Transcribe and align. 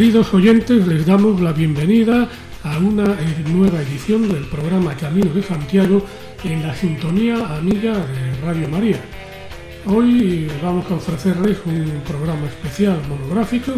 Queridos 0.00 0.32
oyentes, 0.32 0.86
les 0.86 1.04
damos 1.04 1.42
la 1.42 1.52
bienvenida 1.52 2.26
a 2.64 2.78
una 2.78 3.04
eh, 3.04 3.44
nueva 3.52 3.82
edición 3.82 4.26
del 4.32 4.44
programa 4.44 4.94
Camino 4.94 5.30
de 5.34 5.42
Santiago 5.42 6.02
en 6.42 6.62
la 6.66 6.74
sintonía 6.74 7.36
amiga 7.54 7.92
de 7.92 8.40
Radio 8.42 8.66
María. 8.70 8.98
Hoy 9.84 10.50
vamos 10.62 10.90
a 10.90 10.94
ofrecerles 10.94 11.58
un 11.66 12.00
programa 12.08 12.46
especial 12.46 12.98
monográfico 13.10 13.72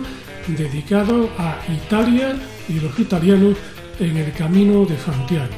dedicado 0.46 1.28
a 1.38 1.58
Italia 1.68 2.36
y 2.68 2.78
los 2.78 2.96
italianos 3.00 3.56
en 3.98 4.16
el 4.16 4.32
Camino 4.32 4.84
de 4.84 4.96
Santiago. 4.98 5.52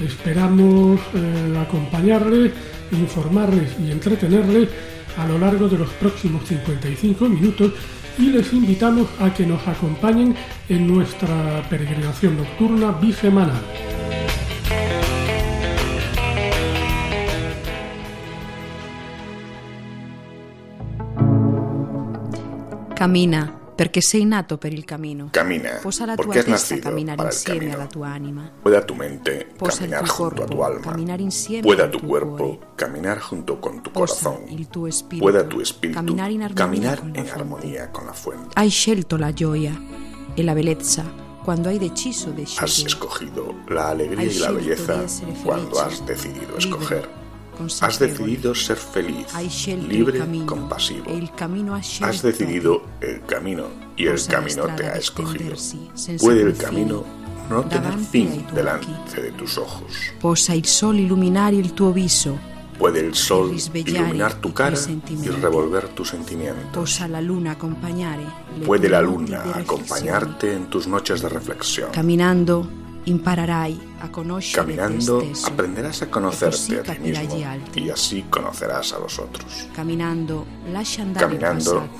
Esperamos 0.00 1.00
eh, 1.14 1.58
acompañarles, 1.60 2.52
informarles 2.92 3.72
y 3.84 3.90
entretenerles 3.90 4.68
a 5.16 5.26
lo 5.26 5.36
largo 5.36 5.68
de 5.68 5.78
los 5.78 5.90
próximos 5.94 6.46
55 6.46 7.28
minutos 7.28 7.72
y 8.18 8.30
les 8.30 8.52
invitamos 8.52 9.08
a 9.20 9.32
que 9.32 9.46
nos 9.46 9.66
acompañen 9.66 10.34
en 10.68 10.86
nuestra 10.86 11.62
peregrinación 11.68 12.36
nocturna 12.36 12.92
bisemanal. 12.92 13.62
Camina, 22.94 23.59
perché 23.80 24.02
sei 24.02 24.26
nato 24.26 24.58
per 24.58 24.74
il 24.74 24.84
cammino. 24.84 25.28
Camina, 25.30 25.78
Posa 25.80 26.04
la 26.04 26.14
porque 26.14 26.42
tua 26.42 26.52
testa 26.52 26.74
nacido 26.74 26.88
camminare 26.90 27.22
insieme 27.22 27.58
camino. 27.60 27.74
alla 27.76 27.86
tua 27.86 28.08
anima. 28.08 28.50
Pueda 28.60 28.84
tu 28.84 28.92
mente 28.92 29.46
Posa 29.56 29.78
caminar 29.78 30.04
junto 30.04 30.42
a 30.42 30.44
tu 30.44 30.54
corpo 30.56 30.64
alma. 30.64 30.80
camminare 30.80 31.22
insieme 31.22 31.62
Pueda 31.62 31.88
tu 31.88 31.96
tuo 31.98 32.06
cuerpo 32.08 32.36
cuore. 32.36 32.58
caminar 32.74 33.18
junto 33.18 33.58
con 33.58 33.80
tu 33.80 33.90
Posa 33.90 34.28
corazón. 34.28 34.58
il 34.58 34.68
tuo 34.68 34.90
spirito 34.90 35.24
Pueda 35.26 35.46
tu 35.46 35.60
espíritu 35.60 35.96
camminare 35.96 36.32
in 36.32 36.52
caminar 36.52 36.98
con 37.00 37.12
la 37.14 37.18
en 37.20 37.28
armonía 37.30 37.90
con 37.90 38.04
la 38.04 38.12
fuente. 38.12 38.48
Hai 38.52 38.68
scelto 38.68 39.16
la 39.16 39.32
gioia 39.32 39.72
e 40.34 40.42
la 40.42 40.52
bellezza 40.52 41.02
quando 41.42 41.70
hai 41.70 41.78
deciso 41.78 42.28
di 42.32 42.42
Has 42.58 42.84
escogido 42.84 43.62
la 43.68 43.88
alegría 43.88 44.30
y 44.30 44.38
la 44.40 44.52
belleza 44.52 45.02
cuando 45.42 45.80
has 45.80 46.04
decidido 46.04 46.54
escoger. 46.58 47.19
Has 47.80 47.98
decidido 47.98 48.54
ser 48.54 48.76
feliz, 48.76 49.26
libre, 49.88 50.20
compasivo. 50.46 51.04
Has 52.02 52.22
decidido 52.22 52.82
el 53.00 53.22
camino 53.26 53.64
y 53.96 54.06
el 54.06 54.12
Posa 54.14 54.30
camino 54.30 54.76
te 54.76 54.86
ha 54.86 54.92
escogido. 54.94 55.54
Puede 56.18 56.42
el 56.42 56.56
camino 56.56 57.04
no 57.50 57.64
tener 57.64 57.98
fin 57.98 58.46
delante 58.54 59.20
de 59.20 59.32
tus 59.32 59.58
ojos. 59.58 59.92
Possa 60.20 60.54
il 60.54 60.66
sole 60.66 61.00
illuminare 61.00 61.56
il 61.56 61.74
tuo 61.74 61.92
viso, 61.92 62.38
Puede 62.80 63.00
el 63.00 63.14
sol 63.14 63.54
iluminar 63.74 64.40
tu 64.40 64.54
cara 64.54 64.74
y 65.22 65.28
revolver 65.28 65.88
tus 65.88 66.08
sentimientos. 66.08 66.98
Puede 68.64 68.88
la 68.88 69.02
luna 69.02 69.42
acompañarte 69.54 70.54
en 70.54 70.70
tus 70.70 70.86
noches 70.86 71.20
de 71.20 71.28
reflexión. 71.28 71.90
Conoscere 71.92 72.79
Caminando 74.54 75.18
te 75.18 75.34
stesso. 75.34 75.46
aprenderás 75.48 76.02
a 76.02 76.10
conocerte 76.10 76.80
a 76.80 76.94
ti 76.94 77.00
mismo 77.00 77.36
y 77.74 77.90
así 77.90 78.22
conocerás 78.30 78.92
a 78.92 78.98
los 78.98 79.18
otros. 79.18 79.68
Caminando 79.74 80.46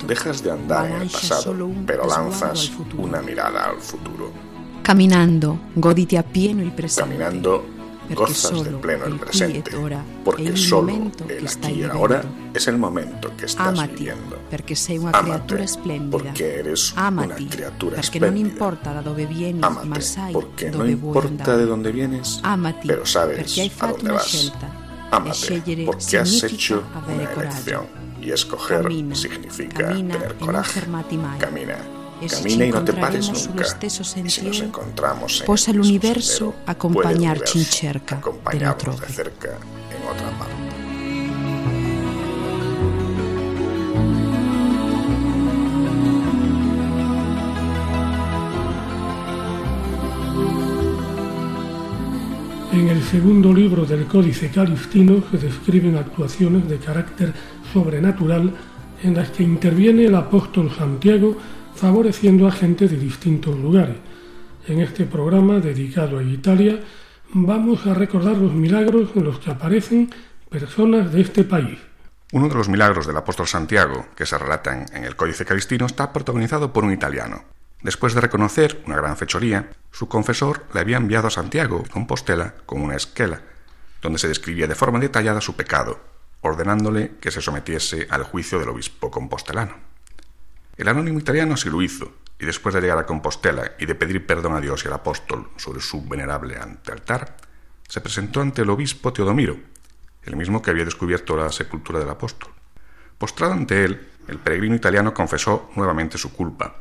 dejas 0.07 0.43
de 0.43 0.51
andar 0.51 0.91
en 0.91 1.03
el 1.03 1.09
pasado, 1.09 1.57
pero 1.87 2.07
lanzas 2.07 2.71
una 2.97 3.23
mirada 3.23 3.67
al 3.71 3.81
futuro. 3.81 4.31
Camminando 4.83 5.59
goditi 5.75 6.17
appieno 6.17 6.63
il 6.63 6.73
presente. 6.73 7.11
Caminando 7.11 7.80
gozas 8.15 8.65
del 8.65 8.77
pleno 8.77 9.07
el 9.07 9.17
presente, 9.17 9.71
porque 10.25 10.57
solo 10.57 10.93
el 11.29 11.47
aquí 11.47 11.73
y 11.73 11.83
ahora 11.85 12.23
es 12.55 12.67
el 12.69 12.79
momento 12.79 13.35
que 13.37 13.47
estás 13.47 13.89
viviendo. 13.89 14.39
Amate, 15.13 15.67
porque 16.11 16.59
eres 16.59 16.93
una 16.93 17.35
criatura 17.35 18.01
espléndida. 18.01 18.41
Amate, 19.63 20.33
porque 20.33 20.71
no 20.71 20.87
importa 20.89 21.57
de 21.57 21.67
dónde 21.67 21.93
vienes, 21.93 22.41
pero 22.87 23.07
sabes 23.07 23.59
a 23.81 23.87
dónde 23.89 24.13
vas. 24.13 24.53
Amate, 25.11 25.85
porque 25.87 26.19
has 26.19 26.43
hecho 26.45 26.83
una 27.07 27.23
elección. 27.33 27.87
Y 28.21 28.33
escoger 28.33 28.87
significa 29.15 29.89
tener 29.89 30.35
coraje. 30.37 30.81
Camina, 31.39 31.79
Camina 32.29 32.67
y 32.67 32.71
no 32.71 32.85
te 32.85 32.93
pares 32.93 33.31
nunca. 33.31 33.65
si 33.89 34.43
nos 34.43 34.61
encontramos 34.61 35.41
en 35.41 35.47
possa 35.47 35.71
el 35.71 35.77
sendero, 35.77 35.89
universo 35.89 36.55
acompañarnos 36.67 37.55
de 37.55 37.99
dell'altrove. 38.53 39.07
cerca 39.09 39.49
en 39.49 40.03
otra 40.09 40.31
parte. 40.39 40.71
En 52.73 52.89
el 52.89 53.03
segundo 53.03 53.53
libro 53.53 53.85
del 53.85 54.07
Códice 54.07 54.49
Calistino 54.49 55.25
se 55.31 55.39
describen 55.39 55.97
actuaciones 55.97 56.69
de 56.69 56.79
carácter 56.79 57.33
sobrenatural 57.73 58.55
en 59.03 59.15
las 59.15 59.31
que 59.31 59.43
interviene 59.43 60.05
el 60.05 60.15
apóstol 60.15 60.71
Santiago 60.77 61.37
favoreciendo 61.81 62.47
a 62.47 62.53
gente 62.53 62.87
de 62.89 62.99
distintos 62.99 63.59
lugares. 63.59 63.97
En 64.69 64.81
este 64.81 65.07
programa 65.07 65.61
dedicado 65.61 66.19
a 66.19 66.23
Italia 66.23 66.79
vamos 67.33 67.87
a 67.87 67.95
recordar 67.95 68.37
los 68.37 68.53
milagros 68.53 69.11
en 69.15 69.25
los 69.25 69.39
que 69.39 69.51
aparecen 69.51 70.11
personas 70.51 71.11
de 71.11 71.23
este 71.23 71.43
país. 71.45 71.79
Uno 72.33 72.49
de 72.49 72.55
los 72.55 72.69
milagros 72.69 73.07
del 73.07 73.17
apóstol 73.17 73.49
Santiago, 73.49 74.07
que 74.15 74.27
se 74.27 74.37
relatan 74.37 74.87
en 74.93 75.05
el 75.05 75.17
Códice 75.17 75.47
Calistino, 75.47 75.87
está 75.87 76.13
protagonizado 76.13 76.71
por 76.71 76.85
un 76.85 76.93
italiano. 76.93 77.45
Después 77.83 78.13
de 78.13 78.21
reconocer 78.21 78.83
una 78.87 78.97
gran 78.97 79.17
fechoría, 79.17 79.71
su 79.91 80.07
confesor 80.07 80.67
le 80.75 80.81
había 80.81 80.99
enviado 80.99 81.29
a 81.29 81.31
Santiago 81.31 81.81
de 81.83 81.89
Compostela 81.89 82.57
con 82.67 82.83
una 82.83 82.97
esquela, 82.97 83.41
donde 84.03 84.19
se 84.19 84.29
describía 84.29 84.67
de 84.67 84.75
forma 84.75 84.99
detallada 84.99 85.41
su 85.41 85.57
pecado, 85.57 85.99
ordenándole 86.43 87.13
que 87.21 87.31
se 87.31 87.41
sometiese 87.41 88.07
al 88.11 88.25
juicio 88.25 88.59
del 88.59 88.69
obispo 88.69 89.11
compostelano. 89.11 89.90
El 90.77 90.89
anónimo 90.89 91.19
italiano 91.19 91.55
así 91.55 91.69
lo 91.69 91.83
hizo, 91.83 92.13
y 92.39 92.47
después 92.47 92.75
de 92.75 92.81
llegar 92.81 92.99
a 92.99 93.07
Compostela 93.07 93.73
y 93.79 93.87
de 93.87 93.95
pedir 93.95 94.27
perdón 94.27 94.55
a 94.55 94.61
Dios 94.61 94.85
y 94.85 94.89
al 94.89 94.95
apóstol 94.95 95.51
sobre 95.57 95.81
su 95.81 96.07
venerable 96.09 96.57
antealtar, 96.57 97.37
se 97.87 98.01
presentó 98.01 98.41
ante 98.41 98.63
el 98.63 98.71
obispo 98.71 99.13
Teodomiro, 99.13 99.57
el 100.23 100.37
mismo 100.37 100.63
que 100.63 100.71
había 100.71 100.85
descubierto 100.85 101.37
la 101.37 101.51
sepultura 101.53 101.99
del 101.99 102.09
apóstol. 102.09 102.51
Postrado 103.19 103.53
ante 103.53 103.85
él, 103.85 104.09
el 104.29 104.39
peregrino 104.39 104.75
italiano 104.75 105.13
confesó 105.13 105.71
nuevamente 105.77 106.17
su 106.17 106.33
culpa 106.33 106.77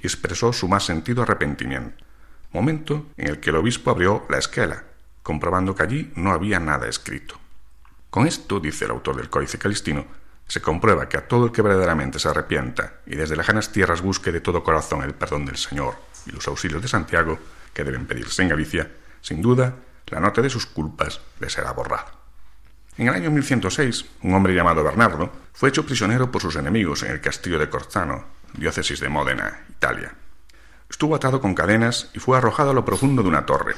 y 0.00 0.06
expresó 0.06 0.52
su 0.52 0.68
más 0.68 0.84
sentido 0.84 1.22
arrepentimiento, 1.22 2.04
momento 2.52 3.06
en 3.16 3.28
el 3.28 3.40
que 3.40 3.50
el 3.50 3.56
obispo 3.56 3.90
abrió 3.90 4.24
la 4.28 4.38
esquela, 4.38 4.84
comprobando 5.22 5.74
que 5.74 5.82
allí 5.82 6.12
no 6.14 6.32
había 6.32 6.60
nada 6.60 6.88
escrito. 6.88 7.36
Con 8.10 8.26
esto, 8.26 8.60
dice 8.60 8.84
el 8.84 8.90
autor 8.90 9.16
del 9.16 9.30
Códice 9.30 9.58
Calistino, 9.58 10.04
se 10.52 10.60
comprueba 10.60 11.08
que 11.08 11.16
a 11.16 11.26
todo 11.26 11.46
el 11.46 11.50
que 11.50 11.62
verdaderamente 11.62 12.18
se 12.18 12.28
arrepienta 12.28 12.96
y 13.06 13.16
desde 13.16 13.36
lejanas 13.36 13.72
tierras 13.72 14.02
busque 14.02 14.30
de 14.30 14.42
todo 14.42 14.62
corazón 14.62 15.02
el 15.02 15.14
perdón 15.14 15.46
del 15.46 15.56
Señor 15.56 15.94
y 16.26 16.30
los 16.30 16.46
auxilios 16.46 16.82
de 16.82 16.88
Santiago, 16.88 17.38
que 17.72 17.82
deben 17.82 18.04
pedirse 18.04 18.42
en 18.42 18.50
Galicia, 18.50 18.90
sin 19.22 19.40
duda, 19.40 19.76
la 20.08 20.20
nota 20.20 20.42
de 20.42 20.50
sus 20.50 20.66
culpas 20.66 21.22
le 21.40 21.48
será 21.48 21.72
borrada. 21.72 22.12
En 22.98 23.08
el 23.08 23.14
año 23.14 23.30
1106, 23.30 24.04
un 24.24 24.34
hombre 24.34 24.54
llamado 24.54 24.84
Bernardo 24.84 25.32
fue 25.54 25.70
hecho 25.70 25.86
prisionero 25.86 26.30
por 26.30 26.42
sus 26.42 26.56
enemigos 26.56 27.02
en 27.02 27.12
el 27.12 27.22
castillo 27.22 27.58
de 27.58 27.70
Corzano, 27.70 28.26
diócesis 28.52 29.00
de 29.00 29.08
Módena, 29.08 29.64
Italia. 29.70 30.14
Estuvo 30.90 31.16
atado 31.16 31.40
con 31.40 31.54
cadenas 31.54 32.10
y 32.12 32.18
fue 32.18 32.36
arrojado 32.36 32.72
a 32.72 32.74
lo 32.74 32.84
profundo 32.84 33.22
de 33.22 33.28
una 33.30 33.46
torre. 33.46 33.74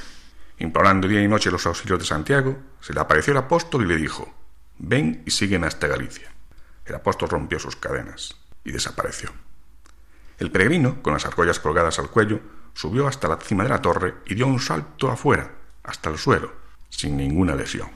Implorando 0.59 1.07
día 1.07 1.23
y 1.23 1.29
noche 1.29 1.53
los 1.53 1.67
auxilios 1.67 2.01
de 2.01 2.05
Santiago, 2.05 2.59
se 2.81 2.93
le 2.93 2.99
apareció 2.99 3.31
el 3.31 3.39
apóstol 3.39 3.85
y 3.85 3.87
le 3.87 3.97
dijo, 3.97 4.35
Ven 4.77 5.23
y 5.25 5.31
sígueme 5.31 5.69
hasta 5.69 5.87
Galicia. 5.87 6.34
El 6.85 6.95
apóstol 6.95 7.29
rompió 7.29 7.59
sus 7.59 7.77
cadenas 7.77 8.37
y 8.65 8.73
desapareció. 8.73 9.31
El 10.39 10.51
peregrino, 10.51 11.03
con 11.03 11.13
las 11.13 11.27
argollas 11.27 11.61
colgadas 11.61 11.99
al 11.99 12.11
cuello, 12.11 12.41
subió 12.75 13.07
hasta 13.07 13.29
la 13.29 13.37
cima 13.37 13.63
de 13.63 13.71
la 13.71 13.81
torre 13.81 14.15
y 14.27 14.35
dio 14.35 14.47
un 14.47 14.61
salto 14.61 15.11
afuera, 15.11 15.53
hasta 15.85 16.11
el 16.11 16.19
suelo, 16.19 16.53
sin 16.91 17.17
ninguna 17.17 17.55
lesión. 17.55 17.89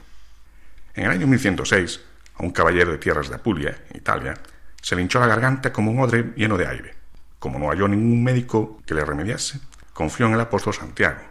En 0.93 1.05
el 1.05 1.11
año 1.11 1.27
1106, 1.27 2.01
a 2.35 2.43
un 2.43 2.51
caballero 2.51 2.91
de 2.91 2.97
tierras 2.97 3.29
de 3.29 3.35
Apulia, 3.35 3.83
Italia, 3.93 4.35
se 4.81 4.95
le 4.95 5.01
hinchó 5.01 5.19
la 5.19 5.27
garganta 5.27 5.73
como 5.73 5.91
un 5.91 5.99
odre 5.99 6.33
lleno 6.35 6.57
de 6.57 6.67
aire. 6.67 6.95
Como 7.37 7.59
no 7.59 7.69
halló 7.69 7.87
ningún 7.87 8.23
médico 8.23 8.81
que 8.85 8.93
le 8.93 9.05
remediase, 9.05 9.59
confió 9.93 10.25
en 10.25 10.33
el 10.33 10.41
apóstol 10.41 10.73
Santiago. 10.73 11.21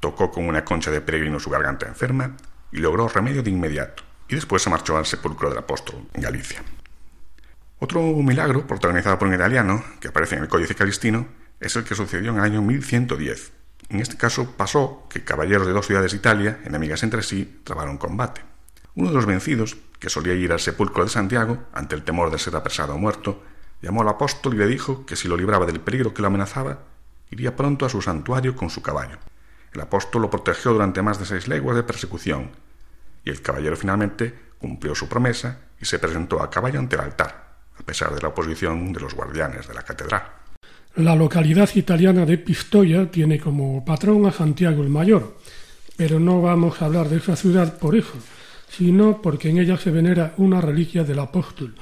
Tocó 0.00 0.30
con 0.30 0.46
una 0.46 0.64
concha 0.64 0.90
de 0.90 1.00
peregrino 1.00 1.38
su 1.38 1.50
garganta 1.50 1.86
enferma 1.86 2.36
y 2.72 2.78
logró 2.78 3.08
remedio 3.08 3.42
de 3.42 3.50
inmediato, 3.50 4.02
y 4.28 4.34
después 4.34 4.62
se 4.62 4.70
marchó 4.70 4.96
al 4.96 5.06
sepulcro 5.06 5.48
del 5.48 5.58
apóstol 5.58 6.06
en 6.14 6.22
Galicia. 6.22 6.62
Otro 7.80 8.02
milagro, 8.02 8.66
protagonizado 8.66 9.20
por 9.20 9.28
un 9.28 9.34
italiano, 9.34 9.84
que 10.00 10.08
aparece 10.08 10.34
en 10.34 10.42
el 10.42 10.48
Códice 10.48 10.74
Calistino, 10.74 11.28
es 11.60 11.76
el 11.76 11.84
que 11.84 11.94
sucedió 11.94 12.32
en 12.32 12.38
el 12.38 12.42
año 12.42 12.60
1110. 12.60 13.52
En 13.90 14.00
este 14.00 14.16
caso 14.16 14.56
pasó 14.56 15.06
que 15.08 15.22
caballeros 15.22 15.64
de 15.64 15.72
dos 15.72 15.86
ciudades 15.86 16.10
de 16.10 16.18
Italia, 16.18 16.58
enemigas 16.64 17.04
entre 17.04 17.22
sí, 17.22 17.60
trabaron 17.62 17.96
combate. 17.96 18.42
Uno 18.96 19.10
de 19.10 19.14
los 19.14 19.26
vencidos, 19.26 19.76
que 20.00 20.10
solía 20.10 20.34
ir 20.34 20.50
al 20.50 20.58
sepulcro 20.58 21.04
de 21.04 21.10
Santiago, 21.10 21.66
ante 21.72 21.94
el 21.94 22.02
temor 22.02 22.32
de 22.32 22.40
ser 22.40 22.56
apresado 22.56 22.96
o 22.96 22.98
muerto, 22.98 23.44
llamó 23.80 24.02
al 24.02 24.08
apóstol 24.08 24.54
y 24.54 24.58
le 24.58 24.66
dijo 24.66 25.06
que 25.06 25.14
si 25.14 25.28
lo 25.28 25.36
libraba 25.36 25.64
del 25.64 25.80
peligro 25.80 26.12
que 26.12 26.22
lo 26.22 26.28
amenazaba, 26.28 26.80
iría 27.30 27.54
pronto 27.54 27.86
a 27.86 27.88
su 27.88 28.02
santuario 28.02 28.56
con 28.56 28.70
su 28.70 28.82
caballo. 28.82 29.18
El 29.72 29.80
apóstol 29.80 30.22
lo 30.22 30.30
protegió 30.30 30.72
durante 30.72 31.00
más 31.00 31.20
de 31.20 31.26
seis 31.26 31.46
leguas 31.46 31.76
de 31.76 31.84
persecución, 31.84 32.50
y 33.24 33.30
el 33.30 33.40
caballero 33.40 33.76
finalmente 33.76 34.34
cumplió 34.58 34.96
su 34.96 35.08
promesa 35.08 35.60
y 35.80 35.84
se 35.84 36.00
presentó 36.00 36.42
a 36.42 36.50
caballo 36.50 36.80
ante 36.80 36.96
el 36.96 37.02
altar, 37.02 37.47
a 37.78 37.82
pesar 37.82 38.14
de 38.14 38.20
la 38.20 38.28
oposición 38.28 38.92
de 38.92 39.00
los 39.00 39.14
guardianes 39.14 39.68
de 39.68 39.74
la 39.74 39.82
catedral. 39.82 40.22
La 40.96 41.14
localidad 41.14 41.70
italiana 41.74 42.26
de 42.26 42.38
Pistoia 42.38 43.10
tiene 43.10 43.38
como 43.38 43.84
patrón 43.84 44.26
a 44.26 44.32
Santiago 44.32 44.82
el 44.82 44.88
Mayor, 44.88 45.36
pero 45.96 46.18
no 46.18 46.42
vamos 46.42 46.80
a 46.80 46.86
hablar 46.86 47.08
de 47.08 47.18
esa 47.18 47.36
ciudad 47.36 47.78
por 47.78 47.96
eso, 47.96 48.14
sino 48.68 49.22
porque 49.22 49.50
en 49.50 49.58
ella 49.58 49.76
se 49.76 49.90
venera 49.90 50.34
una 50.38 50.60
reliquia 50.60 51.04
del 51.04 51.20
apóstol, 51.20 51.74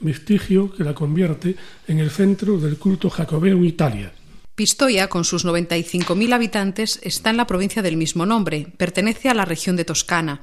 vestigio 0.00 0.72
que 0.72 0.84
la 0.84 0.94
convierte 0.94 1.56
en 1.86 1.98
el 1.98 2.10
centro 2.10 2.58
del 2.58 2.78
culto 2.78 3.10
jacobeo 3.10 3.56
en 3.56 3.64
Italia. 3.64 4.12
Pistoia, 4.54 5.08
con 5.08 5.24
sus 5.24 5.44
95.000 5.44 6.32
habitantes, 6.32 7.00
está 7.02 7.30
en 7.30 7.36
la 7.36 7.46
provincia 7.46 7.82
del 7.82 7.96
mismo 7.96 8.24
nombre, 8.24 8.68
pertenece 8.76 9.28
a 9.28 9.34
la 9.34 9.44
región 9.44 9.74
de 9.74 9.84
Toscana, 9.84 10.42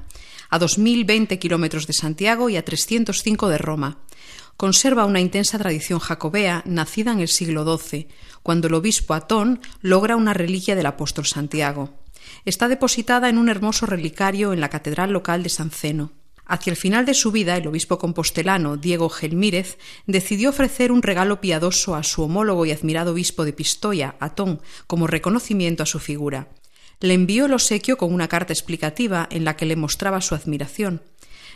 a 0.50 0.58
2.020 0.58 1.38
kilómetros 1.38 1.86
de 1.86 1.94
Santiago 1.94 2.50
y 2.50 2.56
a 2.56 2.64
305 2.64 3.48
de 3.48 3.56
Roma. 3.56 3.98
Conserva 4.56 5.06
una 5.06 5.20
intensa 5.20 5.58
tradición 5.58 5.98
jacobea 5.98 6.62
nacida 6.66 7.12
en 7.12 7.20
el 7.20 7.28
siglo 7.28 7.64
XII, 7.64 8.08
cuando 8.42 8.68
el 8.68 8.74
obispo 8.74 9.14
Atón 9.14 9.60
logra 9.80 10.16
una 10.16 10.34
reliquia 10.34 10.76
del 10.76 10.86
apóstol 10.86 11.26
Santiago. 11.26 11.94
Está 12.44 12.68
depositada 12.68 13.28
en 13.28 13.38
un 13.38 13.48
hermoso 13.48 13.86
relicario 13.86 14.52
en 14.52 14.60
la 14.60 14.70
catedral 14.70 15.12
local 15.12 15.42
de 15.42 15.48
San 15.48 15.70
Ceno. 15.70 16.12
Hacia 16.44 16.70
el 16.70 16.76
final 16.76 17.06
de 17.06 17.14
su 17.14 17.30
vida, 17.30 17.56
el 17.56 17.66
obispo 17.66 17.98
compostelano 17.98 18.76
Diego 18.76 19.08
Gelmírez 19.08 19.78
decidió 20.06 20.50
ofrecer 20.50 20.92
un 20.92 21.02
regalo 21.02 21.40
piadoso 21.40 21.94
a 21.94 22.02
su 22.02 22.22
homólogo 22.22 22.66
y 22.66 22.72
admirado 22.72 23.12
obispo 23.12 23.44
de 23.44 23.52
Pistoia, 23.52 24.16
Atón, 24.20 24.60
como 24.86 25.06
reconocimiento 25.06 25.82
a 25.82 25.86
su 25.86 25.98
figura. 25.98 26.48
Le 27.00 27.14
envió 27.14 27.46
el 27.46 27.54
obsequio 27.54 27.96
con 27.96 28.12
una 28.12 28.28
carta 28.28 28.52
explicativa 28.52 29.26
en 29.30 29.44
la 29.44 29.56
que 29.56 29.66
le 29.66 29.76
mostraba 29.76 30.20
su 30.20 30.34
admiración. 30.34 31.02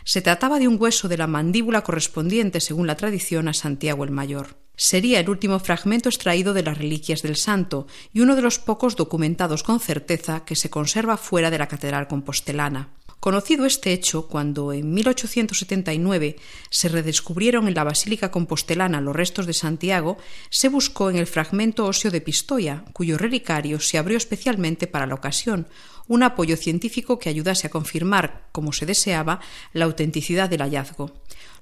Se 0.03 0.21
trataba 0.21 0.59
de 0.59 0.67
un 0.67 0.77
hueso 0.79 1.07
de 1.07 1.17
la 1.17 1.27
mandíbula 1.27 1.83
correspondiente, 1.83 2.61
según 2.61 2.87
la 2.87 2.95
tradición, 2.95 3.47
a 3.47 3.53
Santiago 3.53 4.03
el 4.03 4.11
Mayor. 4.11 4.57
Sería 4.75 5.19
el 5.19 5.29
último 5.29 5.59
fragmento 5.59 6.07
extraído 6.07 6.53
de 6.53 6.63
las 6.63 6.77
reliquias 6.77 7.23
del 7.23 7.35
santo 7.35 7.87
y 8.13 8.19
uno 8.19 8.35
de 8.35 8.43
los 8.43 8.59
pocos 8.59 8.95
documentados 8.95 9.63
con 9.63 9.79
certeza 9.79 10.45
que 10.45 10.55
se 10.55 10.69
conserva 10.69 11.17
fuera 11.17 11.49
de 11.49 11.57
la 11.57 11.67
catedral 11.67 12.07
compostelana. 12.07 12.89
Conocido 13.19 13.65
este 13.65 13.91
hecho, 13.93 14.27
cuando 14.27 14.71
en 14.73 14.93
1879 14.93 16.35
se 16.69 16.87
redescubrieron 16.87 17.67
en 17.67 17.73
la 17.73 17.83
Basílica 17.83 18.29
Compostelana 18.29 19.01
los 19.01 19.15
restos 19.15 19.47
de 19.47 19.53
Santiago, 19.53 20.17
se 20.51 20.69
buscó 20.69 21.09
en 21.09 21.15
el 21.15 21.25
fragmento 21.25 21.85
óseo 21.85 22.11
de 22.11 22.21
Pistoia, 22.21 22.85
cuyo 22.93 23.17
relicario 23.17 23.79
se 23.79 23.97
abrió 23.97 24.17
especialmente 24.17 24.85
para 24.85 25.07
la 25.07 25.15
ocasión, 25.15 25.67
un 26.07 26.23
apoyo 26.23 26.57
científico 26.57 27.19
que 27.19 27.29
ayudase 27.29 27.67
a 27.67 27.69
confirmar, 27.69 28.47
como 28.51 28.73
se 28.73 28.85
deseaba, 28.85 29.39
la 29.73 29.85
autenticidad 29.85 30.49
del 30.49 30.61
hallazgo. 30.61 31.13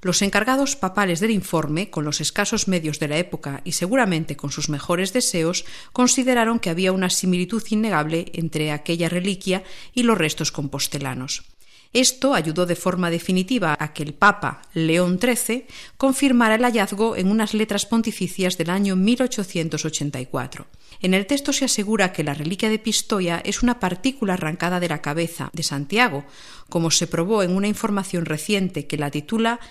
Los 0.02 0.22
encargados 0.22 0.76
papales 0.76 1.20
del 1.20 1.32
informe, 1.32 1.90
con 1.90 2.06
los 2.06 2.22
escasos 2.22 2.68
medios 2.68 3.00
de 3.00 3.08
la 3.08 3.18
época 3.18 3.62
y 3.64 3.72
seguramente 3.72 4.36
con 4.36 4.52
sus 4.52 4.70
mejores 4.70 5.14
deseos, 5.14 5.66
consideraron 5.94 6.60
que 6.60 6.70
había 6.70 6.92
una 6.92 7.10
similitud 7.10 7.64
innegable 7.70 8.32
entre 8.34 8.72
aquella 8.72 9.10
reliquia 9.10 9.64
y 9.94 10.04
los 10.04 10.18
restos 10.18 10.52
compostelanos. 10.52 11.55
Esto 11.96 12.34
ayudó 12.34 12.66
de 12.66 12.76
forma 12.76 13.10
definitiva 13.10 13.78
a 13.80 13.94
que 13.94 14.04
el 14.04 14.14
Papa 14.14 14.62
León 14.74 15.18
XIII 15.18 15.66
confirmara 15.96 16.56
el 16.56 16.64
hallazgo 16.64 17.16
en 17.16 17.32
unas 17.32 17.54
letras 17.54 17.86
pontificias 17.86 18.58
del 18.58 18.70
año 18.70 18.98
1884. 18.98 20.68
En 21.00 21.14
el 21.14 21.26
texto 21.26 21.54
se 21.54 21.64
asegura 21.64 22.12
que 22.12 22.26
la 22.26 22.34
reliquia 22.34 22.68
de 22.68 22.80
Pistoia 22.80 23.42
es 23.46 23.64
una 23.64 23.80
partícula 23.80 24.34
arrancada 24.34 24.82
de 24.82 24.90
la 24.90 25.02
cabeza 25.02 25.50
de 25.54 25.64
Santiago, 25.64 26.26
como 26.68 26.92
se 26.92 27.08
probó 27.08 27.44
en 27.44 27.56
una 27.56 27.70
información 27.70 28.26
reciente 28.26 28.88
que 28.88 28.98
la 28.98 29.10
titula 29.10 29.62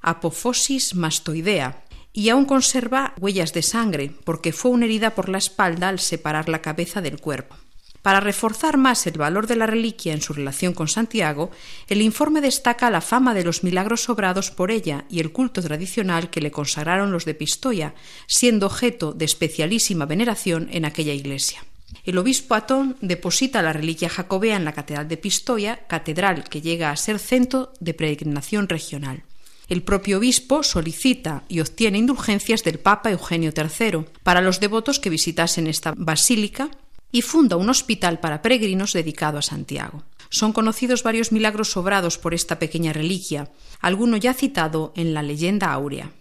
Apofosis 0.00 0.96
mastoidea, 0.96 1.84
y 2.12 2.30
aún 2.30 2.44
conserva 2.44 3.14
huellas 3.20 3.52
de 3.52 3.62
sangre, 3.62 4.10
porque 4.24 4.52
fue 4.52 4.72
una 4.72 4.86
herida 4.86 5.14
por 5.14 5.28
la 5.28 5.38
espalda 5.38 5.90
al 5.90 6.00
separar 6.00 6.48
la 6.48 6.60
cabeza 6.60 7.00
del 7.00 7.20
cuerpo. 7.20 7.54
Para 8.02 8.20
reforzar 8.20 8.76
más 8.76 9.06
el 9.06 9.18
valor 9.18 9.46
de 9.46 9.56
la 9.56 9.66
reliquia 9.66 10.12
en 10.12 10.22
su 10.22 10.32
relación 10.32 10.72
con 10.72 10.88
Santiago, 10.88 11.50
el 11.88 12.00
informe 12.00 12.40
destaca 12.40 12.90
la 12.90 13.00
fama 13.00 13.34
de 13.34 13.44
los 13.44 13.64
milagros 13.64 14.08
obrados 14.08 14.50
por 14.50 14.70
ella 14.70 15.04
y 15.10 15.20
el 15.20 15.32
culto 15.32 15.62
tradicional 15.62 16.30
que 16.30 16.40
le 16.40 16.50
consagraron 16.50 17.12
los 17.12 17.24
de 17.24 17.34
Pistoia, 17.34 17.94
siendo 18.26 18.66
objeto 18.66 19.12
de 19.12 19.24
especialísima 19.24 20.06
veneración 20.06 20.68
en 20.70 20.84
aquella 20.84 21.12
iglesia. 21.12 21.64
El 22.04 22.18
obispo 22.18 22.54
Atón 22.54 22.96
deposita 23.00 23.62
la 23.62 23.72
reliquia 23.72 24.08
jacobea 24.08 24.56
en 24.56 24.64
la 24.64 24.72
catedral 24.72 25.08
de 25.08 25.16
Pistoia, 25.16 25.86
catedral 25.88 26.44
que 26.44 26.60
llega 26.60 26.90
a 26.90 26.96
ser 26.96 27.18
centro 27.18 27.72
de 27.80 27.94
peregrinación 27.94 28.68
regional. 28.68 29.24
El 29.68 29.82
propio 29.82 30.18
obispo 30.18 30.62
solicita 30.62 31.44
y 31.48 31.60
obtiene 31.60 31.98
indulgencias 31.98 32.64
del 32.64 32.78
Papa 32.78 33.10
Eugenio 33.10 33.52
III 33.54 34.06
para 34.22 34.40
los 34.40 34.60
devotos 34.60 34.98
que 34.98 35.10
visitasen 35.10 35.66
esta 35.66 35.92
basílica 35.96 36.70
y 37.10 37.22
funda 37.22 37.56
un 37.56 37.70
hospital 37.70 38.20
para 38.20 38.42
peregrinos 38.42 38.92
dedicado 38.92 39.38
a 39.38 39.42
Santiago. 39.42 40.04
Son 40.30 40.52
conocidos 40.52 41.02
varios 41.02 41.32
milagros 41.32 41.76
obrados 41.76 42.18
por 42.18 42.34
esta 42.34 42.58
pequeña 42.58 42.92
reliquia, 42.92 43.50
alguno 43.80 44.16
ya 44.16 44.34
citado 44.34 44.92
en 44.94 45.14
la 45.14 45.22
leyenda 45.22 45.72
áurea. 45.72 46.12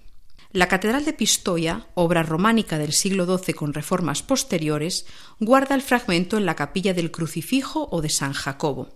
La 0.53 0.69
Catedral 0.69 1.03
de 1.03 1.11
Pistoia, 1.11 1.87
obra 1.93 2.23
románica 2.23 2.77
del 2.77 2.93
siglo 2.93 3.25
XII 3.25 3.53
con 3.53 3.73
reformas 3.73 4.23
posteriores, 4.23 5.05
guarda 5.39 5.75
el 5.75 5.81
fragmento 5.81 6.37
en 6.37 6.45
la 6.45 6.55
capilla 6.55 6.93
del 6.93 7.11
Crucifijo 7.11 7.89
o 7.91 8.01
de 8.01 8.09
San 8.09 8.31
Jacobo. 8.31 8.89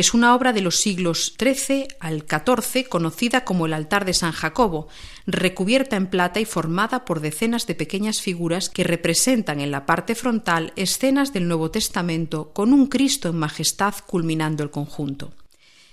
Es 0.00 0.14
una 0.14 0.34
obra 0.34 0.54
de 0.54 0.62
los 0.62 0.76
siglos 0.76 1.34
XIII 1.38 1.88
al 2.00 2.22
XIV 2.22 2.88
conocida 2.88 3.44
como 3.44 3.66
el 3.66 3.74
altar 3.74 4.06
de 4.06 4.14
San 4.14 4.32
Jacobo, 4.32 4.88
recubierta 5.26 5.96
en 5.96 6.06
plata 6.06 6.40
y 6.40 6.46
formada 6.46 7.04
por 7.04 7.20
decenas 7.20 7.66
de 7.66 7.74
pequeñas 7.74 8.22
figuras 8.22 8.70
que 8.70 8.82
representan 8.82 9.60
en 9.60 9.70
la 9.70 9.84
parte 9.84 10.14
frontal 10.14 10.72
escenas 10.76 11.34
del 11.34 11.46
Nuevo 11.46 11.70
Testamento 11.70 12.50
con 12.54 12.72
un 12.72 12.86
Cristo 12.86 13.28
en 13.28 13.36
majestad 13.36 13.94
culminando 14.06 14.62
el 14.62 14.70
conjunto. 14.70 15.34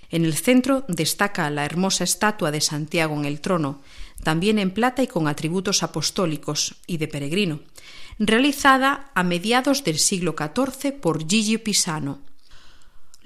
En 0.08 0.24
el 0.24 0.32
centro 0.32 0.86
destaca 0.88 1.50
la 1.50 1.66
hermosa 1.66 2.04
estatua 2.04 2.50
de 2.50 2.62
Santiago 2.62 3.14
en 3.14 3.26
el 3.26 3.42
trono, 3.42 3.82
también 4.22 4.58
en 4.58 4.70
plata 4.70 5.02
y 5.02 5.06
con 5.06 5.28
atributos 5.28 5.82
apostólicos 5.82 6.76
y 6.86 6.96
de 6.96 7.08
peregrino, 7.08 7.60
realizada 8.18 9.10
a 9.14 9.22
mediados 9.22 9.84
del 9.84 9.98
siglo 9.98 10.34
XIV 10.34 10.94
por 10.94 11.28
Gigi 11.28 11.58
Pisano, 11.58 12.26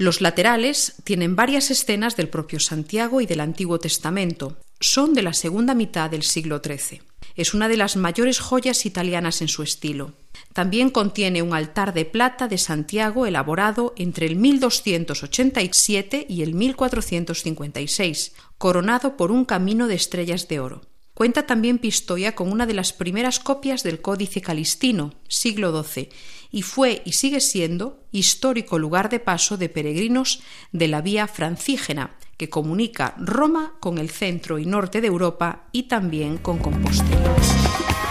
los 0.02 0.20
laterales 0.20 0.94
tienen 1.04 1.36
varias 1.36 1.70
escenas 1.70 2.16
del 2.16 2.28
propio 2.28 2.58
Santiago 2.58 3.20
y 3.20 3.26
del 3.26 3.40
Antiguo 3.40 3.78
Testamento. 3.78 4.58
Son 4.80 5.14
de 5.14 5.22
la 5.22 5.32
segunda 5.32 5.74
mitad 5.74 6.10
del 6.10 6.24
siglo 6.24 6.60
XIII. 6.62 7.02
Es 7.36 7.54
una 7.54 7.68
de 7.68 7.76
las 7.76 7.96
mayores 7.96 8.40
joyas 8.40 8.84
italianas 8.84 9.40
en 9.42 9.48
su 9.48 9.62
estilo. 9.62 10.12
También 10.52 10.90
contiene 10.90 11.40
un 11.40 11.54
altar 11.54 11.94
de 11.94 12.04
plata 12.04 12.48
de 12.48 12.58
Santiago 12.58 13.26
elaborado 13.26 13.94
entre 13.96 14.26
el 14.26 14.34
1287 14.36 16.26
y 16.28 16.42
el 16.42 16.54
1456, 16.54 18.32
coronado 18.58 19.16
por 19.16 19.30
un 19.30 19.44
camino 19.44 19.86
de 19.86 19.94
estrellas 19.94 20.48
de 20.48 20.58
oro. 20.58 20.82
Cuenta 21.14 21.46
también 21.46 21.78
Pistoia 21.78 22.34
con 22.34 22.50
una 22.50 22.66
de 22.66 22.74
las 22.74 22.92
primeras 22.92 23.38
copias 23.38 23.82
del 23.82 24.00
Códice 24.00 24.40
Calistino, 24.40 25.14
siglo 25.28 25.82
XII, 25.84 26.08
y 26.52 26.62
fue 26.62 27.02
y 27.04 27.12
sigue 27.12 27.40
siendo 27.40 28.04
histórico 28.12 28.78
lugar 28.78 29.08
de 29.08 29.18
paso 29.18 29.56
de 29.56 29.70
peregrinos 29.70 30.42
de 30.70 30.86
la 30.86 31.00
vía 31.00 31.26
francígena, 31.26 32.10
que 32.36 32.50
comunica 32.50 33.14
Roma 33.18 33.72
con 33.80 33.98
el 33.98 34.10
centro 34.10 34.58
y 34.58 34.66
norte 34.66 35.00
de 35.00 35.08
Europa 35.08 35.64
y 35.72 35.84
también 35.84 36.38
con 36.38 36.58
Compostela. 36.58 37.34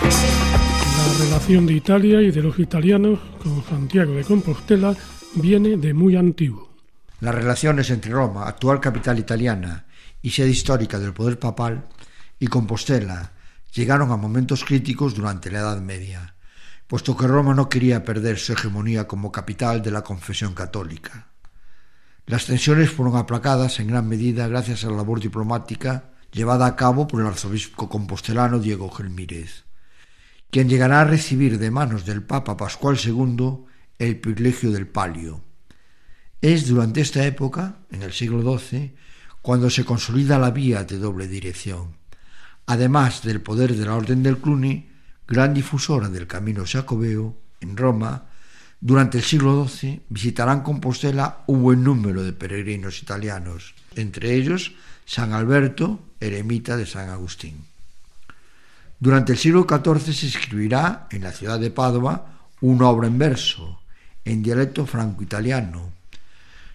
La 0.01 1.25
relación 1.25 1.67
de 1.67 1.73
Italia 1.73 2.21
y 2.21 2.31
de 2.31 2.41
los 2.41 2.57
italianos 2.57 3.19
con 3.41 3.63
Santiago 3.63 4.13
de 4.13 4.23
Compostela 4.23 4.95
viene 5.35 5.77
de 5.77 5.93
muy 5.93 6.15
antiguo. 6.15 6.71
Las 7.19 7.35
relaciones 7.35 7.89
entre 7.91 8.11
Roma, 8.11 8.47
actual 8.47 8.79
capital 8.79 9.19
italiana, 9.19 9.85
y 10.23 10.31
sede 10.31 10.49
histórica 10.49 10.99
del 10.99 11.13
poder 11.13 11.37
papal, 11.37 11.83
y 12.39 12.47
Compostela, 12.47 13.33
llegaron 13.73 14.11
a 14.11 14.17
momentos 14.17 14.65
críticos 14.65 15.13
durante 15.13 15.51
la 15.51 15.59
Edad 15.59 15.81
Media, 15.81 16.35
puesto 16.91 17.15
que 17.15 17.25
Roma 17.25 17.53
no 17.53 17.69
quería 17.69 18.03
perder 18.03 18.37
su 18.37 18.51
hegemonía 18.51 19.07
como 19.07 19.31
capital 19.31 19.81
de 19.81 19.91
la 19.91 20.03
confesión 20.03 20.53
católica. 20.53 21.27
Las 22.25 22.47
tensiones 22.47 22.89
fueron 22.89 23.15
aplacadas 23.15 23.79
en 23.79 23.87
gran 23.87 24.09
medida 24.09 24.49
gracias 24.49 24.83
a 24.83 24.89
la 24.89 24.97
labor 24.97 25.21
diplomática 25.21 26.09
llevada 26.33 26.65
a 26.65 26.75
cabo 26.75 27.07
por 27.07 27.21
el 27.21 27.27
arzobispo 27.27 27.87
compostelano 27.87 28.59
Diego 28.59 28.91
Gelmírez, 28.91 29.63
quien 30.49 30.67
llegará 30.67 30.99
a 30.99 31.05
recibir 31.05 31.59
de 31.59 31.71
manos 31.71 32.05
del 32.05 32.23
Papa 32.23 32.57
Pascual 32.57 32.99
II 33.01 33.59
el 33.97 34.19
privilegio 34.19 34.71
del 34.71 34.85
palio. 34.85 35.45
Es 36.41 36.67
durante 36.67 36.99
esta 36.99 37.25
época, 37.25 37.77
en 37.89 38.01
el 38.01 38.11
siglo 38.11 38.59
XII, 38.59 38.97
cuando 39.41 39.69
se 39.69 39.85
consolida 39.85 40.37
la 40.37 40.51
vía 40.51 40.83
de 40.83 40.97
doble 40.97 41.29
dirección. 41.29 41.95
Además 42.65 43.23
del 43.23 43.39
poder 43.39 43.77
de 43.77 43.85
la 43.85 43.95
Orden 43.95 44.23
del 44.23 44.39
Cluny, 44.39 44.90
gran 45.31 45.53
difusora 45.53 46.09
del 46.09 46.27
camino 46.27 46.65
jacobeo, 46.67 47.37
en 47.61 47.77
Roma, 47.77 48.25
durante 48.81 49.19
el 49.19 49.23
siglo 49.23 49.65
XII 49.65 50.01
visitarán 50.09 50.61
Compostela 50.61 51.43
un 51.47 51.63
buen 51.63 51.85
número 51.85 52.21
de 52.21 52.33
peregrinos 52.33 53.01
italianos, 53.01 53.73
entre 53.95 54.35
ellos 54.35 54.73
San 55.05 55.31
Alberto, 55.31 56.03
eremita 56.19 56.75
de 56.75 56.85
San 56.85 57.09
Agustín. 57.09 57.63
Durante 58.99 59.31
el 59.31 59.37
siglo 59.37 59.65
XIV 59.69 60.13
se 60.13 60.27
escribirá 60.27 61.07
en 61.11 61.23
la 61.23 61.31
ciudad 61.31 61.61
de 61.61 61.71
Padua 61.71 62.49
una 62.59 62.89
obra 62.89 63.07
en 63.07 63.17
verso, 63.17 63.79
en 64.25 64.43
dialecto 64.43 64.85
franco-italiano, 64.85 65.93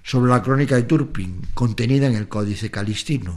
sobre 0.03 0.31
la 0.31 0.43
crónica 0.43 0.77
de 0.77 0.85
Turpin, 0.85 1.43
contenida 1.53 2.07
en 2.07 2.15
el 2.15 2.27
Códice 2.27 2.71
Calistino. 2.71 3.37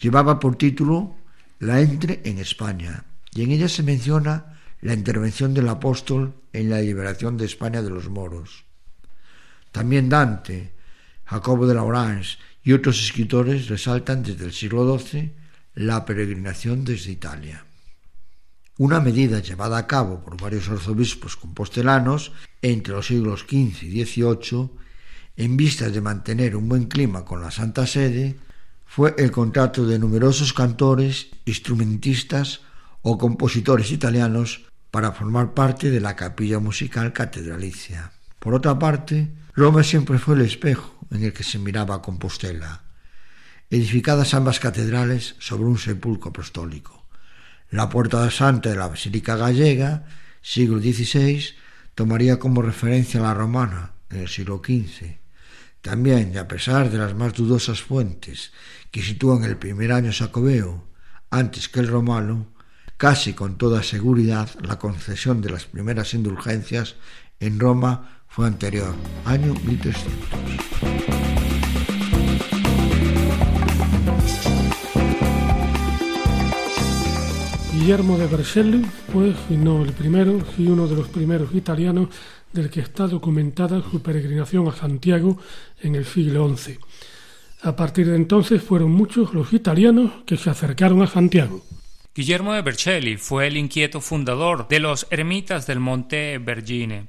Llevaba 0.00 0.38
por 0.38 0.54
título 0.54 1.16
La 1.58 1.80
entre 1.80 2.20
en 2.24 2.38
España, 2.38 3.04
y 3.34 3.42
en 3.42 3.52
ella 3.52 3.68
se 3.68 3.82
menciona 3.82 4.60
la 4.80 4.94
intervención 4.94 5.54
del 5.54 5.68
apóstol 5.68 6.34
en 6.52 6.70
la 6.70 6.80
liberación 6.80 7.36
de 7.36 7.46
España 7.46 7.82
de 7.82 7.90
los 7.90 8.08
moros. 8.08 8.64
También 9.72 10.08
Dante, 10.08 10.72
Jacobo 11.24 11.66
de 11.66 11.74
la 11.74 11.84
Orange 11.84 12.38
y 12.62 12.72
otros 12.72 13.00
escritores 13.02 13.68
resaltan 13.68 14.22
desde 14.22 14.44
el 14.44 14.52
siglo 14.52 14.98
XII 14.98 15.32
la 15.74 16.04
peregrinación 16.04 16.84
desde 16.84 17.12
Italia. 17.12 17.64
Una 18.78 18.98
medida 18.98 19.40
llevada 19.40 19.76
a 19.76 19.86
cabo 19.86 20.24
por 20.24 20.40
varios 20.40 20.68
arzobispos 20.68 21.36
compostelanos 21.36 22.32
entre 22.62 22.94
los 22.94 23.06
siglos 23.06 23.40
XV 23.48 23.82
y 23.84 24.04
XVIII 24.04 24.70
en 25.36 25.56
vista 25.56 25.88
de 25.90 26.00
mantener 26.00 26.56
un 26.56 26.68
buen 26.68 26.86
clima 26.86 27.24
con 27.24 27.40
la 27.42 27.50
Santa 27.50 27.86
Sede 27.86 28.36
fue 28.86 29.14
el 29.18 29.30
contrato 29.30 29.86
de 29.86 29.98
numerosos 29.98 30.52
cantores, 30.52 31.28
instrumentistas 31.44 32.62
o 33.02 33.18
compositores 33.18 33.90
italianos 33.90 34.66
para 34.90 35.12
formar 35.12 35.54
parte 35.54 35.90
de 35.90 36.00
la 36.00 36.16
capilla 36.16 36.58
musical 36.58 37.12
catedralicia. 37.12 38.12
Por 38.38 38.54
otra 38.54 38.78
parte, 38.78 39.30
Roma 39.54 39.82
siempre 39.82 40.18
fue 40.18 40.34
el 40.34 40.42
espejo 40.42 40.98
en 41.10 41.24
el 41.24 41.32
que 41.32 41.44
se 41.44 41.58
miraba 41.58 42.02
Compostela, 42.02 42.82
edificadas 43.68 44.34
ambas 44.34 44.60
catedrales 44.60 45.36
sobre 45.38 45.64
un 45.64 45.78
sepulcro 45.78 46.30
apostólico. 46.30 47.06
La 47.70 47.88
Puerta 47.88 48.28
Santa 48.30 48.70
de 48.70 48.76
la 48.76 48.88
Basílica 48.88 49.36
Gallega, 49.36 50.06
siglo 50.42 50.80
XVI, 50.80 51.44
tomaría 51.94 52.38
como 52.38 52.62
referencia 52.62 53.20
la 53.20 53.34
romana 53.34 53.92
en 54.10 54.20
el 54.20 54.28
siglo 54.28 54.60
XV. 54.64 55.18
También, 55.80 56.32
y 56.34 56.38
a 56.38 56.48
pesar 56.48 56.90
de 56.90 56.98
las 56.98 57.14
más 57.14 57.32
dudosas 57.32 57.80
fuentes 57.80 58.52
que 58.90 59.02
sitúan 59.02 59.44
el 59.44 59.56
primer 59.56 59.92
año 59.92 60.12
sacobeo 60.12 60.88
antes 61.30 61.68
que 61.68 61.80
el 61.80 61.88
romano, 61.88 62.48
casi 63.00 63.32
con 63.32 63.56
toda 63.56 63.82
seguridad 63.82 64.50
la 64.60 64.78
concesión 64.78 65.40
de 65.40 65.48
las 65.48 65.64
primeras 65.64 66.12
indulgencias 66.12 66.96
en 67.40 67.58
Roma 67.58 68.20
fue 68.28 68.46
anterior, 68.46 68.94
año 69.24 69.54
1300. 69.54 70.28
Guillermo 77.72 78.18
de 78.18 78.26
Berselli 78.26 78.84
fue, 79.10 79.34
si 79.48 79.56
no 79.56 79.82
el 79.82 79.94
primero, 79.94 80.44
si 80.54 80.66
uno 80.66 80.86
de 80.86 80.96
los 80.96 81.08
primeros 81.08 81.54
italianos 81.54 82.10
del 82.52 82.68
que 82.68 82.80
está 82.80 83.06
documentada 83.06 83.82
su 83.90 84.02
peregrinación 84.02 84.68
a 84.68 84.72
Santiago 84.72 85.38
en 85.80 85.94
el 85.94 86.04
siglo 86.04 86.54
XI. 86.54 86.78
A 87.62 87.74
partir 87.74 88.10
de 88.10 88.16
entonces 88.16 88.62
fueron 88.62 88.90
muchos 88.90 89.32
los 89.32 89.54
italianos 89.54 90.12
que 90.26 90.36
se 90.36 90.50
acercaron 90.50 91.00
a 91.00 91.06
Santiago. 91.06 91.62
Guillermo 92.12 92.54
de 92.54 92.62
Bercelli 92.62 93.16
fue 93.16 93.46
el 93.46 93.56
inquieto 93.56 94.00
fundador 94.00 94.66
de 94.66 94.80
los 94.80 95.06
eremitas 95.10 95.68
del 95.68 95.78
monte 95.78 96.38
Vergine, 96.38 97.06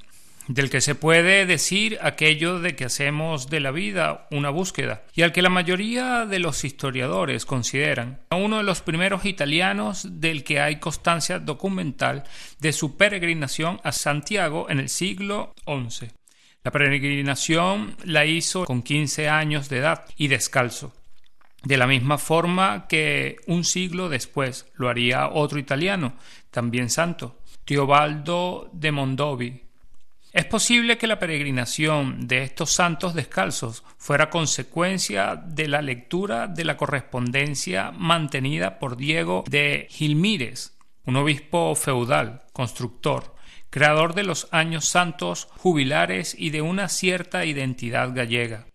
del 0.47 0.69
que 0.69 0.79
se 0.79 0.93
puede 0.93 1.47
decir 1.47 1.97
aquello 2.03 2.59
de 2.59 2.75
que 2.75 2.85
hacemos 2.85 3.49
de 3.49 3.61
la 3.61 3.71
vida 3.71 4.27
una 4.29 4.51
búsqueda, 4.51 5.01
y 5.15 5.23
al 5.23 5.31
que 5.31 5.41
la 5.41 5.49
mayoría 5.49 6.27
de 6.27 6.37
los 6.37 6.63
historiadores 6.63 7.47
consideran 7.47 8.21
uno 8.29 8.57
de 8.57 8.63
los 8.63 8.81
primeros 8.81 9.25
italianos 9.25 10.07
del 10.21 10.43
que 10.43 10.59
hay 10.59 10.75
constancia 10.75 11.39
documental 11.39 12.23
de 12.59 12.71
su 12.71 12.95
peregrinación 12.95 13.81
a 13.83 13.91
Santiago 13.93 14.69
en 14.69 14.79
el 14.79 14.89
siglo 14.89 15.55
XI. 15.65 16.11
La 16.63 16.69
peregrinación 16.69 17.97
la 18.03 18.27
hizo 18.27 18.65
con 18.65 18.83
15 18.83 19.29
años 19.29 19.67
de 19.67 19.79
edad 19.79 20.05
y 20.15 20.27
descalzo 20.27 20.93
de 21.63 21.77
la 21.77 21.87
misma 21.87 22.17
forma 22.17 22.87
que 22.87 23.37
un 23.47 23.63
siglo 23.63 24.09
después 24.09 24.65
lo 24.75 24.89
haría 24.89 25.29
otro 25.29 25.59
italiano, 25.59 26.13
también 26.49 26.89
santo, 26.89 27.39
Teobaldo 27.65 28.69
de 28.73 28.91
Mondovi. 28.91 29.61
Es 30.33 30.45
posible 30.45 30.97
que 30.97 31.07
la 31.07 31.19
peregrinación 31.19 32.25
de 32.27 32.43
estos 32.43 32.71
santos 32.71 33.13
descalzos 33.13 33.83
fuera 33.97 34.29
consecuencia 34.29 35.35
de 35.35 35.67
la 35.67 35.81
lectura 35.81 36.47
de 36.47 36.63
la 36.63 36.77
correspondencia 36.77 37.91
mantenida 37.91 38.79
por 38.79 38.95
Diego 38.95 39.43
de 39.49 39.87
Gilmírez, 39.89 40.77
un 41.05 41.17
obispo 41.17 41.75
feudal, 41.75 42.43
constructor, 42.53 43.35
creador 43.69 44.13
de 44.13 44.23
los 44.23 44.47
años 44.51 44.85
santos 44.85 45.49
jubilares 45.57 46.33
y 46.37 46.49
de 46.49 46.61
una 46.61 46.87
cierta 46.87 47.43
identidad 47.43 48.13
gallega, 48.15 48.67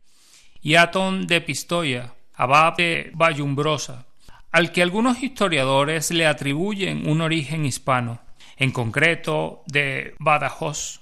y 0.61 0.75
Atón 0.75 1.27
de 1.27 1.41
Pistoia, 1.41 2.16
abad 2.37 2.77
de 2.77 3.11
Vallumbrosa, 3.15 4.07
al 4.53 4.73
que 4.73 4.83
algunos 4.83 5.23
historiadores 5.23 6.11
le 6.11 6.27
atribuyen 6.27 7.09
un 7.09 7.21
origen 7.21 7.65
hispano, 7.65 8.21
en 8.57 8.71
concreto 8.71 9.63
de 9.67 10.15
Badajoz. 10.19 11.01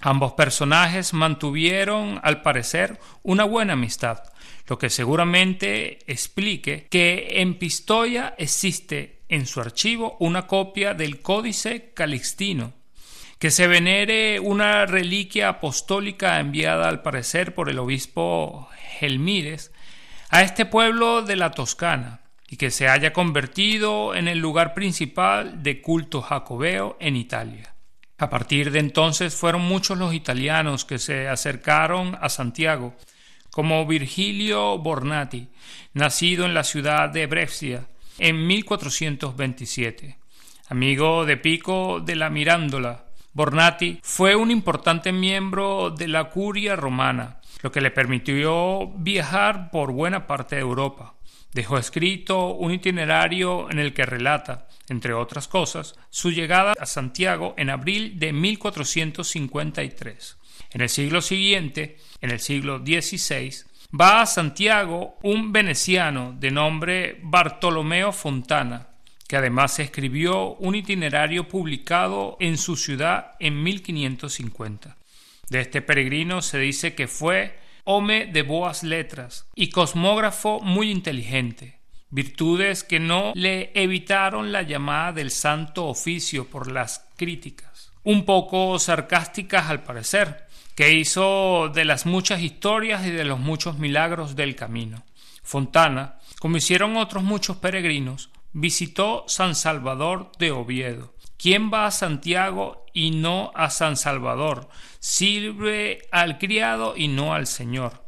Ambos 0.00 0.32
personajes 0.32 1.12
mantuvieron, 1.12 2.20
al 2.22 2.42
parecer, 2.42 2.98
una 3.22 3.44
buena 3.44 3.74
amistad, 3.74 4.22
lo 4.66 4.78
que 4.78 4.88
seguramente 4.88 5.98
explique 6.06 6.86
que 6.90 7.40
en 7.40 7.54
Pistoia 7.54 8.34
existe 8.38 9.20
en 9.28 9.46
su 9.46 9.60
archivo 9.60 10.16
una 10.20 10.46
copia 10.46 10.94
del 10.94 11.20
Códice 11.20 11.92
Calixtino, 11.94 12.72
que 13.38 13.50
se 13.50 13.66
venere 13.66 14.40
una 14.40 14.86
reliquia 14.86 15.48
apostólica 15.48 16.40
enviada 16.40 16.88
al 16.88 17.02
parecer 17.02 17.54
por 17.54 17.68
el 17.70 17.78
obispo 17.78 18.68
Gelmírez 18.98 19.72
a 20.30 20.42
este 20.42 20.64
pueblo 20.64 21.22
de 21.22 21.34
la 21.34 21.50
Toscana 21.50 22.20
y 22.48 22.56
que 22.56 22.70
se 22.70 22.88
haya 22.88 23.12
convertido 23.12 24.14
en 24.14 24.28
el 24.28 24.38
lugar 24.38 24.74
principal 24.74 25.62
de 25.62 25.82
culto 25.82 26.22
jacobeo 26.22 26.96
en 27.00 27.16
Italia. 27.16 27.74
A 28.16 28.30
partir 28.30 28.70
de 28.70 28.78
entonces 28.78 29.34
fueron 29.34 29.62
muchos 29.62 29.98
los 29.98 30.14
italianos 30.14 30.84
que 30.84 30.98
se 30.98 31.28
acercaron 31.28 32.16
a 32.20 32.28
Santiago, 32.28 32.94
como 33.50 33.84
Virgilio 33.86 34.78
Bornati, 34.78 35.48
nacido 35.94 36.44
en 36.44 36.54
la 36.54 36.62
ciudad 36.62 37.08
de 37.08 37.26
Brescia 37.26 37.86
en 38.18 38.46
1427. 38.46 40.16
Amigo 40.68 41.24
de 41.24 41.36
Pico 41.38 41.98
de 41.98 42.14
la 42.14 42.30
Mirándola, 42.30 43.06
Bornati 43.32 43.98
fue 44.02 44.36
un 44.36 44.52
importante 44.52 45.10
miembro 45.10 45.90
de 45.90 46.06
la 46.06 46.24
curia 46.30 46.76
romana 46.76 47.39
lo 47.62 47.72
que 47.72 47.80
le 47.80 47.90
permitió 47.90 48.88
viajar 48.96 49.70
por 49.70 49.92
buena 49.92 50.26
parte 50.26 50.56
de 50.56 50.62
Europa. 50.62 51.14
Dejó 51.52 51.78
escrito 51.78 52.54
un 52.54 52.72
itinerario 52.72 53.70
en 53.70 53.78
el 53.78 53.92
que 53.92 54.06
relata, 54.06 54.68
entre 54.88 55.12
otras 55.12 55.46
cosas, 55.48 55.94
su 56.10 56.30
llegada 56.30 56.74
a 56.78 56.86
Santiago 56.86 57.54
en 57.56 57.70
abril 57.70 58.18
de 58.18 58.32
1453. 58.32 60.36
En 60.72 60.80
el 60.80 60.88
siglo 60.88 61.20
siguiente, 61.20 61.98
en 62.20 62.30
el 62.30 62.38
siglo 62.38 62.78
XVI, 62.78 63.64
va 63.98 64.22
a 64.22 64.26
Santiago 64.26 65.18
un 65.22 65.50
veneciano 65.52 66.36
de 66.38 66.52
nombre 66.52 67.18
Bartolomeo 67.22 68.12
Fontana, 68.12 68.86
que 69.26 69.36
además 69.36 69.80
escribió 69.80 70.54
un 70.54 70.76
itinerario 70.76 71.48
publicado 71.48 72.36
en 72.40 72.56
su 72.56 72.76
ciudad 72.76 73.32
en 73.40 73.60
1550. 73.62 74.96
De 75.50 75.60
este 75.60 75.82
peregrino 75.82 76.42
se 76.42 76.58
dice 76.58 76.94
que 76.94 77.08
fue 77.08 77.58
hombre 77.84 78.26
de 78.26 78.42
boas 78.42 78.84
letras 78.84 79.48
y 79.56 79.70
cosmógrafo 79.70 80.60
muy 80.60 80.92
inteligente, 80.92 81.80
virtudes 82.08 82.84
que 82.84 83.00
no 83.00 83.32
le 83.34 83.72
evitaron 83.74 84.52
la 84.52 84.62
llamada 84.62 85.12
del 85.12 85.32
santo 85.32 85.86
oficio 85.86 86.46
por 86.48 86.70
las 86.70 87.04
críticas, 87.16 87.90
un 88.04 88.24
poco 88.24 88.78
sarcásticas 88.78 89.68
al 89.68 89.82
parecer, 89.82 90.46
que 90.76 90.92
hizo 90.94 91.68
de 91.74 91.84
las 91.84 92.06
muchas 92.06 92.42
historias 92.42 93.04
y 93.04 93.10
de 93.10 93.24
los 93.24 93.40
muchos 93.40 93.76
milagros 93.76 94.36
del 94.36 94.54
camino. 94.54 95.04
Fontana, 95.42 96.20
como 96.38 96.58
hicieron 96.58 96.96
otros 96.96 97.24
muchos 97.24 97.56
peregrinos, 97.56 98.30
visitó 98.52 99.24
San 99.26 99.56
Salvador 99.56 100.30
de 100.38 100.52
Oviedo. 100.52 101.12
¿Quién 101.40 101.70
va 101.72 101.86
a 101.86 101.90
Santiago 101.90 102.84
y 102.92 103.12
no 103.12 103.50
a 103.54 103.70
San 103.70 103.96
Salvador? 103.96 104.68
Sirve 104.98 106.06
al 106.12 106.36
criado 106.36 106.98
y 106.98 107.08
no 107.08 107.32
al 107.32 107.46
Señor. 107.46 108.04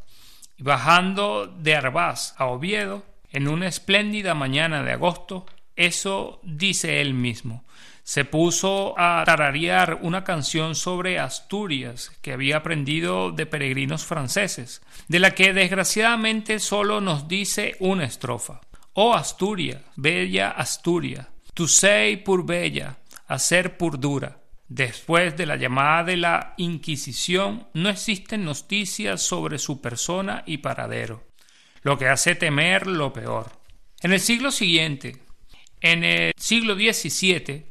Bajando 0.58 1.46
de 1.46 1.74
Arbaz 1.74 2.34
a 2.36 2.44
Oviedo, 2.44 3.06
en 3.30 3.48
una 3.48 3.68
espléndida 3.68 4.34
mañana 4.34 4.82
de 4.82 4.92
agosto, 4.92 5.46
eso 5.76 6.40
dice 6.42 7.00
él 7.00 7.14
mismo. 7.14 7.64
Se 8.02 8.26
puso 8.26 8.94
a 8.98 9.22
tararear 9.24 10.00
una 10.02 10.24
canción 10.24 10.74
sobre 10.74 11.18
Asturias 11.18 12.10
que 12.20 12.34
había 12.34 12.58
aprendido 12.58 13.30
de 13.30 13.46
peregrinos 13.46 14.04
franceses, 14.04 14.82
de 15.08 15.20
la 15.20 15.30
que 15.30 15.54
desgraciadamente 15.54 16.58
solo 16.58 17.00
nos 17.00 17.28
dice 17.28 17.76
una 17.80 18.04
estrofa. 18.04 18.60
Oh 18.92 19.14
Asturias, 19.14 19.80
bella 19.96 20.50
Asturias, 20.50 21.28
tu 21.54 21.66
sei 21.66 22.18
pur 22.18 22.44
bella, 22.44 22.98
a 23.32 23.38
ser 23.38 23.76
pur 23.76 23.98
dura. 23.98 24.40
Después 24.68 25.36
de 25.36 25.46
la 25.46 25.56
llamada 25.56 26.04
de 26.04 26.16
la 26.16 26.54
Inquisición, 26.56 27.68
no 27.74 27.88
existen 27.88 28.44
noticias 28.44 29.22
sobre 29.22 29.58
su 29.58 29.80
persona 29.80 30.42
y 30.46 30.58
paradero 30.58 31.32
lo 31.82 31.98
que 31.98 32.08
hace 32.08 32.34
temer 32.34 32.86
lo 32.86 33.12
peor. 33.12 33.52
En 34.00 34.12
el 34.12 34.20
siglo 34.20 34.50
siguiente, 34.50 35.22
en 35.80 36.04
el 36.04 36.32
siglo 36.36 36.74
XVII, 36.74 37.66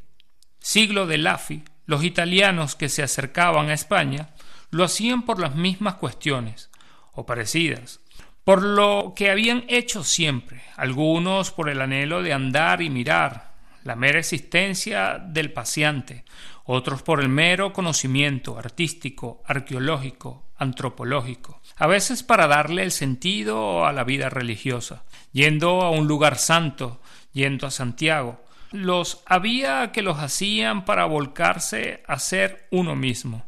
siglo 0.60 1.08
de 1.08 1.18
Lafi, 1.18 1.64
los 1.86 2.04
italianos 2.04 2.76
que 2.76 2.90
se 2.90 3.04
acercaban 3.04 3.70
a 3.70 3.74
España 3.74 4.30
lo 4.70 4.84
hacían 4.84 5.24
por 5.24 5.40
las 5.40 5.56
mismas 5.56 5.96
cuestiones, 5.96 6.70
o 7.14 7.26
parecidas, 7.26 8.00
por 8.44 8.62
lo 8.64 9.14
que 9.16 9.30
habían 9.30 9.66
hecho 9.68 10.04
siempre, 10.04 10.62
algunos 10.76 11.52
por 11.52 11.70
el 11.70 11.82
anhelo 11.82 12.22
de 12.22 12.34
andar 12.34 12.82
y 12.82 12.90
mirar, 12.90 13.51
la 13.84 13.96
mera 13.96 14.20
existencia 14.20 15.18
del 15.18 15.52
paciente, 15.52 16.26
otros 16.64 17.02
por 17.02 17.20
el 17.20 17.30
mero 17.30 17.74
conocimiento 17.74 18.58
artístico, 18.58 19.42
arqueológico, 19.46 20.52
antropológico, 20.58 21.62
a 21.76 21.88
veces 21.88 22.24
para 22.24 22.48
darle 22.48 22.84
el 22.84 22.92
sentido 22.92 23.86
a 23.86 23.94
la 23.94 24.04
vida 24.04 24.30
religiosa, 24.30 25.04
yendo 25.32 25.82
a 25.82 25.90
un 25.90 26.08
lugar 26.08 26.38
santo, 26.38 27.02
yendo 27.34 27.66
a 27.66 27.72
Santiago. 27.72 28.44
Los 28.72 29.24
había 29.26 29.92
que 29.92 30.02
los 30.02 30.20
hacían 30.20 30.86
para 30.86 31.06
volcarse 31.06 32.04
a 32.08 32.20
ser 32.20 32.68
uno 32.72 32.96
mismo. 32.96 33.46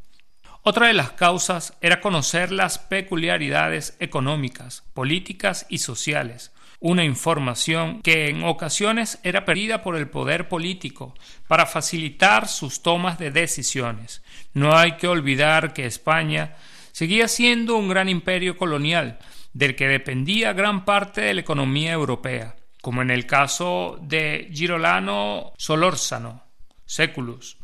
Otra 0.64 0.88
de 0.88 0.94
las 0.94 1.12
causas 1.12 1.74
era 1.82 2.00
conocer 2.00 2.52
las 2.52 2.80
peculiaridades 2.80 3.98
económicas, 4.00 4.84
políticas 4.94 5.66
y 5.68 5.80
sociales, 5.80 6.53
una 6.84 7.06
información 7.06 8.02
que 8.02 8.28
en 8.28 8.44
ocasiones 8.44 9.18
era 9.24 9.46
perdida 9.46 9.82
por 9.82 9.96
el 9.96 10.10
poder 10.10 10.50
político 10.50 11.16
para 11.48 11.66
facilitar 11.66 12.50
sus 12.50 12.82
tomas 12.82 13.18
de 13.18 13.32
decisiones. 13.32 14.22
No 14.54 14.76
hay 14.76 14.98
que 14.98 15.08
olvidar 15.08 15.72
que 15.72 15.86
España 15.86 16.58
seguía 16.92 17.30
siendo 17.30 17.78
un 17.78 17.88
gran 17.88 18.10
imperio 18.10 18.58
colonial, 18.58 19.18
del 19.54 19.78
que 19.78 19.88
dependía 19.88 20.52
gran 20.52 20.84
parte 20.84 21.22
de 21.22 21.34
la 21.34 21.40
economía 21.40 21.94
europea, 21.94 22.58
como 22.82 23.02
en 23.02 23.12
el 23.12 23.26
caso 23.26 23.98
de 24.02 24.50
Girolano 24.52 25.54
Solórzano, 25.58 26.44
Seculus, 26.86 27.60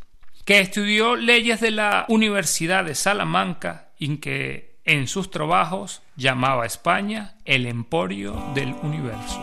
que 0.45 0.62
estudió 0.62 1.17
leyes 1.17 1.60
de 1.60 1.71
la 1.71 2.05
Universidad 2.08 2.86
de 2.86 2.95
Salamanca 2.95 3.89
y 3.99 4.15
que 4.17 4.68
en 4.89 5.08
sus 5.08 5.30
trabajos 5.30 6.02
llamaba 6.15 6.63
a 6.63 6.65
España 6.65 7.36
el 7.45 7.67
emporio 7.67 8.34
del 8.56 8.73
universo. 8.82 9.39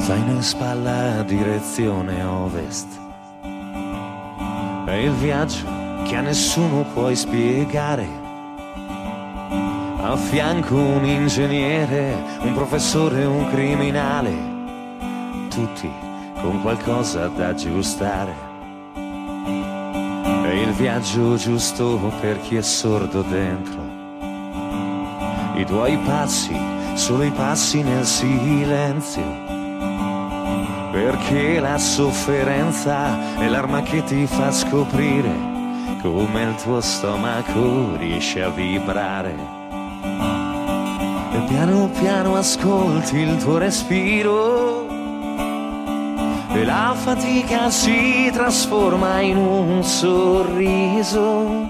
Zaino 0.00 0.32
in 0.32 0.42
spalla 0.42 1.22
direzione 1.22 2.24
ovest 2.24 2.98
e 4.88 5.79
che 6.04 6.16
a 6.16 6.20
nessuno 6.20 6.84
puoi 6.92 7.14
spiegare. 7.14 8.28
A 10.02 10.16
fianco 10.16 10.76
un 10.76 11.04
ingegnere, 11.04 12.16
un 12.40 12.54
professore, 12.54 13.24
un 13.24 13.48
criminale, 13.50 14.32
tutti 15.48 15.90
con 16.40 16.62
qualcosa 16.62 17.28
da 17.28 17.48
aggiustare. 17.48 18.34
È 18.94 20.52
il 20.52 20.72
viaggio 20.72 21.36
giusto 21.36 22.12
per 22.20 22.40
chi 22.40 22.56
è 22.56 22.62
sordo 22.62 23.22
dentro. 23.22 23.88
I 25.54 25.64
tuoi 25.64 25.96
passi, 25.98 26.58
solo 26.94 27.22
i 27.22 27.30
passi 27.30 27.82
nel 27.82 28.04
silenzio. 28.04 29.48
Perché 30.90 31.60
la 31.60 31.78
sofferenza 31.78 33.38
è 33.38 33.46
l'arma 33.48 33.82
che 33.82 34.02
ti 34.02 34.26
fa 34.26 34.50
scoprire 34.50 35.49
come 36.00 36.42
il 36.42 36.54
tuo 36.56 36.80
stomaco 36.80 37.96
riesce 37.96 38.42
a 38.42 38.50
vibrare. 38.50 39.34
E 41.32 41.38
piano 41.48 41.90
piano 42.00 42.36
ascolti 42.36 43.16
il 43.16 43.36
tuo 43.36 43.58
respiro 43.58 44.88
e 46.52 46.64
la 46.64 46.94
fatica 46.96 47.70
si 47.70 48.30
trasforma 48.32 49.20
in 49.20 49.36
un 49.36 49.84
sorriso. 49.84 51.68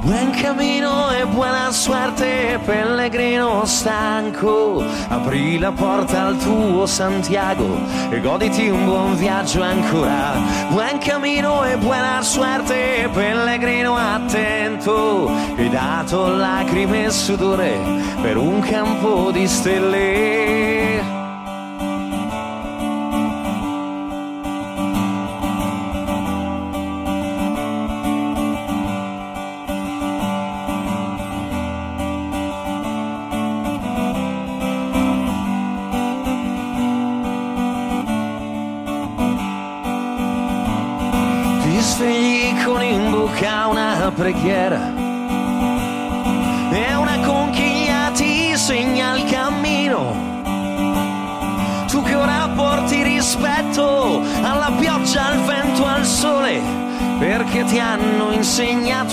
Buen 0.00 0.30
camino 0.40 1.10
buona 1.26 1.70
suerte, 1.72 2.58
pellegrino 2.64 3.64
stanco. 3.64 4.84
Apri 5.08 5.58
la 5.58 5.72
porta 5.72 6.26
al 6.26 6.36
tuo 6.36 6.86
Santiago 6.86 7.78
e 8.10 8.20
goditi 8.20 8.68
un 8.68 8.84
buon 8.84 9.16
viaggio 9.16 9.62
ancora. 9.62 10.34
Buen 10.70 10.98
camino 10.98 11.64
e 11.64 11.76
buona 11.76 12.22
suerte, 12.22 13.08
pellegrino 13.12 13.96
attento. 13.96 15.30
Hai 15.56 15.68
dato 15.68 16.28
lacrime 16.36 17.06
e 17.06 17.10
sudore 17.10 17.78
per 18.20 18.36
un 18.36 18.60
campo 18.60 19.30
di 19.30 19.46
stelle. 19.46 21.15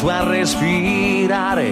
Insegnato 0.04 0.10
a 0.10 0.24
respirare. 0.24 1.72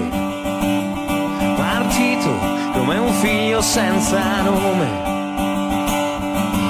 Partito 1.57 2.29
come 2.73 2.97
un 2.97 3.13
figlio 3.13 3.61
senza 3.61 4.41
nome. 4.41 5.09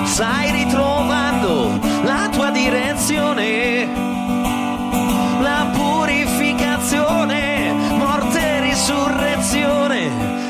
Stai 0.05 0.51
ritrovando 0.51 1.79
la 2.03 2.29
tua 2.31 2.49
direzione 2.51 3.99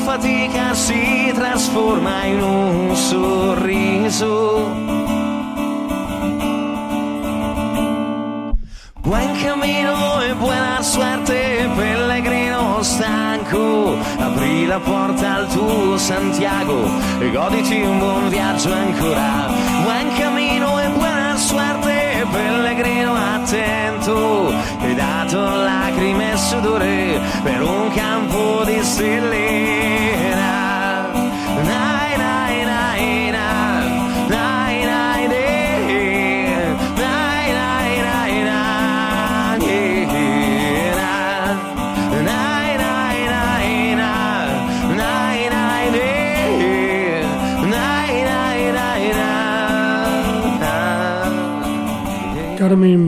fatica 0.04 0.74
si 0.74 1.32
trasforma 1.34 2.26
in 2.26 2.42
un 2.42 2.96
sorriso. 2.96 4.32
Buen 9.02 9.32
camino 9.42 10.22
e 10.22 10.34
buona 10.36 10.82
suerte, 10.82 11.70
pellegrino 11.76 12.84
stanco. 12.84 13.98
Apri 14.18 14.66
la 14.66 14.80
porta 14.80 15.36
al 15.36 15.48
tuo 15.48 15.98
Santiago 15.98 16.86
e 17.20 17.32
goditi 17.32 17.82
un 17.82 18.00
buon 18.00 18.30
viaggio 18.30 18.74
ancora. 18.74 19.48
Buen 19.84 20.14
camino 20.18 20.80
e 20.80 20.90
buona 20.90 21.36
suerte, 21.38 22.26
pellegrino 22.30 23.14
attento. 23.14 24.54
Lacrime 25.40 26.34
e 26.34 26.38
sudore 26.38 27.22
per 27.42 27.62
un 27.62 27.90
campo 27.90 28.64
di 28.66 28.84
stelle. 28.84 30.43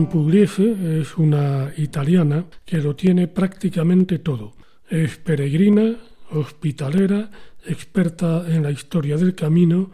Pugliese 0.08 1.00
es 1.00 1.16
una 1.16 1.72
italiana 1.76 2.44
que 2.64 2.78
lo 2.78 2.94
tiene 2.94 3.28
prácticamente 3.28 4.18
todo. 4.18 4.54
Es 4.88 5.16
peregrina, 5.16 5.96
hospitalera, 6.30 7.30
experta 7.64 8.44
en 8.48 8.62
la 8.62 8.70
historia 8.70 9.16
del 9.16 9.34
camino, 9.34 9.90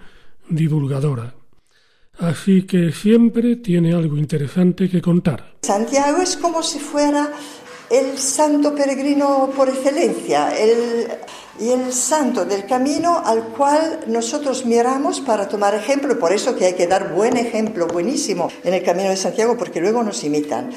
divulgadora. 0.48 1.34
Así 2.18 2.62
que 2.62 2.92
siempre 2.92 3.56
tiene 3.56 3.94
algo 3.94 4.18
interesante 4.18 4.88
que 4.88 5.00
contar. 5.00 5.56
Santiago 5.62 6.20
es 6.20 6.36
como 6.36 6.62
si 6.62 6.78
fuera 6.78 7.32
el 7.92 8.18
santo 8.18 8.74
peregrino 8.74 9.50
por 9.54 9.68
excelencia, 9.68 10.56
el, 10.56 11.06
y 11.60 11.68
el 11.68 11.92
santo 11.92 12.46
del 12.46 12.64
camino 12.64 13.22
al 13.22 13.48
cual 13.48 14.00
nosotros 14.06 14.64
miramos 14.64 15.20
para 15.20 15.46
tomar 15.46 15.74
ejemplo, 15.74 16.18
por 16.18 16.32
eso 16.32 16.56
que 16.56 16.64
hay 16.64 16.72
que 16.72 16.86
dar 16.86 17.12
buen 17.12 17.36
ejemplo, 17.36 17.86
buenísimo, 17.86 18.50
en 18.64 18.72
el 18.72 18.82
camino 18.82 19.10
de 19.10 19.16
Santiago, 19.18 19.58
porque 19.58 19.82
luego 19.82 20.02
nos 20.02 20.24
imitan. 20.24 20.70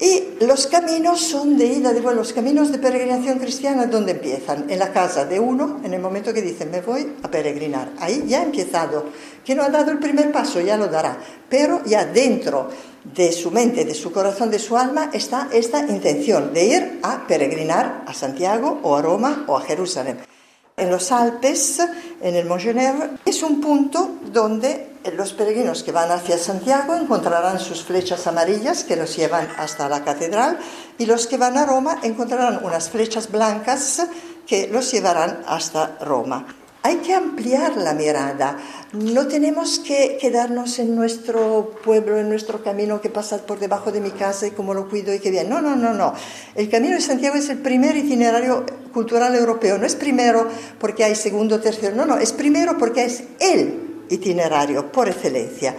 Y 0.00 0.44
los 0.46 0.66
caminos 0.66 1.20
son 1.20 1.58
de 1.58 1.66
ida, 1.66 1.92
de 1.92 2.00
vuelta, 2.00 2.22
los 2.22 2.32
caminos 2.32 2.72
de 2.72 2.78
peregrinación 2.78 3.38
cristiana, 3.38 3.84
¿dónde 3.84 4.12
empiezan? 4.12 4.70
En 4.70 4.78
la 4.78 4.92
casa 4.92 5.26
de 5.26 5.38
uno, 5.38 5.80
en 5.84 5.92
el 5.92 6.00
momento 6.00 6.32
que 6.32 6.40
dice, 6.40 6.64
me 6.64 6.80
voy 6.80 7.16
a 7.22 7.30
peregrinar. 7.30 7.92
Ahí 8.00 8.24
ya 8.26 8.40
ha 8.40 8.44
empezado. 8.44 9.04
Que 9.44 9.54
no 9.54 9.62
ha 9.62 9.68
dado 9.68 9.90
el 9.90 9.98
primer 9.98 10.32
paso, 10.32 10.58
ya 10.62 10.78
lo 10.78 10.88
dará. 10.88 11.18
Pero 11.50 11.82
ya 11.84 12.06
dentro 12.06 12.70
de 13.04 13.30
su 13.30 13.50
mente, 13.50 13.84
de 13.84 13.94
su 13.94 14.10
corazón, 14.10 14.50
de 14.50 14.58
su 14.58 14.74
alma, 14.74 15.10
está 15.12 15.48
esta 15.52 15.80
intención 15.80 16.54
de 16.54 16.64
ir 16.64 17.00
a 17.02 17.26
peregrinar 17.26 18.04
a 18.06 18.14
Santiago 18.14 18.80
o 18.82 18.96
a 18.96 19.02
Roma 19.02 19.44
o 19.48 19.58
a 19.58 19.60
Jerusalén. 19.60 20.29
En 20.76 20.90
los 20.90 21.12
Alpes, 21.12 21.80
en 22.22 22.34
el 22.34 22.46
Mont 22.46 22.62
Genèvre, 22.62 23.10
es 23.24 23.42
un 23.42 23.60
punto 23.60 24.18
donde 24.32 24.90
los 25.16 25.32
peregrinos 25.32 25.82
que 25.82 25.92
van 25.92 26.10
hacia 26.10 26.38
Santiago 26.38 26.94
encontrarán 26.94 27.58
sus 27.58 27.82
flechas 27.82 28.26
amarillas 28.26 28.84
que 28.84 28.96
los 28.96 29.16
llevan 29.16 29.48
hasta 29.56 29.88
la 29.88 30.04
catedral 30.04 30.58
y 30.98 31.06
los 31.06 31.26
que 31.26 31.38
van 31.38 31.56
a 31.56 31.64
Roma 31.64 31.98
encontrarán 32.02 32.64
unas 32.64 32.90
flechas 32.90 33.30
blancas 33.30 34.06
que 34.46 34.68
los 34.68 34.90
llevarán 34.92 35.42
hasta 35.46 35.98
Roma. 36.00 36.46
Hay 36.82 36.96
que 36.96 37.12
ampliar 37.12 37.76
la 37.76 37.92
mirada. 37.92 38.56
No 38.92 39.26
tenemos 39.26 39.80
que 39.80 40.16
quedarnos 40.18 40.78
en 40.78 40.96
nuestro 40.96 41.74
pueblo, 41.84 42.18
en 42.18 42.30
nuestro 42.30 42.62
camino 42.64 43.02
que 43.02 43.10
pasa 43.10 43.36
por 43.38 43.58
debajo 43.58 43.92
de 43.92 44.00
mi 44.00 44.10
casa 44.10 44.46
y 44.46 44.52
cómo 44.52 44.72
lo 44.72 44.88
cuido 44.88 45.12
y 45.12 45.18
qué 45.18 45.30
bien. 45.30 45.50
No, 45.50 45.60
no, 45.60 45.76
no, 45.76 45.92
no. 45.92 46.14
El 46.54 46.70
Camino 46.70 46.94
de 46.94 47.02
Santiago 47.02 47.36
es 47.36 47.50
el 47.50 47.58
primer 47.58 47.96
itinerario 47.98 48.64
cultural 48.94 49.34
europeo. 49.34 49.76
No 49.76 49.84
es 49.84 49.94
primero 49.94 50.48
porque 50.78 51.04
hay 51.04 51.14
segundo, 51.14 51.60
tercero. 51.60 51.94
No, 51.94 52.06
no. 52.06 52.16
Es 52.16 52.32
primero 52.32 52.78
porque 52.78 53.04
es 53.04 53.24
el 53.38 54.06
itinerario 54.08 54.90
por 54.90 55.08
excelencia. 55.08 55.76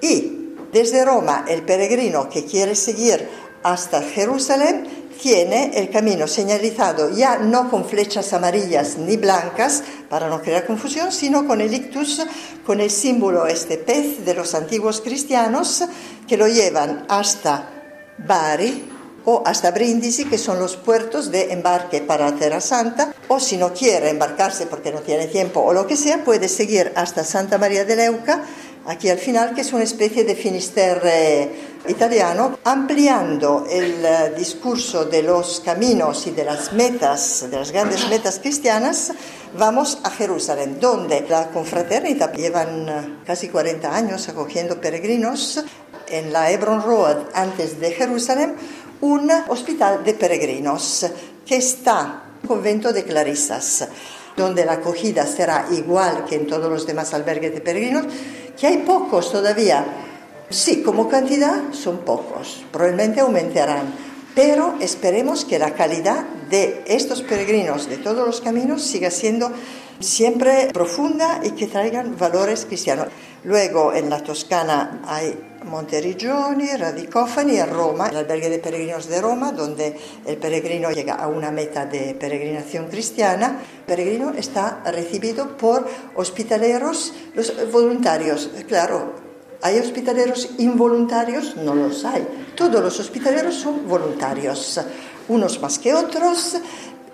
Y 0.00 0.54
desde 0.72 1.04
Roma, 1.04 1.44
el 1.48 1.62
peregrino 1.62 2.28
que 2.28 2.44
quiere 2.44 2.76
seguir 2.76 3.28
hasta 3.64 4.02
Jerusalén 4.02 5.04
tiene 5.20 5.70
el 5.74 5.90
camino 5.90 6.26
señalizado 6.26 7.10
ya 7.10 7.38
no 7.38 7.70
con 7.70 7.86
flechas 7.86 8.32
amarillas 8.32 8.98
ni 8.98 9.16
blancas 9.16 9.82
para 10.14 10.28
no 10.28 10.40
crear 10.40 10.64
confusión, 10.64 11.10
sino 11.10 11.44
con 11.44 11.60
el 11.60 11.74
ictus, 11.74 12.22
con 12.64 12.80
el 12.80 12.88
símbolo 12.88 13.48
este 13.48 13.78
pez 13.78 14.24
de 14.24 14.34
los 14.34 14.54
antiguos 14.54 15.00
cristianos 15.00 15.82
que 16.28 16.36
lo 16.36 16.46
llevan 16.46 17.04
hasta 17.08 17.68
Bari 18.18 18.92
o 19.24 19.42
hasta 19.44 19.72
Brindisi, 19.72 20.26
que 20.26 20.38
son 20.38 20.60
los 20.60 20.76
puertos 20.76 21.32
de 21.32 21.52
embarque 21.52 22.00
para 22.00 22.30
Terra 22.36 22.60
Santa, 22.60 23.12
o 23.26 23.40
si 23.40 23.56
no 23.56 23.72
quiere 23.74 24.08
embarcarse 24.08 24.66
porque 24.66 24.92
no 24.92 25.00
tiene 25.00 25.26
tiempo 25.26 25.58
o 25.58 25.72
lo 25.72 25.84
que 25.88 25.96
sea, 25.96 26.22
puede 26.22 26.48
seguir 26.48 26.92
hasta 26.94 27.24
Santa 27.24 27.58
María 27.58 27.84
de 27.84 27.96
Leuca, 27.96 28.44
aquí 28.86 29.08
al 29.08 29.18
final, 29.18 29.54
que 29.54 29.62
es 29.62 29.72
una 29.72 29.84
especie 29.84 30.24
de 30.24 30.34
finisterre 30.34 31.50
italiano, 31.88 32.58
ampliando 32.64 33.66
el 33.68 34.04
eh, 34.04 34.34
discurso 34.36 35.04
de 35.04 35.22
los 35.22 35.60
caminos 35.60 36.26
y 36.26 36.30
de 36.30 36.44
las 36.44 36.72
metas, 36.72 37.46
de 37.50 37.56
las 37.56 37.72
grandes 37.72 38.08
metas 38.08 38.38
cristianas, 38.38 39.12
vamos 39.56 39.98
a 40.02 40.10
Jerusalén, 40.10 40.78
donde 40.80 41.26
la 41.28 41.48
confraternita 41.48 42.32
llevan 42.32 42.88
eh, 42.88 43.18
casi 43.26 43.48
40 43.48 43.94
años 43.94 44.28
acogiendo 44.28 44.80
peregrinos 44.80 45.62
en 46.08 46.32
la 46.32 46.50
Hebron 46.50 46.82
Road, 46.82 47.18
antes 47.34 47.80
de 47.80 47.92
Jerusalén, 47.92 48.54
un 49.00 49.30
hospital 49.48 50.04
de 50.04 50.14
peregrinos 50.14 51.06
que 51.46 51.56
está 51.56 52.22
en 52.40 52.42
el 52.42 52.48
convento 52.48 52.92
de 52.92 53.04
Clarisas, 53.04 53.88
donde 54.36 54.64
la 54.64 54.74
acogida 54.74 55.26
será 55.26 55.66
igual 55.72 56.24
que 56.24 56.36
en 56.36 56.46
todos 56.46 56.70
los 56.70 56.86
demás 56.86 57.14
albergues 57.14 57.54
de 57.54 57.60
peregrinos, 57.60 58.06
que 58.58 58.66
hay 58.66 58.78
pocos 58.78 59.30
todavía. 59.30 59.84
Sí, 60.50 60.82
como 60.82 61.08
cantidad 61.08 61.72
son 61.72 61.98
pocos, 61.98 62.64
probablemente 62.70 63.20
aumentarán, 63.20 63.94
pero 64.34 64.74
esperemos 64.80 65.44
que 65.44 65.58
la 65.58 65.74
calidad 65.74 66.24
de 66.50 66.82
estos 66.86 67.22
peregrinos 67.22 67.88
de 67.88 67.96
todos 67.96 68.26
los 68.26 68.40
caminos 68.40 68.82
siga 68.82 69.10
siendo 69.10 69.50
siempre 70.00 70.68
profunda 70.72 71.40
y 71.42 71.50
que 71.50 71.66
traigan 71.66 72.16
valores 72.18 72.66
cristianos. 72.66 73.08
Luego 73.44 73.92
en 73.92 74.10
la 74.10 74.22
Toscana 74.22 75.02
hay 75.06 75.38
Monteriggioni, 75.64 76.76
Radicofani, 76.76 77.58
a 77.58 77.66
Roma, 77.66 78.08
el 78.08 78.16
albergue 78.16 78.50
de 78.50 78.58
peregrinos 78.58 79.08
de 79.08 79.20
Roma, 79.20 79.52
donde 79.52 79.96
el 80.26 80.36
peregrino 80.36 80.90
llega 80.90 81.14
a 81.14 81.28
una 81.28 81.50
meta 81.50 81.86
de 81.86 82.14
peregrinación 82.14 82.88
cristiana. 82.88 83.62
El 83.80 83.84
peregrino 83.84 84.32
está 84.36 84.82
recibido 84.84 85.56
por 85.56 85.86
hospitaleros, 86.14 87.14
los 87.34 87.72
voluntarios, 87.72 88.50
claro. 88.68 89.24
¿Hay 89.62 89.78
hospitaleros 89.78 90.50
involuntarios? 90.58 91.56
No 91.56 91.74
los 91.74 92.04
hay. 92.04 92.26
Todos 92.54 92.82
los 92.82 93.00
hospitaleros 93.00 93.54
son 93.54 93.88
voluntarios, 93.88 94.78
unos 95.28 95.60
más 95.62 95.78
que 95.78 95.94
otros, 95.94 96.56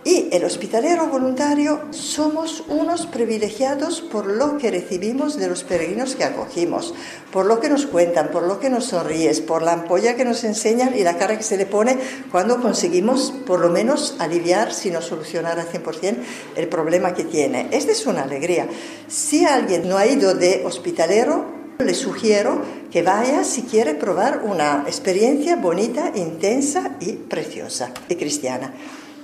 y 0.02 0.28
el 0.32 0.44
hospitalero 0.44 1.08
voluntario 1.08 1.82
somos 1.90 2.64
unos 2.68 3.06
privilegiados 3.06 4.00
por 4.00 4.26
lo 4.26 4.56
que 4.56 4.70
recibimos 4.70 5.36
de 5.36 5.48
los 5.48 5.62
peregrinos 5.62 6.16
que 6.16 6.24
acogimos, 6.24 6.94
por 7.30 7.44
lo 7.44 7.60
que 7.60 7.68
nos 7.68 7.84
cuentan, 7.84 8.30
por 8.30 8.44
lo 8.44 8.60
que 8.60 8.70
nos 8.70 8.86
sonríes, 8.86 9.40
por 9.40 9.60
la 9.62 9.74
ampolla 9.74 10.16
que 10.16 10.24
nos 10.24 10.42
enseñan 10.44 10.96
y 10.96 11.02
la 11.02 11.18
cara 11.18 11.36
que 11.36 11.42
se 11.42 11.58
le 11.58 11.66
pone 11.66 11.98
cuando 12.30 12.62
conseguimos 12.62 13.34
por 13.46 13.60
lo 13.60 13.68
menos 13.68 14.16
aliviar, 14.18 14.72
si 14.72 14.90
no 14.90 15.02
solucionar 15.02 15.60
al 15.60 15.68
100% 15.68 16.16
el 16.56 16.68
problema 16.68 17.12
que 17.12 17.24
tiene. 17.24 17.68
Esta 17.70 17.92
es 17.92 18.06
una 18.06 18.22
alegría. 18.22 18.68
Si 19.06 19.44
alguien 19.44 19.86
no 19.86 19.98
ha 19.98 20.06
ido 20.06 20.34
de 20.34 20.62
hospitalero, 20.64 21.60
le 21.78 21.94
sugiero 21.94 22.62
que 22.90 23.02
vaya 23.02 23.44
si 23.44 23.62
quiere 23.62 23.94
probar 23.94 24.42
una 24.44 24.84
experiencia 24.86 25.56
bonita, 25.56 26.12
intensa 26.14 26.96
y 27.00 27.12
preciosa 27.12 27.92
y 28.08 28.16
cristiana. 28.16 28.72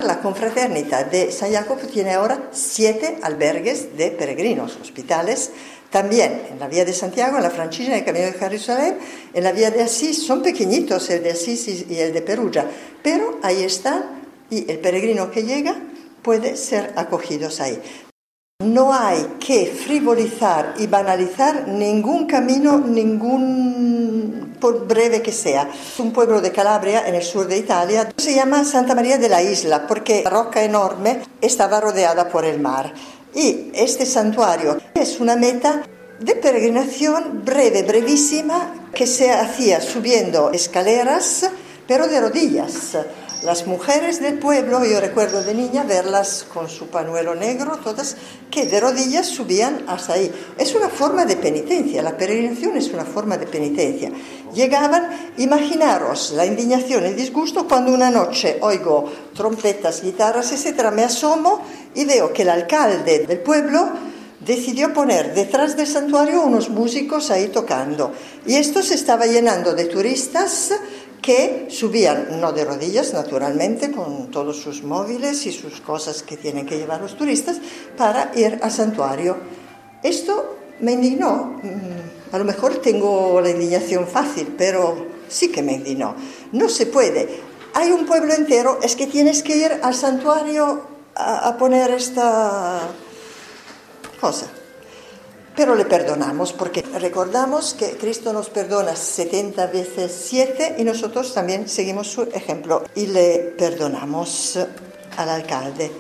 La 0.01 0.21
confraternita 0.21 1.05
de 1.05 1.33
San 1.33 1.53
Jacopo 1.53 1.87
tiene 1.87 2.13
ahora 2.13 2.51
siete 2.53 3.19
albergues 3.23 3.97
de 3.97 4.11
peregrinos, 4.11 4.77
hospitales, 4.81 5.51
también 5.91 6.43
en 6.51 6.59
la 6.59 6.69
vía 6.69 6.85
de 6.85 6.93
Santiago, 6.93 7.39
en 7.39 7.43
la 7.43 7.51
Francigena, 7.51 7.95
en 7.95 8.01
el 8.01 8.05
Camino 8.05 8.27
de 8.27 8.33
Jerusalén, 8.33 8.99
en 9.33 9.45
la 9.45 9.53
vía 9.53 9.71
de 9.71 9.83
Asís, 9.83 10.27
son 10.27 10.43
pequeñitos 10.43 11.09
el 11.11 11.23
de 11.23 11.31
Asís 11.31 11.67
y 11.89 11.99
el 11.99 12.13
de 12.13 12.23
Perugia, 12.23 12.67
pero 13.03 13.39
ahí 13.43 13.63
están 13.63 14.27
y 14.51 14.71
el 14.71 14.79
peregrino 14.79 15.31
que 15.31 15.45
llega 15.45 15.77
puede 16.23 16.57
ser 16.57 16.93
acogido 16.97 17.49
ahí. 17.61 17.81
No 18.65 18.91
hay 18.91 19.37
que 19.39 19.67
frivolizar 19.67 20.77
y 20.79 20.87
banalizar 20.87 21.69
ningún 21.69 22.27
camino, 22.27 22.79
ningún 22.79 24.57
por 24.59 24.87
breve 24.87 25.21
que 25.21 25.31
sea. 25.31 25.69
Un 25.99 26.11
pueblo 26.11 26.41
de 26.41 26.53
Calabria, 26.53 27.07
en 27.07 27.15
el 27.15 27.23
sur 27.23 27.47
de 27.47 27.59
Italia, 27.59 28.09
se 28.17 28.35
llama 28.35 28.65
Santa 28.65 28.95
María 28.95 29.19
de 29.19 29.29
la 29.29 29.43
Isla 29.43 29.87
porque 29.87 30.23
la 30.25 30.31
roca 30.31 30.65
enorme 30.65 31.21
estaba 31.43 31.83
rodeada 31.83 32.31
por 32.31 32.47
el 32.47 32.59
mar. 32.59 32.95
Y 33.35 33.71
este 33.75 34.07
santuario 34.07 34.79
es 34.95 35.21
una 35.21 35.37
meta 35.37 35.83
de 36.19 36.35
peregrinación 36.35 37.43
breve, 37.45 37.83
brevísima, 37.83 38.89
que 38.95 39.07
se 39.07 39.33
hacía 39.33 39.83
subiendo 39.83 40.51
escaleras, 40.51 41.51
pero 41.87 42.09
de 42.09 42.23
rodillas. 42.23 42.97
Las 43.47 43.65
mujeres 43.65 44.21
del 44.21 44.41
pueblo, 44.41 44.85
yo 44.85 45.01
recuerdo 45.01 45.41
de 45.41 45.55
niña 45.55 45.85
verlas 45.85 46.45
con 46.53 46.69
su 46.69 46.89
panuelo 46.89 47.37
negro, 47.37 47.79
todas, 47.79 48.17
que 48.51 48.67
de 48.67 48.81
rodillas 48.81 49.29
subían 49.29 49.85
hasta 49.87 50.15
ahí. 50.15 50.33
Es 50.59 50.75
una 50.75 50.89
forma 50.89 51.25
de 51.25 51.37
penitencia, 51.37 52.03
la 52.03 52.17
peregrinación 52.17 52.77
es 52.77 52.89
una 52.89 53.05
forma 53.05 53.39
de 53.39 53.47
penitencia. 53.47 54.11
Llegaban, 54.53 55.33
imaginaros 55.37 56.33
la 56.33 56.45
indignación, 56.45 57.05
el 57.05 57.15
disgusto 57.15 57.69
cuando 57.69 57.95
una 57.95 58.11
noche 58.11 58.59
oigo 58.63 59.05
trompetas, 59.33 60.03
guitarras, 60.03 60.51
etc. 60.51 60.91
Me 60.93 61.05
asomo 61.05 61.63
y 61.95 62.05
veo 62.05 62.33
que 62.33 62.43
el 62.43 62.51
alcalde 62.51 63.27
del 63.29 63.39
pueblo 63.39 63.91
decidió 64.41 64.93
poner 64.93 65.35
detrás 65.35 65.77
del 65.77 65.87
santuario 65.87 66.43
unos 66.43 66.69
músicos 66.69 67.31
ahí 67.31 67.47
tocando. 67.47 68.13
Y 68.45 68.57
esto 68.57 68.83
se 68.83 68.95
estaba 68.95 69.27
llenando 69.27 69.73
de 69.73 69.85
turistas 69.85 70.73
que 71.27 71.67
subían, 71.71 72.41
no 72.41 72.53
de 72.53 72.65
rodillas, 72.65 73.13
naturalmente, 73.13 73.91
con 73.91 74.31
todos 74.31 74.59
sus 74.63 74.85
móviles 74.85 75.45
y 75.47 75.51
sus 75.51 75.81
cosas 75.81 76.23
que 76.23 76.37
tienen 76.37 76.65
que 76.65 76.79
llevar 76.79 77.01
los 77.01 77.17
turistas, 77.17 77.57
para 77.97 78.31
ir 78.37 78.61
al 78.63 78.71
santuario. 78.71 79.37
Esto 80.05 80.57
me 80.79 80.93
indignó. 80.93 81.59
Mm, 81.65 82.31
a 82.33 82.39
lo 82.39 82.45
mejor 82.45 82.77
tengo 82.77 83.41
la 83.41 83.51
indignación 83.51 84.07
fácil, 84.07 84.55
pero 84.57 85.05
sí 85.27 85.51
que 85.51 85.65
me 85.65 85.73
indignó. 85.73 86.15
No 86.53 86.69
se 86.69 86.87
puede. 86.87 87.41
Hay 87.75 87.91
un 87.91 88.07
pueblo 88.07 88.33
entero, 88.33 88.79
es 88.81 88.95
que 88.95 89.09
tienes 89.09 89.43
que 89.43 89.57
ir 89.57 89.81
al 89.83 89.97
santuario 89.97 90.83
a, 91.17 91.49
a 91.49 91.59
poner 91.59 91.91
esta 91.91 92.83
cosa. 94.21 94.47
Pero 95.57 95.75
le 95.75 95.87
perdonamos 95.87 96.53
porque 96.53 96.83
recordamos 96.83 97.73
que 97.73 97.97
Cristo 97.97 98.35
nos 98.35 98.51
perdona 98.51 98.95
70 98.95 99.67
veces 99.69 100.13
7 100.29 100.77
y 100.77 100.85
nosotros 100.85 101.33
también 101.33 101.67
seguimos 101.67 102.09
su 102.09 102.23
ejemplo 102.25 102.85
y 102.95 103.07
le 103.07 103.55
perdonamos 103.57 104.59
al 105.17 105.29
alcalde. 105.31 105.91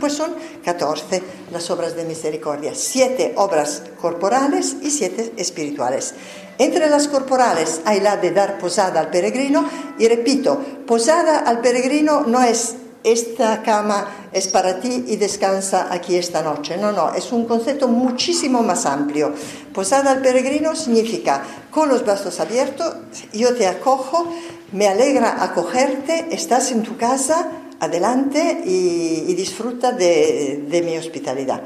Pues 0.00 0.14
son 0.14 0.34
14 0.64 1.22
las 1.52 1.70
obras 1.70 1.94
de 1.94 2.04
misericordia, 2.04 2.72
7 2.74 3.34
obras 3.36 3.84
corporales 4.00 4.76
y 4.82 4.90
7 4.90 5.34
espirituales. 5.36 6.14
Entre 6.58 6.90
las 6.90 7.06
corporales 7.06 7.80
hay 7.84 8.00
la 8.00 8.16
de 8.16 8.32
dar 8.32 8.58
posada 8.58 8.98
al 8.98 9.10
peregrino 9.10 9.64
y 9.96 10.08
repito, 10.08 10.60
posada 10.88 11.38
al 11.38 11.60
peregrino 11.60 12.22
no 12.22 12.42
es 12.42 12.74
esta 13.12 13.62
cama 13.62 14.28
es 14.32 14.48
para 14.48 14.80
ti 14.80 15.04
y 15.08 15.16
descansa 15.16 15.88
aquí 15.90 16.16
esta 16.16 16.42
noche. 16.42 16.76
No, 16.76 16.92
no, 16.92 17.14
es 17.14 17.32
un 17.32 17.46
concepto 17.46 17.88
muchísimo 17.88 18.62
más 18.62 18.86
amplio. 18.86 19.32
Posada 19.72 20.12
al 20.12 20.22
peregrino 20.22 20.74
significa 20.74 21.42
con 21.70 21.88
los 21.88 22.04
brazos 22.04 22.40
abiertos, 22.40 22.94
yo 23.32 23.54
te 23.54 23.66
acojo, 23.66 24.26
me 24.72 24.88
alegra 24.88 25.42
acogerte, 25.42 26.28
estás 26.30 26.72
en 26.72 26.82
tu 26.82 26.96
casa, 26.96 27.50
adelante 27.80 28.62
y, 28.64 29.34
disfruta 29.34 29.92
de 29.92 30.82
mi 30.84 30.98
hospitalidad. 30.98 31.62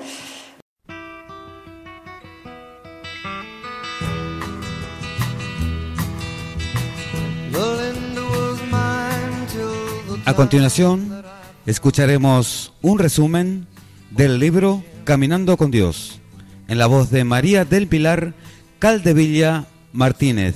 A 10.33 10.35
continuación, 10.35 11.23
escucharemos 11.67 12.73
un 12.81 12.99
resumen 12.99 13.67
del 14.11 14.39
libro 14.39 14.83
Caminando 15.05 15.59
con 15.59 15.71
Dios, 15.71 16.21
en 16.69 16.79
la 16.79 16.87
voz 16.87 17.11
de 17.11 17.23
María 17.23 17.67
del 17.67 17.87
Pilar 17.87 18.33
Caldevilla 18.79 19.67
Martínez 19.93 20.55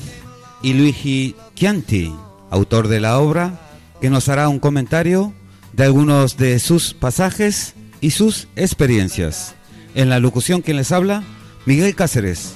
y 0.63 0.73
Luigi 0.73 1.37
Chianti, 1.55 2.11
autor 2.49 2.89
de 2.89 3.01
la 3.01 3.19
obra, 3.19 3.61
que 4.01 4.09
nos 4.09 4.31
hará 4.31 4.49
un 4.49 4.61
comentario 4.61 5.35
de 5.75 5.85
algunos 5.85 6.39
de 6.39 6.59
sus 6.59 6.95
pasajes 6.95 7.75
y 8.01 8.13
sus 8.13 8.49
experiencias. 8.57 9.57
En 9.95 10.09
la 10.09 10.21
locución 10.21 10.63
quien 10.63 10.79
les 10.79 10.91
habla, 10.91 11.23
Miguel 11.67 11.95
Cáceres. 11.95 12.55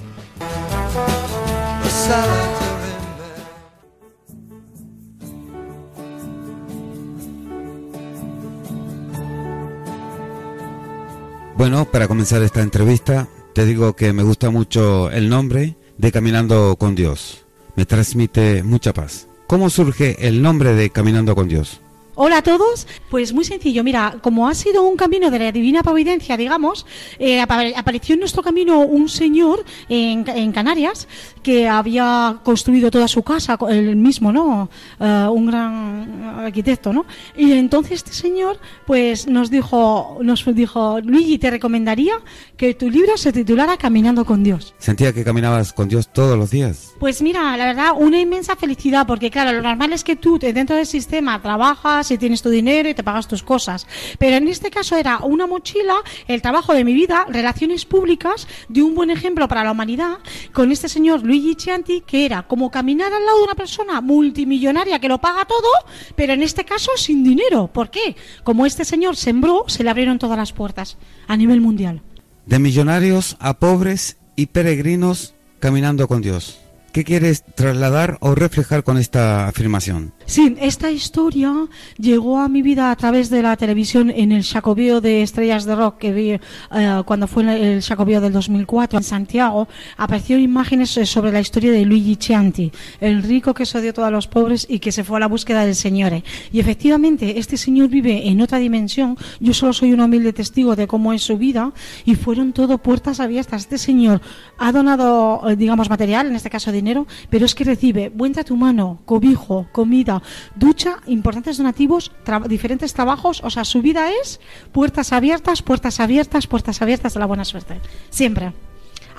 Bueno, 11.57 11.85
para 11.85 12.09
comenzar 12.09 12.43
esta 12.43 12.63
entrevista, 12.63 13.29
te 13.55 13.67
digo 13.67 13.95
que 13.95 14.13
me 14.13 14.23
gusta 14.23 14.51
mucho 14.51 15.11
el 15.11 15.29
nombre 15.29 15.77
de 15.99 16.13
Caminando 16.13 16.77
con 16.77 16.95
Dios. 16.95 17.45
Me 17.77 17.85
transmite 17.85 18.63
mucha 18.63 18.93
paz. 18.93 19.27
¿Cómo 19.47 19.69
surge 19.69 20.27
el 20.27 20.43
nombre 20.43 20.75
de 20.75 20.91
Caminando 20.91 21.35
con 21.35 21.49
Dios? 21.49 21.81
Hola 22.23 22.37
a 22.37 22.43
todos. 22.43 22.87
Pues 23.09 23.33
muy 23.33 23.47
sencillo, 23.47 23.83
mira, 23.83 24.19
como 24.21 24.47
ha 24.47 24.55
sido 24.55 24.83
un 24.83 24.95
camino 24.95 25.31
de 25.31 25.39
la 25.39 25.53
divina 25.53 25.83
providencia, 25.83 26.37
digamos, 26.37 26.85
eh, 27.19 27.41
apareció 27.41 28.13
en 28.13 28.21
nuestro 28.21 28.43
camino 28.43 28.81
un 28.81 29.09
señor 29.09 29.65
en, 29.89 30.29
en, 30.29 30.53
Canarias 30.53 31.09
que 31.43 31.67
había 31.67 32.41
construido 32.45 32.91
toda 32.91 33.09
su 33.09 33.23
casa, 33.23 33.57
el 33.71 33.97
mismo, 33.97 34.33
¿no? 34.33 34.69
Uh, 34.99 35.31
un 35.33 35.47
gran 35.47 36.23
arquitecto, 36.45 36.93
¿no? 36.93 37.07
Y 37.35 37.53
entonces 37.53 37.93
este 37.93 38.13
señor, 38.13 38.61
pues 38.87 39.27
nos 39.27 39.51
dijo, 39.51 40.19
nos 40.21 40.45
dijo, 40.55 41.01
Luigi, 41.01 41.39
te 41.39 41.51
recomendaría 41.51 42.21
que 42.59 42.75
tu 42.75 42.91
libro 42.91 43.17
se 43.17 43.33
titulara 43.33 43.79
Caminando 43.79 44.27
con 44.27 44.45
Dios. 44.45 44.75
Sentía 44.77 45.15
que 45.15 45.25
caminabas 45.25 45.73
con 45.73 45.89
Dios 45.89 46.13
todos 46.13 46.37
los 46.37 46.51
días. 46.51 46.93
Pues 47.01 47.23
mira, 47.23 47.57
la 47.57 47.65
verdad, 47.65 47.93
una 47.97 48.21
inmensa 48.21 48.57
felicidad, 48.57 49.07
porque 49.07 49.31
claro, 49.31 49.53
lo 49.53 49.63
normal 49.63 49.95
es 49.95 50.05
que 50.05 50.17
tú 50.17 50.39
dentro 50.39 50.77
del 50.77 50.87
sistema 50.87 51.41
trabajas 51.41 52.10
y 52.15 52.19
tienes 52.19 52.43
tu 52.43 52.51
dinero 52.51 52.89
y 52.89 52.95
te 52.95 53.03
pagas 53.03 53.29
tus 53.29 53.43
cosas. 53.43 53.87
Pero 54.19 54.37
en 54.37 54.49
este 54.49 54.71
caso 54.71 54.97
era 54.97 55.19
una 55.19 55.47
mochila, 55.47 55.97
el 56.29 56.43
trabajo 56.43 56.75
de 56.75 56.85
mi 56.85 56.95
vida, 56.95 57.27
relaciones 57.29 57.85
públicas, 57.85 58.47
de 58.69 58.83
un 58.83 58.95
buen 58.95 59.11
ejemplo 59.11 59.49
para 59.49 59.65
la 59.65 59.73
humanidad, 59.73 60.19
con 60.53 60.73
este 60.73 60.89
señor 60.89 61.23
Luigi 61.23 61.55
Chianti, 61.55 62.03
que 62.03 62.25
era 62.25 62.43
como 62.43 62.71
caminar 62.71 63.13
al 63.13 63.25
lado 63.25 63.39
de 63.39 63.45
una 63.45 63.55
persona 63.55 64.01
multimillonaria 64.01 64.99
que 64.99 65.09
lo 65.09 65.21
paga 65.21 65.45
todo, 65.45 65.69
pero 66.17 66.33
en 66.33 66.43
este 66.43 66.65
caso 66.65 66.93
sin 66.97 67.25
dinero. 67.25 67.69
¿Por 67.69 67.91
qué? 67.91 68.17
Como 68.45 68.67
este 68.67 68.85
señor 68.85 69.17
sembró, 69.17 69.65
se 69.67 69.85
le 69.85 69.91
abrieron 69.91 70.19
todas 70.19 70.39
las 70.39 70.53
puertas 70.53 70.99
a 71.27 71.37
nivel 71.37 71.61
mundial. 71.61 72.03
De 72.47 72.59
millonarios 72.59 73.37
a 73.41 73.59
pobres 73.59 74.19
y 74.37 74.47
peregrinos 74.47 75.35
caminando 75.59 76.09
con 76.09 76.23
Dios. 76.23 76.60
¿Qué 76.93 77.05
quieres 77.05 77.45
trasladar 77.55 78.19
o 78.21 78.35
reflejar 78.35 78.83
con 78.83 78.99
esta 78.99 79.47
afirmación? 79.47 80.13
Sí, 80.27 80.57
esta 80.61 80.91
historia 80.91 81.53
llegó 81.99 82.39
a 82.39 82.49
mi 82.49 82.63
vida 82.63 82.91
a 82.91 82.97
través 82.97 83.31
de 83.31 83.43
la 83.43 83.57
televisión 83.57 84.11
en 84.11 84.33
el 84.33 84.45
Jacobeo 84.45 85.01
de 85.01 85.23
Estrellas 85.23 85.65
de 85.65 85.77
Rock 85.77 85.99
que 85.99 86.13
vi 86.13 86.31
eh, 86.31 87.03
cuando 87.05 87.29
fue 87.29 87.43
el 87.43 87.83
Jacobeo 87.83 88.21
del 88.21 88.33
2004 88.33 88.99
en 88.99 89.05
Santiago. 89.05 89.69
Aparecieron 89.97 90.43
imágenes 90.43 90.97
eh, 90.97 91.07
sobre 91.07 91.31
la 91.31 91.41
historia 91.41 91.71
de 91.71 91.85
Luigi 91.85 92.17
Chianti, 92.17 92.73
el 93.01 93.23
rico 93.23 93.55
que 93.55 93.67
se 93.67 93.79
odió 93.79 93.91
a 93.91 93.95
todos 93.95 94.13
los 94.13 94.27
pobres 94.27 94.67
y 94.69 94.81
que 94.81 94.93
se 94.93 95.05
fue 95.05 95.19
a 95.19 95.21
la 95.21 95.29
búsqueda 95.29 95.65
del 95.65 95.77
Señor. 95.77 96.23
Y 96.53 96.59
efectivamente, 96.59 97.39
este 97.39 97.57
señor 97.57 97.89
vive 97.89 98.29
en 98.29 98.41
otra 98.41 98.59
dimensión. 98.59 99.17
Yo 99.39 99.55
solo 99.55 99.73
soy 99.73 99.93
un 99.93 100.01
humilde 100.01 100.33
testigo 100.33 100.75
de 100.75 100.87
cómo 100.87 101.13
es 101.13 101.23
su 101.23 101.37
vida 101.39 101.73
y 102.05 102.15
fueron 102.15 102.53
todo 102.53 102.79
puertas 102.79 103.21
abiertas. 103.21 103.63
Este 103.63 103.79
señor 103.79 104.21
ha 104.59 104.73
donado, 104.73 105.49
eh, 105.49 105.57
digamos, 105.57 105.91
material, 105.91 106.27
en 106.27 106.37
este 106.37 106.51
caso 106.51 106.73
dinero, 106.81 107.07
pero 107.31 107.47
es 107.47 107.55
que 107.55 107.65
recibe 107.65 108.11
buen 108.11 108.33
trato 108.33 108.55
humano, 108.55 109.01
cobijo, 109.05 109.67
comida, 109.73 110.23
ducha, 110.57 110.99
importantes 111.07 111.57
donativos, 111.57 112.13
diferentes 112.49 112.93
trabajos, 112.95 113.43
o 113.45 113.51
sea, 113.51 113.65
su 113.65 113.83
vida 113.83 114.11
es 114.13 114.41
puertas 114.73 115.13
abiertas, 115.13 115.63
puertas 115.63 116.01
abiertas, 116.01 116.47
puertas 116.47 116.83
abiertas 116.83 117.15
de 117.15 117.21
la 117.21 117.27
buena 117.27 117.45
suerte. 117.45 117.81
Siempre. 118.11 118.53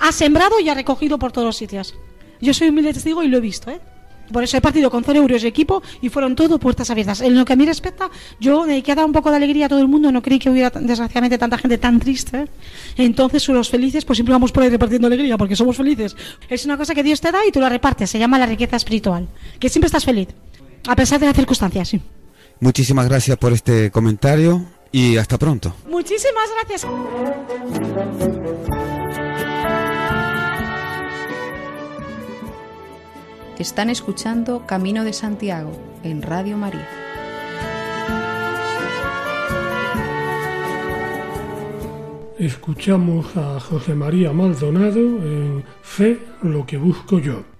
Ha 0.00 0.12
sembrado 0.12 0.58
y 0.60 0.68
ha 0.68 0.74
recogido 0.74 1.18
por 1.18 1.32
todos 1.32 1.46
los 1.46 1.56
sitios. 1.56 1.94
Yo 2.40 2.52
soy 2.52 2.68
humilde 2.70 2.92
testigo 2.92 3.22
y 3.22 3.28
lo 3.28 3.38
he 3.38 3.40
visto, 3.40 3.70
¿eh? 3.70 3.80
Por 4.32 4.42
eso 4.42 4.56
he 4.56 4.60
partido 4.60 4.90
con 4.90 5.04
cero 5.04 5.20
euros 5.20 5.42
de 5.42 5.48
equipo 5.48 5.82
y 6.00 6.08
fueron 6.08 6.34
todo 6.34 6.58
puertas 6.58 6.90
abiertas. 6.90 7.20
En 7.20 7.36
lo 7.38 7.44
que 7.44 7.52
a 7.52 7.56
mí 7.56 7.66
respecta, 7.66 8.10
yo 8.40 8.62
me 8.62 8.72
dediqué 8.72 8.92
a 8.92 8.94
dar 8.96 9.04
un 9.04 9.12
poco 9.12 9.30
de 9.30 9.36
alegría 9.36 9.66
a 9.66 9.68
todo 9.68 9.80
el 9.80 9.88
mundo. 9.88 10.10
No 10.10 10.22
creí 10.22 10.38
que 10.38 10.50
hubiera, 10.50 10.70
desgraciadamente, 10.70 11.38
tanta 11.38 11.58
gente 11.58 11.78
tan 11.78 12.00
triste. 12.00 12.46
Entonces, 12.96 13.46
los 13.48 13.68
felices, 13.68 14.04
pues 14.04 14.16
siempre 14.16 14.32
vamos 14.32 14.52
por 14.52 14.62
ahí 14.62 14.70
repartiendo 14.70 15.06
alegría 15.06 15.36
porque 15.36 15.56
somos 15.56 15.76
felices. 15.76 16.16
Es 16.48 16.64
una 16.64 16.76
cosa 16.76 16.94
que 16.94 17.02
Dios 17.02 17.20
te 17.20 17.30
da 17.30 17.46
y 17.46 17.52
tú 17.52 17.60
la 17.60 17.68
repartes. 17.68 18.10
Se 18.10 18.18
llama 18.18 18.38
la 18.38 18.46
riqueza 18.46 18.76
espiritual. 18.76 19.28
Que 19.58 19.68
siempre 19.68 19.86
estás 19.86 20.04
feliz. 20.04 20.28
A 20.86 20.96
pesar 20.96 21.20
de 21.20 21.26
las 21.26 21.36
circunstancias, 21.36 21.88
sí. 21.88 22.00
Muchísimas 22.60 23.08
gracias 23.08 23.36
por 23.38 23.52
este 23.52 23.90
comentario 23.90 24.64
y 24.90 25.16
hasta 25.16 25.38
pronto. 25.38 25.74
Muchísimas 25.88 26.48
gracias. 26.56 26.86
Están 33.58 33.90
escuchando 33.90 34.66
Camino 34.66 35.04
de 35.04 35.12
Santiago 35.12 35.72
en 36.02 36.22
Radio 36.22 36.56
María. 36.56 36.88
Escuchamos 42.38 43.36
a 43.36 43.60
José 43.60 43.94
María 43.94 44.32
Maldonado 44.32 44.98
en 44.98 45.64
Fe, 45.82 46.18
lo 46.42 46.66
que 46.66 46.76
busco 46.76 47.18
yo. 47.18 47.51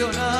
Un 0.00 0.37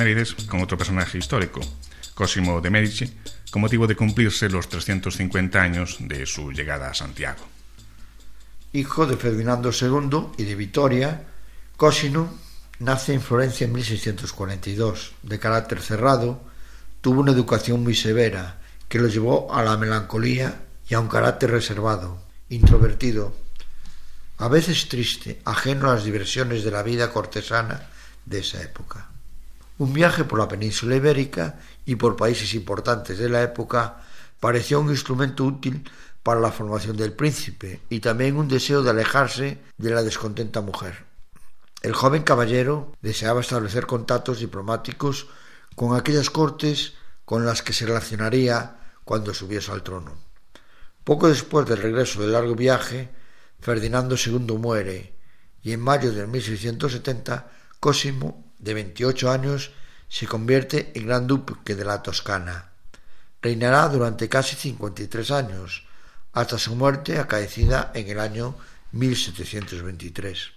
Efemérides 0.00 0.34
con 0.46 0.62
otro 0.62 0.78
personaje 0.78 1.18
histórico, 1.18 1.60
Cosimo 2.14 2.62
de 2.62 2.70
Medici, 2.70 3.12
con 3.50 3.60
motivo 3.60 3.86
de 3.86 3.96
cumplirse 3.96 4.48
los 4.48 4.66
350 4.66 5.60
años 5.60 5.98
de 6.00 6.24
su 6.24 6.52
llegada 6.52 6.88
a 6.88 6.94
Santiago. 6.94 7.46
Hijo 8.72 9.04
de 9.06 9.18
Ferdinando 9.18 9.70
II 9.78 10.28
y 10.38 10.44
de 10.44 10.54
Vitoria, 10.54 11.26
Cosimo 11.76 12.32
nace 12.78 13.12
en 13.12 13.20
Florencia 13.20 13.66
en 13.66 13.74
1642. 13.74 15.12
De 15.22 15.38
carácter 15.38 15.82
cerrado, 15.82 16.40
tuvo 17.02 17.20
una 17.20 17.32
educación 17.32 17.82
muy 17.82 17.94
severa 17.94 18.58
que 18.88 18.98
lo 18.98 19.08
llevó 19.08 19.52
a 19.52 19.62
la 19.62 19.76
melancolía 19.76 20.62
y 20.88 20.94
a 20.94 21.00
un 21.00 21.08
carácter 21.08 21.50
reservado, 21.50 22.22
introvertido, 22.48 23.36
a 24.38 24.48
veces 24.48 24.88
triste, 24.88 25.42
ajeno 25.44 25.90
a 25.90 25.94
las 25.96 26.04
diversiones 26.04 26.64
de 26.64 26.70
la 26.70 26.82
vida 26.82 27.12
cortesana 27.12 27.90
de 28.24 28.38
esa 28.38 28.62
época. 28.62 29.10
Un 29.80 29.94
viaje 29.94 30.24
por 30.24 30.38
la 30.38 30.46
península 30.46 30.96
ibérica 30.96 31.58
y 31.86 31.96
por 31.96 32.14
países 32.14 32.52
importantes 32.52 33.16
de 33.18 33.30
la 33.30 33.42
época 33.42 34.02
pareció 34.38 34.78
un 34.78 34.90
instrumento 34.90 35.42
útil 35.42 35.88
para 36.22 36.38
la 36.38 36.52
formación 36.52 36.98
del 36.98 37.14
príncipe 37.14 37.80
y 37.88 38.00
también 38.00 38.36
un 38.36 38.46
deseo 38.46 38.82
de 38.82 38.90
alejarse 38.90 39.56
de 39.78 39.90
la 39.90 40.02
descontenta 40.02 40.60
mujer. 40.60 41.06
El 41.80 41.94
joven 41.94 42.24
caballero 42.24 42.92
deseaba 43.00 43.40
establecer 43.40 43.86
contactos 43.86 44.40
diplomáticos 44.40 45.28
con 45.76 45.96
aquellas 45.96 46.28
cortes 46.28 46.92
con 47.24 47.46
las 47.46 47.62
que 47.62 47.72
se 47.72 47.86
relacionaría 47.86 48.76
cuando 49.06 49.32
subiese 49.32 49.72
al 49.72 49.82
trono. 49.82 50.18
Poco 51.04 51.26
después 51.26 51.64
del 51.64 51.78
regreso 51.80 52.20
del 52.20 52.32
largo 52.32 52.54
viaje, 52.54 53.08
Ferdinando 53.60 54.16
II 54.22 54.58
muere 54.58 55.16
y 55.62 55.72
en 55.72 55.80
mayo 55.80 56.12
de 56.12 56.26
1670 56.26 57.50
Cosimo, 57.80 58.49
de 58.60 58.74
28 58.74 59.30
años, 59.30 59.72
se 60.08 60.26
convierte 60.26 60.92
en 60.94 61.06
gran 61.06 61.26
duque 61.26 61.74
de 61.74 61.84
la 61.84 62.02
Toscana. 62.02 62.70
Reinará 63.42 63.88
durante 63.88 64.28
casi 64.28 64.56
53 64.56 65.30
años, 65.30 65.86
hasta 66.32 66.58
su 66.58 66.76
muerte 66.76 67.18
acaecida 67.18 67.90
en 67.94 68.08
el 68.08 68.20
año 68.20 68.54
1723. 68.92 70.52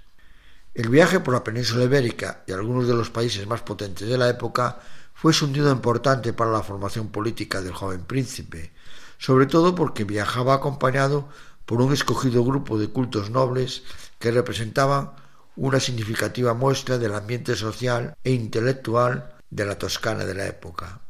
El 0.75 0.89
viaje 0.89 1.19
por 1.19 1.33
la 1.33 1.43
península 1.43 1.83
ibérica 1.83 2.43
y 2.47 2.51
algunos 2.51 2.87
de 2.87 2.95
los 2.95 3.09
países 3.09 3.45
más 3.47 3.61
potentes 3.61 4.07
de 4.07 4.17
la 4.17 4.27
época 4.29 4.79
fue 5.13 5.31
un 5.43 5.55
importante 5.55 6.33
para 6.33 6.51
la 6.51 6.63
formación 6.63 7.09
política 7.09 7.61
del 7.61 7.73
joven 7.73 8.03
príncipe, 8.03 8.71
sobre 9.19 9.45
todo 9.45 9.75
porque 9.75 10.03
viajaba 10.03 10.55
acompañado 10.55 11.29
por 11.65 11.81
un 11.81 11.93
escogido 11.93 12.43
grupo 12.43 12.77
de 12.77 12.89
cultos 12.89 13.29
nobles 13.29 13.83
que 14.19 14.31
representaban 14.31 15.11
una 15.55 15.79
significativa 15.79 16.53
muestra 16.53 16.97
del 16.97 17.13
ambiente 17.13 17.55
social 17.55 18.15
e 18.23 18.31
intelectual 18.31 19.33
de 19.49 19.65
la 19.65 19.77
Toscana 19.77 20.25
de 20.25 20.33
la 20.33 20.47
época. 20.47 21.01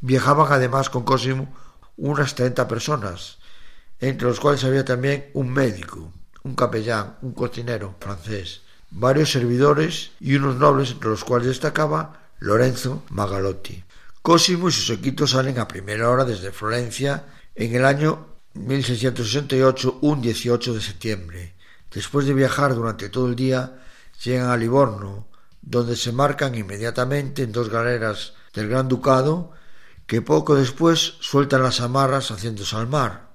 Viajaban 0.00 0.52
además 0.52 0.88
con 0.88 1.04
Cosimo 1.04 1.52
unas 1.96 2.34
treinta 2.34 2.66
personas, 2.68 3.38
entre 3.98 4.28
los 4.28 4.40
cuales 4.40 4.64
había 4.64 4.84
también 4.84 5.30
un 5.34 5.50
médico, 5.50 6.12
un 6.42 6.54
capellán, 6.54 7.16
un 7.22 7.32
cocinero 7.32 7.96
francés, 8.00 8.62
varios 8.90 9.30
servidores 9.30 10.12
y 10.20 10.36
unos 10.36 10.56
nobles 10.56 10.92
entre 10.92 11.10
los 11.10 11.24
cuales 11.24 11.48
destacaba 11.48 12.28
Lorenzo 12.38 13.02
Magalotti. 13.10 13.84
Cosimo 14.22 14.68
y 14.68 14.72
sus 14.72 14.90
equitos 14.90 15.32
salen 15.32 15.58
a 15.58 15.68
primera 15.68 16.08
hora 16.10 16.24
desde 16.24 16.52
Florencia 16.52 17.24
en 17.54 17.74
el 17.74 17.84
año 17.84 18.26
1668, 18.54 19.98
un 20.02 20.20
18 20.20 20.74
de 20.74 20.80
septiembre. 20.80 21.54
Después 21.90 22.26
de 22.26 22.34
viajar 22.34 22.74
durante 22.74 23.08
todo 23.08 23.26
el 23.28 23.36
día, 23.36 23.82
llegan 24.24 24.50
a 24.50 24.56
Livorno, 24.56 25.28
donde 25.62 25.96
se 25.96 26.12
marcan 26.12 26.54
inmediatamente 26.54 27.42
en 27.42 27.52
dos 27.52 27.68
galeras 27.68 28.34
del 28.54 28.68
Gran 28.68 28.88
Ducado, 28.88 29.52
que 30.06 30.22
poco 30.22 30.54
después 30.54 31.14
sueltan 31.20 31.62
las 31.62 31.80
amarras 31.80 32.30
haciéndose 32.30 32.76
al 32.76 32.88
mar. 32.88 33.30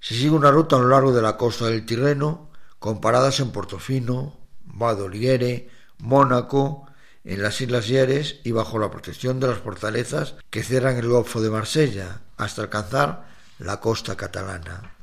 Se 0.00 0.14
sigue 0.14 0.30
una 0.30 0.50
ruta 0.50 0.76
a 0.76 0.78
lo 0.78 0.88
largo 0.88 1.12
de 1.12 1.22
la 1.22 1.36
costa 1.36 1.66
del 1.66 1.84
Tirreno, 1.84 2.50
con 2.78 3.00
paradas 3.00 3.40
en 3.40 3.50
Portofino, 3.50 4.38
Badoliere, 4.64 5.68
Mónaco, 5.98 6.86
en 7.24 7.42
las 7.42 7.60
Islas 7.60 7.86
Hieres 7.86 8.40
y 8.44 8.52
bajo 8.52 8.78
la 8.78 8.90
protección 8.90 9.40
de 9.40 9.48
las 9.48 9.58
fortalezas 9.58 10.36
que 10.48 10.62
cierran 10.62 10.96
el 10.96 11.08
Golfo 11.08 11.42
de 11.42 11.50
Marsella, 11.50 12.22
hasta 12.38 12.62
alcanzar 12.62 13.28
la 13.58 13.78
costa 13.80 14.16
catalana. 14.16 14.94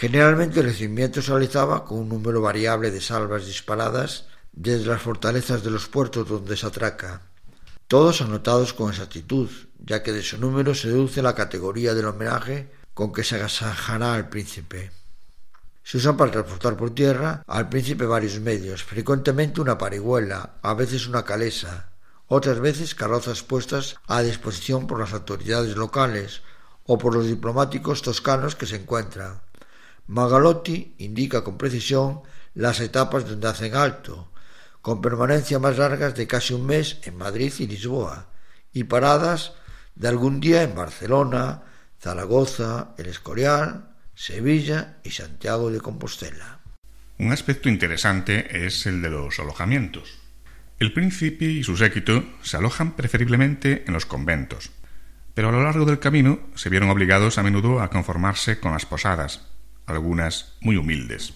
Generalmente 0.00 0.60
el 0.60 0.64
recibimiento 0.64 1.20
se 1.20 1.30
realizaba 1.30 1.84
con 1.84 1.98
un 1.98 2.08
número 2.08 2.40
variable 2.40 2.90
de 2.90 3.02
salvas 3.02 3.44
disparadas 3.44 4.24
desde 4.50 4.86
las 4.86 5.02
fortalezas 5.02 5.62
de 5.62 5.70
los 5.70 5.88
puertos 5.88 6.26
donde 6.26 6.56
se 6.56 6.66
atraca, 6.66 7.20
todos 7.86 8.22
anotados 8.22 8.72
con 8.72 8.88
exactitud, 8.88 9.50
ya 9.78 10.02
que 10.02 10.12
de 10.12 10.22
su 10.22 10.38
número 10.38 10.74
se 10.74 10.88
deduce 10.88 11.20
la 11.20 11.34
categoría 11.34 11.92
del 11.92 12.06
homenaje 12.06 12.72
con 12.94 13.12
que 13.12 13.24
se 13.24 13.34
agasajará 13.34 14.14
al 14.14 14.30
príncipe. 14.30 14.90
Se 15.84 15.98
usan 15.98 16.16
para 16.16 16.30
transportar 16.30 16.78
por 16.78 16.94
tierra 16.94 17.42
al 17.46 17.68
príncipe 17.68 18.06
varios 18.06 18.40
medios, 18.40 18.82
frecuentemente 18.82 19.60
una 19.60 19.76
parihuela, 19.76 20.54
a 20.62 20.72
veces 20.72 21.08
una 21.08 21.26
calesa, 21.26 21.90
otras 22.26 22.58
veces 22.58 22.94
carrozas 22.94 23.42
puestas 23.42 23.96
a 24.06 24.22
disposición 24.22 24.86
por 24.86 24.98
las 24.98 25.12
autoridades 25.12 25.76
locales 25.76 26.40
o 26.86 26.96
por 26.96 27.14
los 27.14 27.26
diplomáticos 27.26 28.00
toscanos 28.00 28.56
que 28.56 28.64
se 28.64 28.76
encuentran. 28.76 29.42
Magalotti 30.10 30.96
indica 30.98 31.44
con 31.44 31.56
precisión 31.56 32.22
las 32.54 32.80
etapas 32.80 33.28
donde 33.28 33.46
hacen 33.46 33.76
alto, 33.76 34.32
con 34.82 35.00
permanencia 35.00 35.60
más 35.60 35.78
largas 35.78 36.16
de 36.16 36.26
casi 36.26 36.52
un 36.52 36.66
mes 36.66 36.98
en 37.04 37.16
Madrid 37.16 37.52
y 37.60 37.68
Lisboa, 37.68 38.26
y 38.72 38.84
paradas 38.84 39.52
de 39.94 40.08
algún 40.08 40.40
día 40.40 40.64
en 40.64 40.74
Barcelona, 40.74 41.62
Zaragoza, 42.00 42.92
El 42.98 43.06
Escorial, 43.06 43.90
Sevilla 44.12 44.98
y 45.04 45.10
Santiago 45.10 45.70
de 45.70 45.80
Compostela. 45.80 46.58
Un 47.18 47.30
aspecto 47.30 47.68
interesante 47.68 48.66
es 48.66 48.86
el 48.86 49.02
de 49.02 49.10
los 49.10 49.38
alojamientos. 49.38 50.18
El 50.80 50.92
príncipe 50.92 51.44
y 51.44 51.62
su 51.62 51.76
séquito 51.76 52.24
se 52.42 52.56
alojan 52.56 52.96
preferiblemente 52.96 53.84
en 53.86 53.92
los 53.92 54.06
conventos, 54.06 54.72
pero 55.34 55.50
a 55.50 55.52
lo 55.52 55.62
largo 55.62 55.84
del 55.84 56.00
camino 56.00 56.40
se 56.56 56.68
vieron 56.68 56.90
obligados 56.90 57.38
a 57.38 57.44
menudo 57.44 57.80
a 57.80 57.90
conformarse 57.90 58.58
con 58.58 58.72
las 58.72 58.86
posadas, 58.86 59.49
algunas 59.90 60.56
muy 60.60 60.76
humildes. 60.76 61.34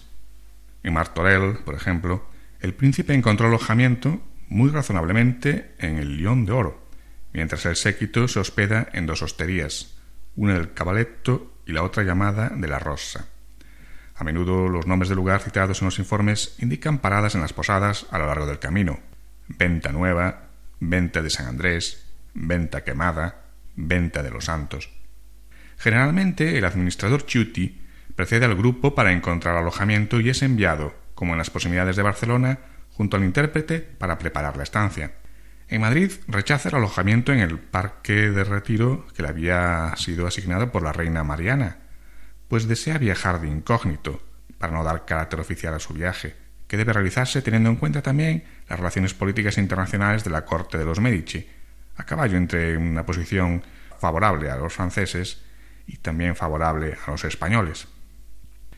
En 0.83 0.93
Martorell, 0.93 1.57
por 1.65 1.75
ejemplo, 1.75 2.29
el 2.59 2.73
príncipe 2.73 3.13
encontró 3.13 3.47
alojamiento 3.47 4.21
muy 4.49 4.69
razonablemente 4.69 5.73
en 5.79 5.97
el 5.97 6.17
León 6.17 6.45
de 6.45 6.51
Oro, 6.51 6.87
mientras 7.33 7.65
el 7.65 7.75
séquito 7.75 8.27
se 8.27 8.39
hospeda 8.39 8.87
en 8.93 9.05
dos 9.05 9.21
hosterías, 9.21 9.97
una 10.35 10.53
del 10.53 10.73
Cabaletto 10.73 11.59
y 11.65 11.73
la 11.73 11.83
otra 11.83 12.03
llamada 12.03 12.49
de 12.49 12.67
la 12.67 12.79
Rosa. 12.79 13.27
A 14.15 14.23
menudo 14.23 14.69
los 14.69 14.87
nombres 14.87 15.09
del 15.09 15.17
lugar 15.17 15.41
citados 15.41 15.81
en 15.81 15.85
los 15.85 15.99
informes 15.99 16.55
indican 16.59 16.99
paradas 16.99 17.35
en 17.35 17.41
las 17.41 17.53
posadas 17.53 18.05
a 18.11 18.17
lo 18.17 18.27
largo 18.27 18.45
del 18.45 18.59
camino. 18.59 18.99
Venta 19.47 19.91
Nueva, 19.91 20.49
Venta 20.79 21.21
de 21.21 21.29
San 21.29 21.47
Andrés, 21.47 22.05
Venta 22.33 22.83
Quemada, 22.83 23.43
Venta 23.75 24.23
de 24.23 24.31
los 24.31 24.45
Santos. 24.45 24.89
Generalmente 25.77 26.57
el 26.57 26.65
administrador 26.65 27.25
Chuti 27.25 27.81
precede 28.15 28.45
al 28.45 28.55
grupo 28.55 28.95
para 28.95 29.11
encontrar 29.11 29.57
alojamiento 29.57 30.19
y 30.19 30.29
es 30.29 30.41
enviado, 30.41 30.93
como 31.15 31.33
en 31.33 31.37
las 31.37 31.49
proximidades 31.49 31.95
de 31.95 32.03
Barcelona, 32.03 32.59
junto 32.91 33.17
al 33.17 33.23
intérprete 33.23 33.79
para 33.79 34.17
preparar 34.17 34.57
la 34.57 34.63
estancia. 34.63 35.13
En 35.67 35.81
Madrid 35.81 36.11
rechaza 36.27 36.69
el 36.69 36.75
alojamiento 36.75 37.33
en 37.33 37.39
el 37.39 37.57
parque 37.57 38.29
de 38.29 38.43
retiro 38.43 39.05
que 39.15 39.23
le 39.23 39.29
había 39.29 39.93
sido 39.97 40.27
asignado 40.27 40.71
por 40.71 40.83
la 40.83 40.93
reina 40.93 41.23
Mariana, 41.23 41.79
pues 42.47 42.67
desea 42.67 42.97
viajar 42.97 43.41
de 43.41 43.47
incógnito, 43.47 44.21
para 44.59 44.73
no 44.73 44.83
dar 44.83 45.05
carácter 45.05 45.39
oficial 45.39 45.73
a 45.73 45.79
su 45.79 45.93
viaje, 45.93 46.35
que 46.67 46.77
debe 46.77 46.93
realizarse 46.93 47.41
teniendo 47.41 47.69
en 47.69 47.75
cuenta 47.75 48.01
también 48.01 48.43
las 48.69 48.79
relaciones 48.79 49.13
políticas 49.13 49.57
internacionales 49.57 50.23
de 50.23 50.29
la 50.29 50.45
corte 50.45 50.77
de 50.77 50.85
los 50.85 50.99
Medici, 50.99 51.49
a 51.97 52.03
caballo 52.03 52.37
entre 52.37 52.77
una 52.77 53.05
posición 53.05 53.63
favorable 53.99 54.51
a 54.51 54.57
los 54.57 54.73
franceses 54.73 55.41
y 55.87 55.97
también 55.97 56.35
favorable 56.35 56.95
a 57.05 57.11
los 57.11 57.23
españoles. 57.25 57.87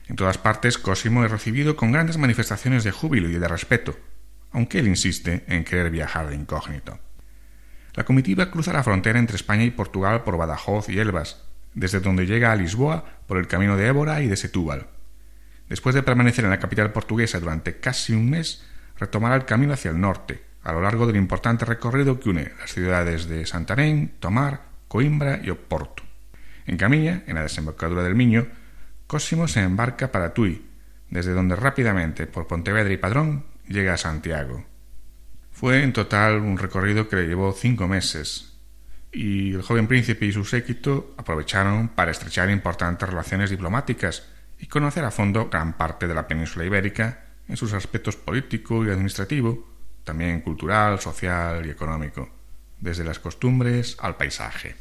En 0.09 0.15
todas 0.15 0.37
partes, 0.37 0.77
Cosimo 0.77 1.25
es 1.25 1.31
recibido 1.31 1.75
con 1.75 1.91
grandes 1.91 2.17
manifestaciones 2.17 2.83
de 2.83 2.91
júbilo 2.91 3.29
y 3.29 3.33
de 3.33 3.47
respeto, 3.47 3.97
aunque 4.51 4.79
él 4.79 4.87
insiste 4.87 5.43
en 5.47 5.63
querer 5.63 5.91
viajar 5.91 6.29
de 6.29 6.35
incógnito. 6.35 6.99
La 7.93 8.05
comitiva 8.05 8.51
cruza 8.51 8.73
la 8.73 8.83
frontera 8.83 9.19
entre 9.19 9.35
España 9.35 9.63
y 9.63 9.71
Portugal 9.71 10.23
por 10.23 10.37
Badajoz 10.37 10.87
y 10.89 10.99
Elvas, 10.99 11.43
desde 11.73 11.99
donde 11.99 12.25
llega 12.25 12.51
a 12.51 12.55
Lisboa 12.55 13.05
por 13.27 13.37
el 13.37 13.47
camino 13.47 13.75
de 13.75 13.87
Évora 13.87 14.21
y 14.21 14.27
de 14.27 14.37
Setúbal. 14.37 14.87
Después 15.67 15.93
de 15.93 16.03
permanecer 16.03 16.45
en 16.45 16.51
la 16.51 16.59
capital 16.59 16.93
portuguesa 16.93 17.39
durante 17.39 17.79
casi 17.79 18.13
un 18.13 18.29
mes, 18.29 18.63
retomará 18.97 19.35
el 19.35 19.45
camino 19.45 19.73
hacia 19.73 19.91
el 19.91 19.99
norte, 19.99 20.41
a 20.63 20.71
lo 20.71 20.81
largo 20.81 21.05
del 21.05 21.17
importante 21.17 21.65
recorrido 21.65 22.19
que 22.19 22.29
une 22.29 22.51
las 22.59 22.73
ciudades 22.73 23.27
de 23.27 23.45
Santarém, 23.45 24.11
Tomar, 24.19 24.61
Coimbra 24.87 25.39
y 25.43 25.49
Oporto. 25.49 26.03
En 26.65 26.77
Camilla, 26.77 27.23
en 27.27 27.35
la 27.35 27.43
desembocadura 27.43 28.03
del 28.03 28.15
Miño, 28.15 28.47
Cosimo 29.07 29.47
se 29.47 29.61
embarca 29.61 30.11
para 30.11 30.33
Tui, 30.33 30.65
desde 31.09 31.31
donde 31.31 31.55
rápidamente, 31.55 32.27
por 32.27 32.45
Pontevedra 32.45 32.91
y 32.91 32.97
Padrón, 32.97 33.45
llega 33.65 33.93
a 33.93 33.97
Santiago. 33.97 34.65
Fue 35.49 35.81
en 35.83 35.93
total 35.93 36.41
un 36.41 36.57
recorrido 36.57 37.07
que 37.07 37.15
le 37.15 37.27
llevó 37.27 37.53
cinco 37.53 37.87
meses, 37.87 38.59
y 39.13 39.53
el 39.53 39.61
joven 39.61 39.87
príncipe 39.87 40.25
y 40.25 40.33
su 40.33 40.43
séquito 40.43 41.15
aprovecharon 41.17 41.87
para 41.87 42.11
estrechar 42.11 42.49
importantes 42.49 43.07
relaciones 43.07 43.49
diplomáticas 43.49 44.27
y 44.59 44.67
conocer 44.67 45.05
a 45.05 45.11
fondo 45.11 45.47
gran 45.49 45.77
parte 45.77 46.05
de 46.05 46.13
la 46.13 46.27
península 46.27 46.65
ibérica 46.65 47.27
en 47.47 47.55
sus 47.55 47.71
aspectos 47.71 48.17
político 48.17 48.85
y 48.85 48.89
administrativo, 48.89 49.73
también 50.03 50.41
cultural, 50.41 50.99
social 50.99 51.65
y 51.65 51.69
económico, 51.69 52.27
desde 52.77 53.05
las 53.05 53.19
costumbres 53.19 53.95
al 54.01 54.17
paisaje. 54.17 54.75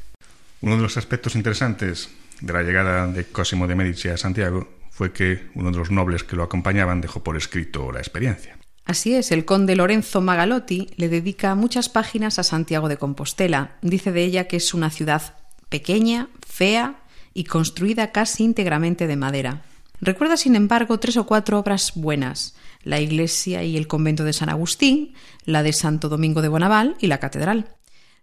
Uno 0.62 0.74
de 0.74 0.82
los 0.82 0.96
aspectos 0.96 1.36
interesantes 1.36 2.10
de 2.40 2.52
la 2.52 2.62
llegada 2.62 3.06
de 3.06 3.24
Cosimo 3.24 3.66
de 3.66 3.74
Medici 3.74 4.08
a 4.08 4.16
Santiago 4.16 4.68
fue 4.90 5.12
que 5.12 5.48
uno 5.54 5.70
de 5.70 5.78
los 5.78 5.90
nobles 5.90 6.24
que 6.24 6.36
lo 6.36 6.42
acompañaban 6.42 7.00
dejó 7.00 7.22
por 7.22 7.36
escrito 7.36 7.92
la 7.92 7.98
experiencia. 7.98 8.56
Así 8.84 9.14
es, 9.14 9.32
el 9.32 9.44
conde 9.44 9.76
Lorenzo 9.76 10.20
Magalotti 10.20 10.90
le 10.96 11.08
dedica 11.08 11.54
muchas 11.54 11.88
páginas 11.88 12.38
a 12.38 12.44
Santiago 12.44 12.88
de 12.88 12.96
Compostela. 12.96 13.76
Dice 13.82 14.12
de 14.12 14.24
ella 14.24 14.48
que 14.48 14.56
es 14.56 14.74
una 14.74 14.90
ciudad 14.90 15.34
pequeña, 15.68 16.28
fea 16.46 17.00
y 17.34 17.44
construida 17.44 18.12
casi 18.12 18.44
íntegramente 18.44 19.06
de 19.06 19.16
madera. 19.16 19.62
Recuerda, 20.00 20.36
sin 20.36 20.54
embargo, 20.56 21.00
tres 21.00 21.16
o 21.16 21.26
cuatro 21.26 21.58
obras 21.58 21.92
buenas 21.94 22.54
la 22.86 23.00
iglesia 23.00 23.64
y 23.64 23.76
el 23.76 23.88
convento 23.88 24.22
de 24.22 24.32
San 24.32 24.48
Agustín, 24.48 25.14
la 25.44 25.64
de 25.64 25.72
Santo 25.72 26.08
Domingo 26.08 26.40
de 26.40 26.48
Bonaval 26.48 26.96
y 27.00 27.08
la 27.08 27.18
catedral. 27.18 27.75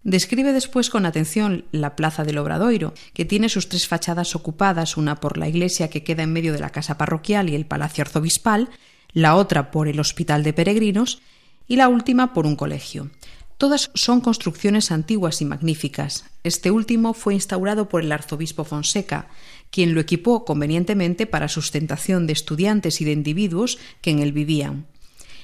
Describe 0.04 0.52
después 0.52 0.90
con 0.90 1.06
atención 1.06 1.64
la 1.72 1.96
plaza 1.96 2.26
del 2.26 2.38
Obradoiro, 2.38 2.94
que 3.14 3.24
tiene 3.24 3.48
sus 3.48 3.70
tres 3.70 3.88
fachadas 3.88 4.36
ocupadas, 4.36 4.98
una 4.98 5.22
por 5.22 5.38
la 5.38 5.48
iglesia 5.48 5.90
que 5.90 6.04
queda 6.04 6.24
en 6.24 6.34
medio 6.34 6.52
de 6.52 6.60
la 6.60 6.72
casa 6.72 6.98
parroquial 6.98 7.50
y 7.50 7.56
el 7.56 7.66
palacio 7.66 8.02
arzobispal, 8.02 8.70
la 9.14 9.36
otra 9.36 9.72
por 9.72 9.88
el 9.88 10.00
Hospital 10.02 10.44
de 10.44 10.52
Peregrinos 10.52 11.22
y 11.68 11.78
la 11.78 11.88
última 11.88 12.34
por 12.34 12.46
un 12.46 12.58
colegio. 12.58 13.12
Todas 13.58 13.92
son 13.94 14.20
construcciones 14.20 14.92
antiguas 14.92 15.42
y 15.42 15.46
magníficas. 15.46 16.26
Este 16.44 16.70
último 16.70 17.14
fue 17.14 17.36
instaurado 17.36 17.88
por 17.88 18.02
el 18.02 18.12
arzobispo 18.12 18.66
Fonseca, 18.66 19.30
quien 19.72 19.94
lo 19.94 20.02
equipó 20.02 20.44
convenientemente 20.44 21.28
para 21.28 21.48
sustentación 21.48 22.28
de 22.28 22.34
estudiantes 22.34 23.00
y 23.00 23.06
de 23.06 23.14
individuos 23.14 23.78
que 24.02 24.12
en 24.12 24.20
él 24.20 24.34
vivían. 24.34 24.88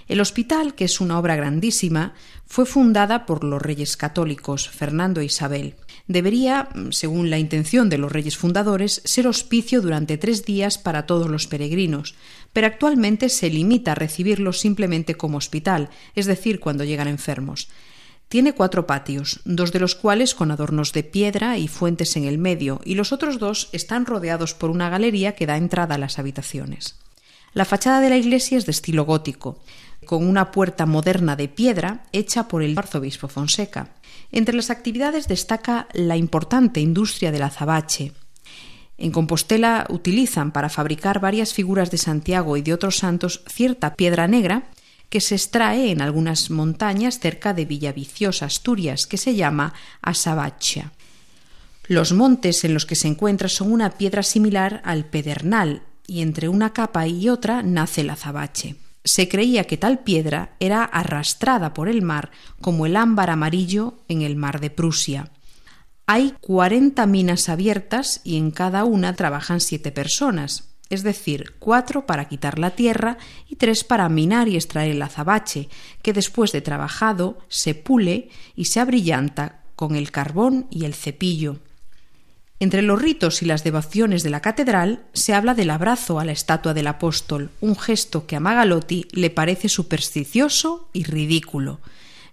El 0.09 0.21
hospital, 0.21 0.73
que 0.73 0.85
es 0.85 1.01
una 1.01 1.19
obra 1.19 1.35
grandísima, 1.35 2.15
fue 2.47 2.65
fundada 2.65 3.27
por 3.27 3.43
los 3.43 3.61
reyes 3.61 3.95
católicos 3.95 4.67
Fernando 4.67 5.21
e 5.21 5.25
Isabel. 5.25 5.75
Debería, 6.07 6.69
según 6.89 7.29
la 7.29 7.37
intención 7.37 7.89
de 7.89 7.99
los 7.99 8.11
reyes 8.11 8.35
fundadores, 8.35 9.03
ser 9.05 9.27
hospicio 9.27 9.81
durante 9.81 10.17
tres 10.17 10.45
días 10.45 10.79
para 10.79 11.05
todos 11.05 11.29
los 11.29 11.45
peregrinos, 11.45 12.15
pero 12.53 12.65
actualmente 12.65 13.29
se 13.29 13.51
limita 13.51 13.91
a 13.91 13.95
recibirlos 13.95 14.59
simplemente 14.59 15.13
como 15.13 15.37
hospital, 15.37 15.91
es 16.15 16.25
decir, 16.25 16.59
cuando 16.59 16.83
llegan 16.83 17.07
enfermos. 17.07 17.69
Tiene 18.29 18.53
cuatro 18.53 18.87
patios, 18.87 19.41
dos 19.45 19.71
de 19.71 19.79
los 19.79 19.93
cuales 19.93 20.33
con 20.33 20.49
adornos 20.49 20.91
de 20.91 21.03
piedra 21.03 21.59
y 21.59 21.67
fuentes 21.67 22.17
en 22.17 22.23
el 22.23 22.39
medio, 22.39 22.81
y 22.83 22.95
los 22.95 23.11
otros 23.11 23.37
dos 23.37 23.69
están 23.73 24.07
rodeados 24.07 24.55
por 24.55 24.71
una 24.71 24.89
galería 24.89 25.35
que 25.35 25.45
da 25.45 25.55
entrada 25.55 25.95
a 25.95 25.99
las 25.99 26.17
habitaciones. 26.17 26.95
La 27.53 27.65
fachada 27.65 27.99
de 27.99 28.09
la 28.09 28.17
iglesia 28.17 28.57
es 28.57 28.65
de 28.65 28.71
estilo 28.71 29.05
gótico, 29.05 29.59
con 30.05 30.27
una 30.27 30.51
puerta 30.51 30.85
moderna 30.85 31.35
de 31.35 31.47
piedra 31.47 32.03
hecha 32.11 32.47
por 32.47 32.63
el 32.63 32.77
arzobispo 32.77 33.27
Fonseca. 33.27 33.89
Entre 34.31 34.55
las 34.55 34.69
actividades 34.69 35.27
destaca 35.27 35.87
la 35.93 36.17
importante 36.17 36.79
industria 36.79 37.31
del 37.31 37.43
azabache, 37.43 38.13
en 38.99 39.11
Compostela 39.11 39.87
utilizan 39.89 40.51
para 40.51 40.67
fabricar 40.67 41.21
varias 41.21 41.53
figuras 41.53 41.89
de 41.89 41.97
Santiago 41.97 42.57
y 42.57 42.61
de 42.61 42.73
otros 42.73 42.97
santos 42.97 43.41
cierta 43.47 43.95
piedra 43.95 44.27
negra 44.27 44.63
que 45.09 45.21
se 45.21 45.35
extrae 45.35 45.91
en 45.91 46.01
algunas 46.01 46.51
montañas 46.51 47.19
cerca 47.19 47.53
de 47.53 47.63
Villaviciosa, 47.63 48.45
Asturias, 48.45 49.07
que 49.07 49.17
se 49.17 49.35
llama 49.35 49.73
asabacha. 50.01 50.91
Los 51.87 52.11
montes 52.11 52.65
en 52.65 52.73
los 52.73 52.85
que 52.85 52.95
se 52.95 53.07
encuentra 53.07 53.47
son 53.47 53.71
una 53.71 53.91
piedra 53.91 54.21
similar 54.21 54.81
al 54.83 55.05
pedernal, 55.05 55.81
y 56.05 56.21
entre 56.21 56.49
una 56.49 56.73
capa 56.73 57.07
y 57.07 57.29
otra 57.29 57.63
nace 57.63 58.01
el 58.01 58.09
azabache. 58.09 58.75
Se 59.03 59.29
creía 59.29 59.65
que 59.65 59.77
tal 59.77 59.99
piedra 59.99 60.55
era 60.59 60.83
arrastrada 60.83 61.73
por 61.73 61.89
el 61.89 62.01
mar 62.01 62.31
como 62.61 62.85
el 62.85 62.95
ámbar 62.95 63.29
amarillo 63.29 63.99
en 64.07 64.21
el 64.21 64.35
mar 64.35 64.59
de 64.59 64.69
Prusia. 64.69 65.31
Hay 66.05 66.33
40 66.41 67.05
minas 67.05 67.49
abiertas 67.49 68.21
y 68.23 68.37
en 68.37 68.51
cada 68.51 68.83
una 68.83 69.15
trabajan 69.15 69.61
siete 69.61 69.91
personas, 69.91 70.69
es 70.89 71.03
decir, 71.03 71.53
cuatro 71.59 72.05
para 72.07 72.27
quitar 72.27 72.57
la 72.57 72.71
tierra 72.71 73.17
y 73.47 73.55
tres 73.57 73.83
para 73.83 74.09
minar 74.09 74.47
y 74.47 74.55
extraer 74.55 74.91
el 74.91 75.01
azabache, 75.01 75.69
que 76.01 76.13
después 76.13 76.51
de 76.51 76.61
trabajado 76.61 77.37
se 77.47 77.75
pule 77.75 78.29
y 78.55 78.65
se 78.65 78.79
abrillanta 78.79 79.61
con 79.75 79.95
el 79.95 80.11
carbón 80.11 80.67
y 80.71 80.85
el 80.85 80.95
cepillo. 80.95 81.59
Entre 82.59 82.81
los 82.81 83.01
ritos 83.01 83.41
y 83.41 83.45
las 83.45 83.63
devociones 83.63 84.21
de 84.21 84.29
la 84.29 84.41
catedral 84.41 85.03
se 85.13 85.33
habla 85.33 85.53
del 85.53 85.69
abrazo 85.69 86.19
a 86.19 86.25
la 86.25 86.33
estatua 86.33 86.73
del 86.73 86.87
apóstol, 86.87 87.51
un 87.61 87.77
gesto 87.77 88.27
que 88.27 88.35
a 88.35 88.39
Magalotti 88.39 89.07
le 89.11 89.29
parece 89.29 89.69
supersticioso 89.69 90.89
y 90.93 91.03
ridículo 91.03 91.79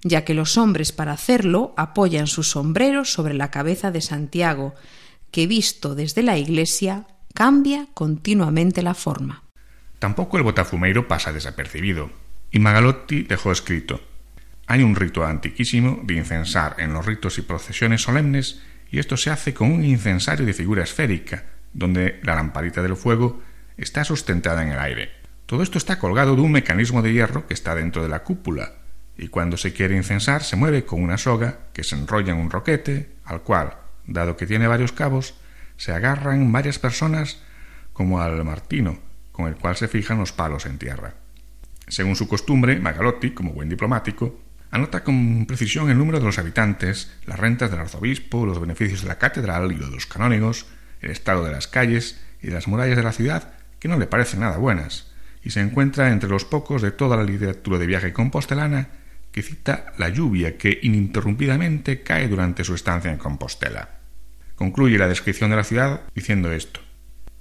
ya 0.03 0.24
que 0.24 0.35
los 0.35 0.57
hombres 0.57 0.93
para 0.93 1.12
hacerlo 1.12 1.74
apoyan 1.77 2.27
su 2.27 2.43
sombrero 2.43 3.05
sobre 3.05 3.35
la 3.35 3.51
cabeza 3.51 3.91
de 3.91 4.01
Santiago, 4.01 4.74
que 5.31 5.47
visto 5.47 5.95
desde 5.95 6.22
la 6.22 6.39
iglesia 6.39 7.07
cambia 7.35 7.89
continuamente 7.93 8.83
la 8.83 8.95
forma. 8.95 9.43
Tampoco 9.99 10.37
el 10.37 10.45
botafumeiro 10.45 11.09
pasa 11.09 11.33
desapercibido, 11.33 12.11
y 12.51 12.59
Magalotti 12.59 13.22
dejó 13.22 13.51
escrito 13.53 14.01
hay 14.68 14.83
un 14.83 14.97
rito 14.97 15.24
antiquísimo 15.24 16.01
de 16.03 16.14
incensar 16.14 16.74
en 16.79 16.93
los 16.93 17.07
ritos 17.07 17.39
y 17.39 17.43
procesiones 17.43 18.03
solemnes, 18.03 18.61
y 18.91 18.99
esto 18.99 19.16
se 19.16 19.30
hace 19.30 19.55
con 19.55 19.72
un 19.72 19.84
incensario 19.84 20.47
de 20.47 20.53
figura 20.53 20.82
esférica, 20.82 21.45
donde 21.72 22.20
la 22.22 22.34
lamparita 22.34 22.82
del 22.82 22.97
fuego 22.97 23.43
está 23.76 24.05
sustentada 24.05 24.62
en 24.62 24.70
el 24.70 24.78
aire. 24.78 25.11
Todo 25.47 25.62
esto 25.62 25.78
está 25.78 25.99
colgado 25.99 26.34
de 26.34 26.43
un 26.43 26.53
mecanismo 26.53 27.03
de 27.03 27.12
hierro 27.12 27.47
que 27.47 27.55
está 27.55 27.74
dentro 27.74 28.03
de 28.03 28.09
la 28.09 28.22
cúpula, 28.22 28.72
y 29.16 29.28
cuando 29.28 29.57
se 29.57 29.72
quiere 29.72 29.97
incensar 29.97 30.43
se 30.43 30.57
mueve 30.57 30.84
con 30.84 31.03
una 31.03 31.18
soga 31.18 31.59
que 31.72 31.84
se 31.84 31.97
enrolla 31.97 32.32
en 32.32 32.39
un 32.39 32.51
roquete, 32.51 33.11
al 33.24 33.43
cual, 33.43 33.76
dado 34.07 34.37
que 34.37 34.47
tiene 34.47 34.66
varios 34.66 34.93
cabos, 34.93 35.34
se 35.76 35.93
agarran 35.93 36.51
varias 36.53 36.78
personas 36.78 37.43
como 37.93 38.20
al 38.20 38.45
martino, 38.45 38.99
con 39.32 39.47
el 39.47 39.57
cual 39.57 39.76
se 39.76 39.89
fijan 39.89 40.18
los 40.18 40.32
palos 40.32 40.66
en 40.66 40.78
tierra. 40.78 41.14
Según 41.89 42.16
su 42.16 42.26
costumbre, 42.26 42.78
Magalotti, 42.80 43.30
como 43.30 43.53
buen 43.53 43.68
diplomático, 43.68 44.41
anota 44.77 45.03
con 45.03 45.47
precisión 45.47 45.91
el 45.91 45.99
número 45.99 46.18
de 46.18 46.24
los 46.24 46.39
habitantes, 46.39 47.11
las 47.24 47.39
rentas 47.39 47.70
del 47.70 47.81
arzobispo, 47.81 48.47
los 48.47 48.61
beneficios 48.61 49.03
de 49.03 49.09
la 49.09 49.18
catedral 49.18 49.72
y 49.72 49.77
los 49.77 49.89
de 49.89 49.95
los 49.95 50.07
canónigos, 50.07 50.66
el 51.01 51.11
estado 51.11 51.45
de 51.45 51.51
las 51.51 51.66
calles 51.66 52.20
y 52.43 52.49
de 52.49 52.53
las 52.53 52.68
murallas 52.68 52.97
de 52.97 53.03
la 53.03 53.12
ciudad, 53.12 53.55
que 53.79 53.89
no 53.89 53.99
le 53.99 54.07
parecen 54.07 54.41
nada 54.41 54.59
buenas, 54.59 55.11
y 55.43 55.51
se 55.51 55.61
encuentra 55.61 56.11
entre 56.11 56.29
los 56.29 56.45
pocos 56.45 56.83
de 56.83 56.91
toda 56.91 57.16
la 57.16 57.24
literatura 57.24 57.79
de 57.79 57.87
viaje 57.87 58.12
compostelana 58.12 58.89
que 59.33 59.43
cita 59.43 59.93
la 59.99 60.11
lluvia 60.11 60.57
que 60.57 60.79
ininterrumpidamente 60.83 62.03
cae 62.03 62.29
durante 62.29 62.64
su 62.64 62.74
estancia 62.74 63.11
en 63.11 63.18
Compostela. 63.18 64.01
Concluye 64.57 64.99
la 64.99 65.09
descripción 65.09 65.51
de 65.51 65.57
la 65.57 65.64
ciudad 65.64 66.03
diciendo 66.14 66.53
esto. 66.53 66.81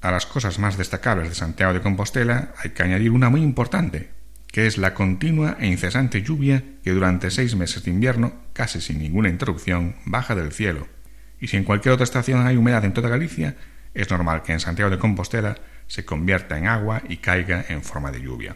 A 0.02 0.12
las 0.12 0.26
cosas 0.26 0.60
más 0.60 0.78
destacables 0.78 1.30
de 1.30 1.36
Santiago 1.36 1.74
de 1.74 1.82
Compostela 1.82 2.54
hay 2.64 2.72
que 2.72 2.84
añadir 2.84 3.12
una 3.12 3.30
muy 3.30 3.42
importante, 3.42 4.10
que 4.56 4.68
es 4.68 4.78
la 4.78 4.94
continua 4.94 5.58
e 5.60 5.68
incesante 5.68 6.22
lluvia 6.22 6.64
que 6.82 6.94
durante 6.94 7.30
seis 7.30 7.58
meses 7.58 7.84
de 7.84 7.92
invierno, 7.92 8.32
casi 8.54 8.80
sin 8.80 9.00
ninguna 9.00 9.28
interrupción, 9.28 9.98
baja 10.06 10.34
del 10.34 10.54
cielo. 10.54 10.88
Y 11.42 11.48
si 11.48 11.58
en 11.58 11.66
cualquier 11.66 11.94
otra 11.94 12.06
estación 12.06 12.48
hay 12.48 12.56
humedad 12.56 12.86
en 12.86 12.94
toda 12.94 13.10
Galicia, 13.10 13.58
es 13.94 14.10
normal 14.10 14.44
que 14.44 14.54
en 14.54 14.62
Santiago 14.62 14.90
de 14.90 14.98
Compostela 14.98 15.58
se 15.88 16.06
convierta 16.06 16.58
en 16.58 16.68
agua 16.68 17.02
y 17.10 17.18
caiga 17.18 17.66
en 17.68 17.84
forma 17.84 18.14
de 18.14 18.22
lluvia. 18.22 18.56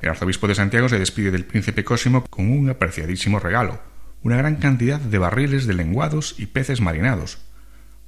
El 0.00 0.08
arzobispo 0.08 0.48
de 0.48 0.56
Santiago 0.56 0.88
se 0.88 0.98
despide 0.98 1.30
del 1.30 1.44
príncipe 1.44 1.84
Cosimo 1.84 2.26
con 2.28 2.50
un 2.50 2.68
apreciadísimo 2.68 3.38
regalo, 3.38 3.80
una 4.24 4.38
gran 4.38 4.56
cantidad 4.56 4.98
de 4.98 5.18
barriles 5.18 5.68
de 5.68 5.74
lenguados 5.74 6.34
y 6.36 6.46
peces 6.46 6.80
marinados, 6.80 7.38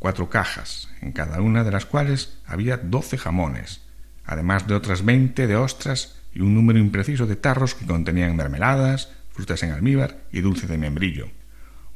cuatro 0.01 0.31
cajas, 0.31 0.89
en 1.01 1.13
cada 1.13 1.43
una 1.43 1.63
de 1.63 1.71
las 1.71 1.87
cuales 1.87 2.41
había 2.45 2.77
doce 2.77 3.19
jamones, 3.19 3.83
además 4.25 4.67
de 4.67 4.75
otras 4.75 5.05
veinte 5.05 5.47
de 5.47 5.55
ostras 5.55 6.22
y 6.35 6.41
un 6.41 6.55
número 6.55 6.79
impreciso 6.79 7.27
de 7.27 7.37
tarros 7.37 7.75
que 7.75 7.87
contenían 7.87 8.37
mermeladas, 8.37 9.11
frutas 9.31 9.63
en 9.63 9.73
almíbar 9.73 10.19
y 10.33 10.41
dulce 10.41 10.67
de 10.67 10.79
membrillo. 10.79 11.29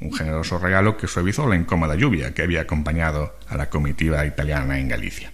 Un 0.00 0.12
generoso 0.12 0.58
regalo 0.58 0.96
que 0.96 1.06
suavizó 1.06 1.48
la 1.48 1.56
incómoda 1.56 1.94
lluvia 1.94 2.34
que 2.34 2.42
había 2.42 2.62
acompañado 2.62 3.34
a 3.48 3.56
la 3.56 3.70
comitiva 3.70 4.26
italiana 4.26 4.78
en 4.78 4.88
Galicia. 4.88 5.32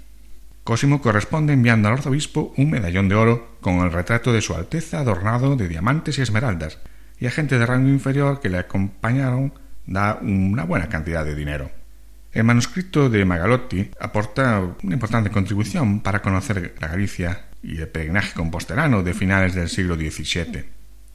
Cosimo 0.65 1.03
corresponde 1.03 1.53
enviando 1.53 1.89
al 1.89 1.95
arzobispo 1.95 2.55
un 2.57 2.71
medallón 2.71 3.09
de 3.09 3.17
oro 3.17 3.57
con 3.61 3.81
el 3.81 3.91
retrato 3.91 4.33
de 4.33 4.41
su 4.41 4.55
Alteza 4.55 5.01
adornado 5.01 5.57
de 5.57 5.67
diamantes 5.67 6.19
y 6.19 6.23
esmeraldas, 6.23 6.79
y 7.19 7.27
a 7.27 7.33
gente 7.33 7.59
de 7.59 7.67
rango 7.67 7.89
inferior 7.89 8.41
que 8.41 8.49
le 8.49 8.59
acompañaron 8.59 9.53
da 9.87 10.19
una 10.23 10.65
buena 10.65 10.89
cantidad 10.89 11.25
de 11.25 11.35
dinero. 11.35 11.71
El 12.33 12.45
manuscrito 12.45 13.11
de 13.11 13.25
Magalotti 13.25 13.91
aporta 14.01 14.63
una 14.83 14.95
importante 14.95 15.31
contribución 15.31 16.01
para 16.01 16.23
conocer 16.23 16.75
la 16.81 16.89
Galicia 16.89 17.47
y 17.63 17.79
el 17.79 17.89
peregrinaje 17.89 18.35
compostelano 18.35 19.03
de 19.03 19.15
finales 19.15 19.55
del 19.55 19.69
siglo 19.69 19.95
XVII, 19.95 20.65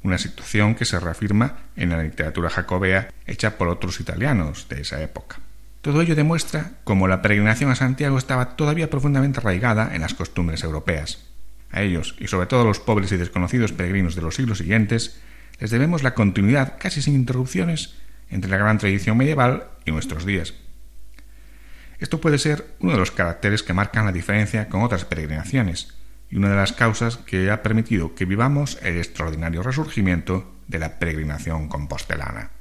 una 0.04 0.18
situación 0.18 0.76
que 0.76 0.86
se 0.86 1.00
reafirma 1.00 1.58
en 1.76 1.89
la 1.89 2.02
literatura 2.02 2.50
jacobea 2.50 3.10
hecha 3.26 3.58
por 3.58 3.68
otros 3.68 4.00
italianos 4.00 4.68
de 4.70 4.82
esa 4.82 5.02
época. 5.02 5.39
Todo 5.82 6.02
ello 6.02 6.16
demuestra 6.16 6.72
cómo 6.84 7.08
la 7.08 7.22
peregrinación 7.22 7.70
a 7.70 7.76
Santiago 7.76 8.18
estaba 8.18 8.56
todavía 8.56 8.89
profundamente 8.89 9.39
arraigada 9.39 9.93
en 9.93 10.02
las 10.02 10.14
costumbres 10.14 10.64
europeas. 10.64 11.26
A 11.72 11.82
ellos, 11.82 12.16
y 12.20 12.28
sobre 12.28 12.48
todo 12.48 12.62
a 12.62 12.66
los 12.66 12.80
pobres 12.80 13.12
y 13.12 13.18
desconocidos 13.18 13.74
peregrinos 13.74 14.16
de 14.16 14.22
los 14.22 14.36
siglos 14.36 14.60
siguientes, 14.60 15.20
les 15.60 15.72
debemos 15.72 16.04
la 16.04 16.14
continuidad 16.14 16.76
casi 16.80 17.02
sin 17.02 17.16
interrupciones 17.16 17.95
entre 18.30 18.50
la 18.50 18.58
gran 18.58 18.78
tradición 18.78 19.18
medieval 19.18 19.68
y 19.86 19.91
nuestros 19.91 20.26
días. 20.26 20.54
Esto 22.00 22.22
puede 22.22 22.38
ser 22.38 22.76
uno 22.80 22.93
de 22.93 23.00
los 23.00 23.12
caracteres 23.12 23.64
que 23.64 23.74
marcan 23.74 24.06
la 24.06 24.12
diferencia 24.12 24.70
con 24.70 24.84
otras 24.84 25.06
peregrinaciones, 25.06 25.97
y 26.30 26.36
una 26.36 26.49
de 26.49 26.55
las 26.55 26.73
causas 26.73 27.17
que 27.17 27.51
ha 27.51 27.63
permitido 27.63 28.15
que 28.15 28.25
vivamos 28.25 28.78
el 28.82 28.97
extraordinario 28.97 29.63
resurgimiento 29.63 30.55
de 30.67 30.80
la 30.80 30.99
peregrinación 30.99 31.67
compostelana. 31.67 32.51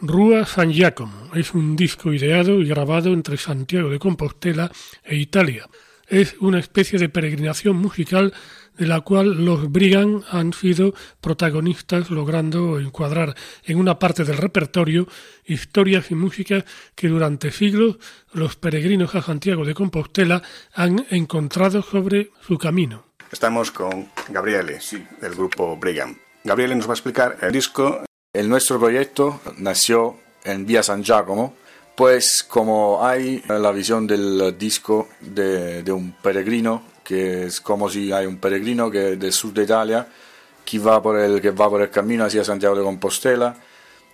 Rúa 0.00 0.44
San 0.44 0.72
Giacomo 0.72 1.30
es 1.34 1.54
un 1.54 1.76
disco 1.76 2.12
ideado 2.12 2.60
y 2.60 2.68
grabado 2.68 3.12
entre 3.12 3.36
Santiago 3.36 3.90
de 3.90 3.98
Compostela 3.98 4.70
e 5.04 5.16
Italia. 5.16 5.68
Es 6.08 6.36
una 6.40 6.58
especie 6.58 6.98
de 6.98 7.08
peregrinación 7.08 7.76
musical 7.76 8.32
de 8.76 8.86
la 8.86 9.00
cual 9.02 9.44
los 9.44 9.70
Brigand 9.70 10.24
han 10.30 10.52
sido 10.52 10.94
protagonistas 11.20 12.10
logrando 12.10 12.80
encuadrar 12.80 13.34
en 13.64 13.78
una 13.78 13.98
parte 13.98 14.24
del 14.24 14.36
repertorio 14.36 15.06
historias 15.44 16.10
y 16.10 16.14
música 16.14 16.64
que 16.94 17.08
durante 17.08 17.52
siglos 17.52 17.98
los 18.32 18.56
peregrinos 18.56 19.14
a 19.14 19.22
Santiago 19.22 19.64
de 19.64 19.74
Compostela 19.74 20.42
han 20.74 21.06
encontrado 21.10 21.82
sobre 21.82 22.30
su 22.46 22.58
camino. 22.58 23.04
Estamos 23.30 23.70
con 23.70 24.08
Gabriele, 24.28 24.78
del 25.20 25.34
grupo 25.34 25.76
Brigand. 25.76 26.16
Gabriele 26.44 26.74
nos 26.74 26.86
va 26.86 26.90
a 26.92 26.94
explicar 26.94 27.38
el 27.40 27.52
disco. 27.52 28.04
El 28.32 28.48
nuestro 28.48 28.78
proyecto 28.78 29.40
nació 29.58 30.18
en 30.44 30.66
Vía 30.66 30.82
San 30.82 31.02
Giacomo, 31.02 31.56
pues 31.94 32.44
como 32.46 33.04
hay 33.04 33.42
la 33.48 33.70
visión 33.70 34.06
del 34.06 34.56
disco 34.58 35.08
de, 35.20 35.84
un 35.92 36.12
peregrino 36.12 36.82
que 37.04 37.44
es 37.44 37.60
como 37.60 37.88
si 37.88 38.12
hay 38.12 38.26
un 38.26 38.38
peregrino 38.38 38.90
que 38.90 39.16
del 39.16 39.32
sur 39.32 39.52
de 39.52 39.64
Italia 39.64 40.08
que 40.64 40.78
va 40.78 41.02
por 41.02 41.18
el, 41.18 41.40
que 41.40 41.50
va 41.50 41.68
por 41.68 41.82
el 41.82 41.90
camino 41.90 42.24
hacia 42.24 42.42
Santiago 42.42 42.74
de 42.74 42.82
Compostela 42.82 43.54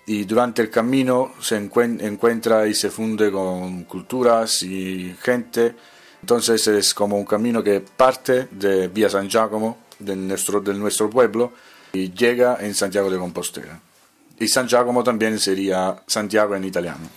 y 0.06 0.24
durante 0.24 0.62
el 0.62 0.70
camino 0.70 1.34
se 1.40 1.56
encuentra 1.56 2.66
y 2.66 2.74
se 2.74 2.90
funde 2.90 3.30
con 3.30 3.84
culturas 3.84 4.62
y 4.64 5.14
gente. 5.22 5.76
Entonces 6.20 6.66
es 6.66 6.94
como 6.94 7.16
un 7.16 7.24
camino 7.24 7.62
que 7.62 7.80
parte 7.80 8.48
de 8.50 8.88
Vía 8.88 9.08
San 9.08 9.28
Giacomo, 9.28 9.78
de 10.00 10.16
nuestro, 10.16 10.60
del 10.60 10.80
nuestro 10.80 11.08
pueblo, 11.08 11.52
y 11.92 12.12
llega 12.12 12.58
en 12.60 12.74
Santiago 12.74 13.08
de 13.08 13.18
Compostela. 13.18 13.80
Y 14.38 14.48
San 14.48 14.66
Giacomo 14.66 15.04
también 15.04 15.38
sería 15.38 16.02
Santiago 16.06 16.56
en 16.56 16.64
italiano. 16.64 17.08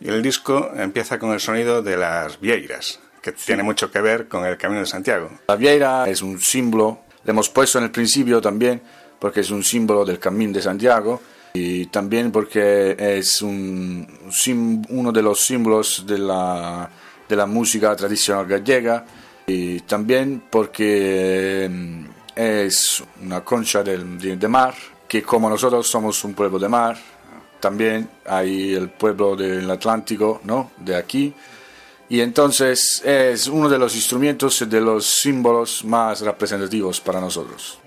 Y 0.00 0.08
el 0.08 0.22
disco 0.22 0.70
empieza 0.74 1.18
con 1.18 1.32
el 1.32 1.40
sonido 1.40 1.82
de 1.82 1.96
las 1.96 2.40
vieiras, 2.40 3.00
que 3.20 3.32
tiene 3.32 3.62
mucho 3.62 3.90
que 3.90 4.00
ver 4.00 4.28
con 4.28 4.46
el 4.46 4.56
Camino 4.56 4.80
de 4.80 4.86
Santiago. 4.86 5.30
La 5.48 5.56
vieira 5.56 6.08
es 6.08 6.22
un 6.22 6.40
símbolo, 6.40 7.00
le 7.24 7.30
hemos 7.30 7.50
puesto 7.50 7.78
en 7.78 7.84
el 7.84 7.90
principio 7.90 8.40
también, 8.40 8.80
porque 9.18 9.40
es 9.40 9.50
un 9.50 9.62
símbolo 9.62 10.04
del 10.04 10.18
Camino 10.18 10.54
de 10.54 10.62
Santiago 10.62 11.20
y 11.52 11.86
también 11.86 12.32
porque 12.32 12.96
es 12.98 13.42
un, 13.42 14.06
uno 14.88 15.12
de 15.12 15.22
los 15.22 15.40
símbolos 15.40 16.04
de 16.06 16.18
la, 16.18 16.88
de 17.28 17.36
la 17.36 17.46
música 17.46 17.94
tradicional 17.94 18.46
gallega 18.46 19.04
y 19.46 19.80
también 19.80 20.44
porque 20.48 21.68
mm, 21.70 22.04
es 22.34 23.02
una 23.22 23.42
concha 23.42 23.82
de, 23.82 23.98
de 23.98 24.48
mar, 24.48 24.74
que 25.06 25.22
como 25.22 25.50
nosotros 25.50 25.86
somos 25.86 26.22
un 26.24 26.34
pueblo 26.34 26.58
de 26.58 26.68
mar, 26.68 26.96
también 27.60 28.08
hay 28.26 28.74
el 28.74 28.88
pueblo 28.88 29.36
del 29.36 29.70
Atlántico, 29.70 30.40
¿no? 30.44 30.72
De 30.78 30.96
aquí, 30.96 31.32
y 32.10 32.20
entonces 32.20 33.02
es 33.04 33.46
uno 33.46 33.68
de 33.68 33.78
los 33.78 33.94
instrumentos, 33.94 34.68
de 34.68 34.80
los 34.80 35.06
símbolos 35.06 35.84
más 35.84 36.20
representativos 36.22 37.00
para 37.00 37.20
nosotros. 37.20 37.78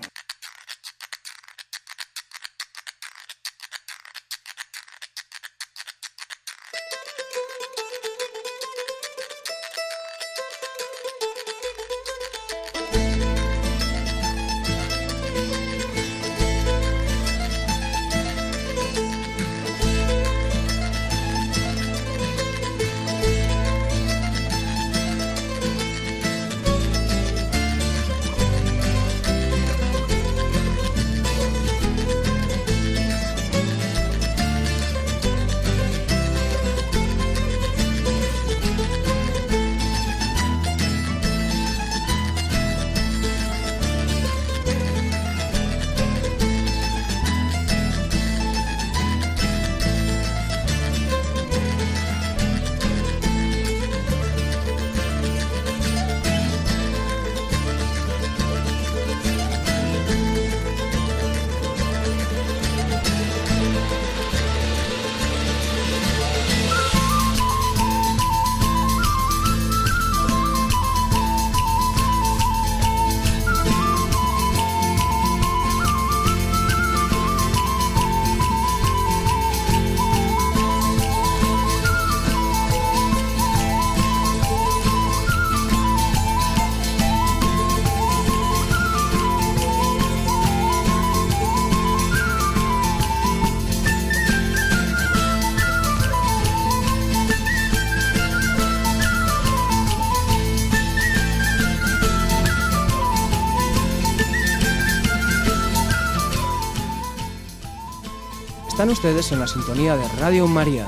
Ustedes 108.94 109.32
en 109.32 109.40
la 109.40 109.48
sintonía 109.48 109.96
de 109.96 110.06
Radio 110.20 110.46
María. 110.46 110.86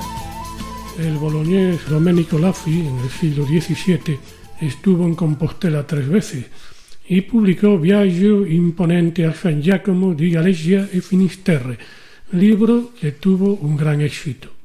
El 0.97 1.17
boloñés 1.17 1.89
Domenico 1.89 2.39
Laffi, 2.39 2.87
en 2.87 2.97
el 2.99 3.09
siglo 3.09 3.45
XVII, 3.45 4.17
estuvo 4.61 5.03
en 5.03 5.13
Compostela 5.13 5.85
tres 5.85 6.07
veces 6.07 6.45
y 7.09 7.19
publicó 7.19 7.77
Viaggio 7.77 8.47
imponente 8.47 9.25
a 9.25 9.33
San 9.33 9.61
Giacomo 9.61 10.13
di 10.13 10.31
Galesia 10.31 10.87
e 10.89 11.01
Finisterre, 11.01 11.77
libro 12.31 12.93
que 12.95 13.11
tuvo 13.11 13.55
un 13.55 13.75
gran 13.75 13.99
éxito. 13.99 14.55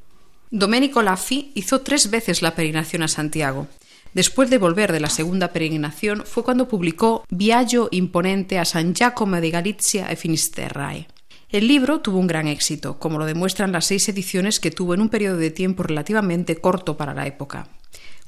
Domenico 0.49 1.03
Laffi 1.03 1.51
hizo 1.55 1.81
tres 1.81 2.11
veces 2.11 2.43
la 2.43 2.55
peregrinación 2.55 3.03
a 3.03 3.09
Santiago. 3.09 3.67
Después 4.15 4.51
de 4.51 4.59
volver 4.59 4.93
de 4.93 5.01
la 5.01 5.11
segunda 5.11 5.53
peregrinación 5.53 6.23
fue 6.27 6.45
cuando 6.45 6.69
publicó 6.69 7.25
Viaggio 7.29 7.89
imponente 7.91 8.61
a 8.61 8.65
San 8.65 8.95
Giacomo 8.95 9.41
di 9.41 9.51
Galizia 9.51 10.07
e 10.13 10.15
Finisterrae. 10.15 11.09
El 11.53 11.69
libro 11.69 12.01
tuvo 12.01 12.19
un 12.19 12.27
gran 12.27 12.49
éxito, 12.49 12.99
como 12.99 13.19
lo 13.19 13.27
demuestran 13.27 13.73
las 13.73 13.85
seis 13.85 14.09
ediciones 14.09 14.59
que 14.59 14.71
tuvo 14.71 14.95
en 14.95 15.03
un 15.03 15.11
periodo 15.11 15.37
de 15.37 15.51
tiempo 15.51 15.83
relativamente 15.83 16.57
corto 16.57 16.97
para 16.97 17.13
la 17.13 17.27
época. 17.27 17.69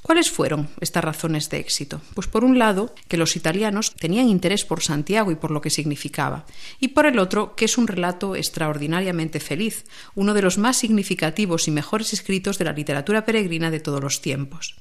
¿Cuáles 0.03 0.29
fueron 0.29 0.69
estas 0.79 1.03
razones 1.03 1.49
de 1.49 1.57
éxito? 1.57 2.01
Pues 2.13 2.27
por 2.27 2.43
un 2.43 2.59
lado, 2.59 2.93
que 3.07 3.17
los 3.17 3.35
italianos 3.35 3.95
tenían 3.95 4.29
interés 4.29 4.63
por 4.63 4.83
Santiago 4.83 5.31
y 5.31 5.35
por 5.35 5.49
lo 5.49 5.59
que 5.59 5.71
significaba, 5.71 6.45
y 6.79 6.89
por 6.89 7.07
el 7.07 7.17
otro, 7.17 7.55
que 7.55 7.65
es 7.65 7.79
un 7.79 7.87
relato 7.87 8.35
extraordinariamente 8.35 9.39
feliz, 9.39 9.85
uno 10.13 10.35
de 10.35 10.43
los 10.43 10.59
más 10.59 10.77
significativos 10.77 11.67
y 11.67 11.71
mejores 11.71 12.13
escritos 12.13 12.59
de 12.59 12.65
la 12.65 12.73
literatura 12.73 13.25
peregrina 13.25 13.71
de 13.71 13.79
todos 13.79 14.01
los 14.01 14.21
tiempos. 14.21 14.75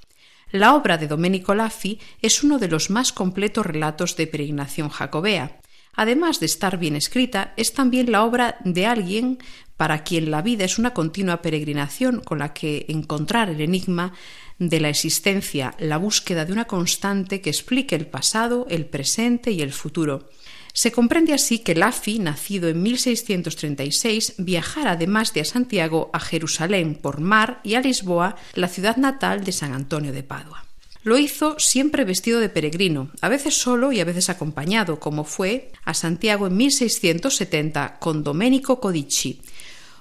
La 0.51 0.75
obra 0.75 0.99
de 0.99 1.09
Domenico 1.09 1.55
Laffi 1.55 1.99
es 2.21 2.45
uno 2.45 2.59
de 2.59 2.69
los 2.69 2.91
más 2.91 3.11
completos 3.11 3.65
relatos 3.65 4.17
de 4.17 4.27
peregrinación 4.27 4.91
jacobea, 4.91 5.61
Además 5.97 6.41
de 6.41 6.47
estar 6.47 6.79
bien 6.79 6.97
escrita, 6.97 7.53
es 7.57 7.73
también 7.73 8.11
la 8.11 8.25
obra 8.25 8.57
de 8.65 8.87
alguien 8.87 9.39
para 9.77 10.05
quien 10.05 10.31
la 10.31 10.43
vida 10.43 10.65
es 10.65 10.79
una 10.79 10.95
continua 10.95 11.43
peregrinación 11.43 12.21
con 12.21 12.39
la 12.39 12.53
que 12.53 12.87
encontrar 12.89 13.51
el 13.51 13.61
enigma 13.61 14.13
de 14.59 14.81
la 14.81 14.89
existencia, 14.89 15.75
la 15.79 15.97
búsqueda 15.97 16.45
de 16.45 16.53
una 16.53 16.67
constante 16.67 17.41
que 17.41 17.51
explique 17.51 17.97
el 17.97 18.07
pasado, 18.07 18.67
el 18.71 18.87
presente 18.87 19.51
y 19.51 19.63
el 19.63 19.73
futuro. 19.73 20.29
Se 20.73 20.91
comprende 20.91 21.33
así 21.33 21.61
que 21.61 21.75
Lafi, 21.75 22.19
nacido 22.19 22.69
en 22.69 22.83
1636, 22.83 24.35
viajara 24.39 24.93
además 24.93 25.33
de 25.33 25.41
a 25.41 25.45
Santiago 25.45 26.11
a 26.13 26.21
Jerusalén 26.21 26.97
por 26.97 27.21
mar 27.21 27.61
y 27.63 27.75
a 27.75 27.81
Lisboa, 27.81 28.37
la 28.55 28.69
ciudad 28.69 28.97
natal 28.97 29.45
de 29.45 29.53
San 29.53 29.73
Antonio 29.73 30.13
de 30.13 30.25
Padua. 30.25 30.65
Lo 31.05 31.19
hizo 31.19 31.57
siempre 31.59 32.05
vestido 32.05 32.41
de 32.41 32.49
peregrino, 32.49 33.11
a 33.21 33.29
veces 33.29 33.55
solo 33.55 33.93
y 33.93 34.01
a 34.01 34.07
veces 34.07 34.31
acompañado, 34.31 34.99
como 34.99 35.25
fue 35.25 35.71
a 35.85 35.93
Santiago 35.93 36.47
en 36.47 36.57
1670 36.57 37.99
con 37.99 38.25
Domenico 38.25 38.81
Codici, 38.81 39.43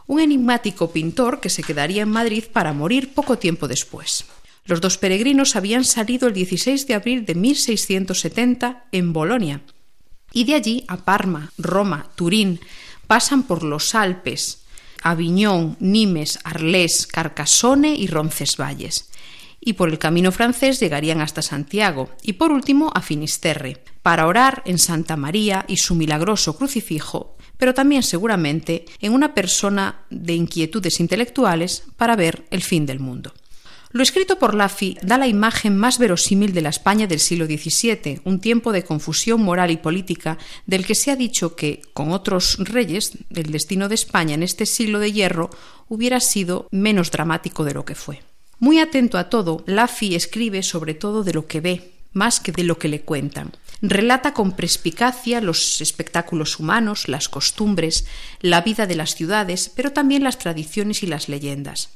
un 0.07 0.21
enigmático 0.21 0.91
pintor 0.91 1.41
que 1.41 1.49
se 1.49 1.61
quedaría 1.61 2.03
en 2.03 2.09
Madrid 2.09 2.45
para 2.53 2.71
morir 2.71 3.13
poco 3.13 3.37
tiempo 3.37 3.67
después. 3.67 4.23
Los 4.63 4.79
dos 4.79 4.97
peregrinos 4.97 5.57
habían 5.57 5.83
salido 5.83 6.29
el 6.29 6.33
16 6.33 6.87
de 6.87 6.93
abril 6.93 7.25
de 7.25 7.35
1670 7.35 8.85
en 8.93 9.11
Bolonia 9.11 9.61
y 10.31 10.45
de 10.45 10.55
allí 10.55 10.85
a 10.87 10.95
Parma, 10.95 11.51
Roma, 11.57 12.11
Turín, 12.15 12.61
pasan 13.07 13.43
por 13.43 13.63
los 13.63 13.93
Alpes, 13.93 14.63
Aviñón, 15.01 15.75
Nimes, 15.81 16.39
Arlés, 16.45 17.07
Carcassone 17.07 17.93
y 17.93 18.07
Roncesvalles 18.07 19.09
y 19.65 19.73
por 19.73 19.89
el 19.89 19.99
camino 19.99 20.31
francés 20.31 20.79
llegarían 20.79 21.21
hasta 21.21 21.41
Santiago 21.41 22.09
y 22.21 22.33
por 22.33 22.51
último 22.51 22.91
a 22.93 23.01
Finisterre, 23.01 23.83
para 24.01 24.27
orar 24.27 24.61
en 24.65 24.77
Santa 24.77 25.15
María 25.15 25.65
y 25.67 25.77
su 25.77 25.95
milagroso 25.95 26.57
crucifijo, 26.57 27.37
pero 27.57 27.73
también 27.73 28.03
seguramente 28.03 28.85
en 28.99 29.13
una 29.13 29.33
persona 29.33 30.05
de 30.09 30.33
inquietudes 30.33 30.99
intelectuales 30.99 31.83
para 31.97 32.15
ver 32.15 32.45
el 32.51 32.61
fin 32.61 32.85
del 32.85 32.99
mundo. 32.99 33.33
Lo 33.91 34.01
escrito 34.01 34.39
por 34.39 34.55
Laffy 34.55 34.97
da 35.03 35.19
la 35.19 35.27
imagen 35.27 35.77
más 35.77 35.99
verosímil 35.99 36.51
de 36.51 36.63
la 36.63 36.69
España 36.69 37.05
del 37.05 37.19
siglo 37.19 37.45
XVII, 37.45 38.21
un 38.23 38.39
tiempo 38.39 38.71
de 38.71 38.83
confusión 38.83 39.43
moral 39.43 39.69
y 39.69 39.77
política 39.77 40.39
del 40.65 40.83
que 40.83 40.95
se 40.95 41.11
ha 41.11 41.15
dicho 41.15 41.55
que, 41.55 41.83
con 41.93 42.11
otros 42.11 42.57
reyes, 42.57 43.11
el 43.29 43.51
destino 43.51 43.89
de 43.89 43.95
España 43.95 44.33
en 44.33 44.41
este 44.41 44.65
siglo 44.65 44.97
de 44.97 45.11
hierro 45.11 45.51
hubiera 45.89 46.19
sido 46.21 46.67
menos 46.71 47.11
dramático 47.11 47.63
de 47.65 47.75
lo 47.75 47.85
que 47.85 47.93
fue. 47.93 48.23
Muy 48.63 48.79
atento 48.79 49.17
a 49.17 49.25
todo, 49.25 49.61
Laffy 49.65 50.15
escribe 50.15 50.63
sobre 50.63 50.93
todo 50.93 51.25
de 51.25 51.33
lo 51.33 51.47
que 51.47 51.59
ve, 51.59 51.91
más 52.13 52.39
que 52.39 52.53
de 52.53 52.63
lo 52.63 52.79
que 52.79 52.87
le 52.87 53.01
cuentan. 53.01 53.51
Relata 53.81 54.33
con 54.33 54.53
perspicacia 54.53 55.41
los 55.41 55.81
espectáculos 55.81 56.59
humanos, 56.59 57.09
las 57.09 57.27
costumbres, 57.27 58.05
la 58.39 58.61
vida 58.61 58.87
de 58.87 58.95
las 58.95 59.15
ciudades, 59.15 59.69
pero 59.75 59.91
también 59.91 60.23
las 60.23 60.37
tradiciones 60.37 61.03
y 61.03 61.07
las 61.07 61.27
leyendas. 61.27 61.89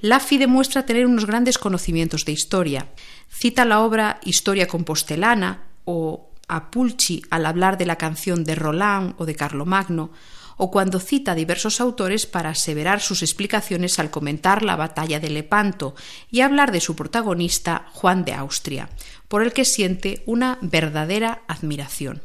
Laffy 0.00 0.38
demuestra 0.38 0.86
tener 0.86 1.06
unos 1.06 1.24
grandes 1.24 1.56
conocimientos 1.56 2.24
de 2.24 2.32
historia. 2.32 2.88
Cita 3.30 3.64
la 3.64 3.78
obra 3.78 4.18
Historia 4.24 4.66
compostelana 4.66 5.68
o 5.84 6.32
a 6.48 6.72
Pulci 6.72 7.22
al 7.30 7.46
hablar 7.46 7.78
de 7.78 7.86
la 7.86 7.94
canción 7.94 8.42
de 8.42 8.56
Roland 8.56 9.14
o 9.18 9.24
de 9.24 9.36
Carlomagno, 9.36 10.10
o 10.56 10.70
cuando 10.70 11.00
cita 11.00 11.34
diversos 11.34 11.80
autores 11.80 12.26
para 12.26 12.50
aseverar 12.50 13.00
sus 13.00 13.22
explicaciones 13.22 13.98
al 13.98 14.10
comentar 14.10 14.62
la 14.62 14.76
batalla 14.76 15.20
de 15.20 15.30
Lepanto 15.30 15.94
y 16.30 16.40
hablar 16.40 16.72
de 16.72 16.80
su 16.80 16.96
protagonista, 16.96 17.86
Juan 17.92 18.24
de 18.24 18.34
Austria, 18.34 18.88
por 19.28 19.42
el 19.42 19.52
que 19.52 19.64
siente 19.64 20.22
una 20.26 20.58
verdadera 20.60 21.42
admiración. 21.48 22.22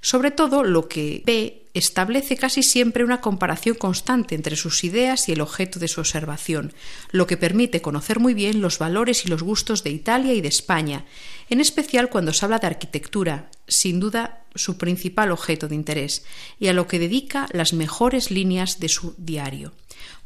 Sobre 0.00 0.30
todo, 0.30 0.62
lo 0.62 0.88
que 0.88 1.22
ve 1.26 1.67
establece 1.74 2.36
casi 2.36 2.62
siempre 2.62 3.04
una 3.04 3.20
comparación 3.20 3.76
constante 3.76 4.34
entre 4.34 4.56
sus 4.56 4.84
ideas 4.84 5.28
y 5.28 5.32
el 5.32 5.40
objeto 5.40 5.78
de 5.78 5.88
su 5.88 6.00
observación, 6.00 6.72
lo 7.10 7.26
que 7.26 7.36
permite 7.36 7.82
conocer 7.82 8.20
muy 8.20 8.34
bien 8.34 8.60
los 8.60 8.78
valores 8.78 9.24
y 9.24 9.28
los 9.28 9.42
gustos 9.42 9.84
de 9.84 9.90
Italia 9.90 10.34
y 10.34 10.40
de 10.40 10.48
España, 10.48 11.04
en 11.50 11.60
especial 11.60 12.08
cuando 12.08 12.32
se 12.32 12.44
habla 12.44 12.58
de 12.58 12.66
arquitectura, 12.66 13.50
sin 13.66 14.00
duda 14.00 14.42
su 14.54 14.76
principal 14.76 15.30
objeto 15.30 15.68
de 15.68 15.74
interés, 15.74 16.24
y 16.58 16.68
a 16.68 16.72
lo 16.72 16.86
que 16.86 16.98
dedica 16.98 17.48
las 17.52 17.72
mejores 17.72 18.30
líneas 18.30 18.80
de 18.80 18.88
su 18.88 19.14
diario. 19.18 19.72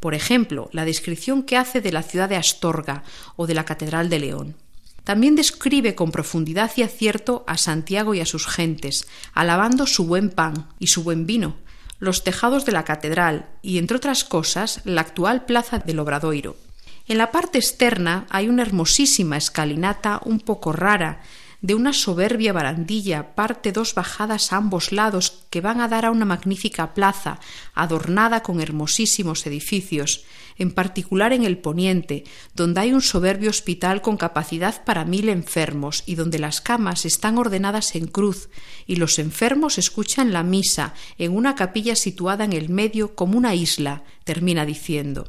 Por 0.00 0.14
ejemplo, 0.14 0.68
la 0.72 0.84
descripción 0.84 1.42
que 1.42 1.56
hace 1.56 1.80
de 1.80 1.92
la 1.92 2.02
ciudad 2.02 2.28
de 2.28 2.36
Astorga 2.36 3.04
o 3.36 3.46
de 3.46 3.54
la 3.54 3.64
Catedral 3.64 4.08
de 4.08 4.18
León. 4.18 4.61
También 5.04 5.34
describe 5.34 5.94
con 5.94 6.12
profundidad 6.12 6.70
y 6.76 6.82
acierto 6.82 7.44
a 7.46 7.56
Santiago 7.56 8.14
y 8.14 8.20
a 8.20 8.26
sus 8.26 8.46
gentes, 8.46 9.06
alabando 9.34 9.86
su 9.86 10.04
buen 10.06 10.30
pan 10.30 10.68
y 10.78 10.88
su 10.88 11.02
buen 11.02 11.26
vino, 11.26 11.56
los 11.98 12.24
tejados 12.24 12.64
de 12.64 12.72
la 12.72 12.84
catedral 12.84 13.48
y, 13.62 13.78
entre 13.78 13.96
otras 13.96 14.24
cosas, 14.24 14.80
la 14.84 15.00
actual 15.00 15.44
plaza 15.44 15.78
del 15.78 15.98
Obradoiro. 15.98 16.56
En 17.08 17.18
la 17.18 17.32
parte 17.32 17.58
externa 17.58 18.26
hay 18.30 18.48
una 18.48 18.62
hermosísima 18.62 19.36
escalinata 19.36 20.20
un 20.24 20.38
poco 20.38 20.72
rara, 20.72 21.20
de 21.62 21.76
una 21.76 21.92
soberbia 21.92 22.52
barandilla 22.52 23.36
parte 23.36 23.70
dos 23.70 23.94
bajadas 23.94 24.52
a 24.52 24.56
ambos 24.56 24.90
lados 24.90 25.44
que 25.48 25.60
van 25.60 25.80
a 25.80 25.88
dar 25.88 26.04
a 26.04 26.10
una 26.10 26.24
magnífica 26.24 26.92
plaza 26.92 27.38
adornada 27.72 28.42
con 28.42 28.60
hermosísimos 28.60 29.46
edificios, 29.46 30.24
en 30.58 30.72
particular 30.72 31.32
en 31.32 31.44
el 31.44 31.58
poniente, 31.58 32.24
donde 32.54 32.80
hay 32.80 32.92
un 32.92 33.00
soberbio 33.00 33.50
hospital 33.50 34.02
con 34.02 34.16
capacidad 34.16 34.84
para 34.84 35.04
mil 35.04 35.28
enfermos 35.28 36.02
y 36.04 36.16
donde 36.16 36.40
las 36.40 36.60
camas 36.60 37.04
están 37.04 37.38
ordenadas 37.38 37.94
en 37.94 38.08
cruz 38.08 38.50
y 38.86 38.96
los 38.96 39.20
enfermos 39.20 39.78
escuchan 39.78 40.32
la 40.32 40.42
misa 40.42 40.94
en 41.16 41.34
una 41.34 41.54
capilla 41.54 41.94
situada 41.94 42.44
en 42.44 42.52
el 42.52 42.68
medio 42.68 43.14
como 43.14 43.38
una 43.38 43.54
isla, 43.54 44.02
termina 44.24 44.66
diciendo. 44.66 45.28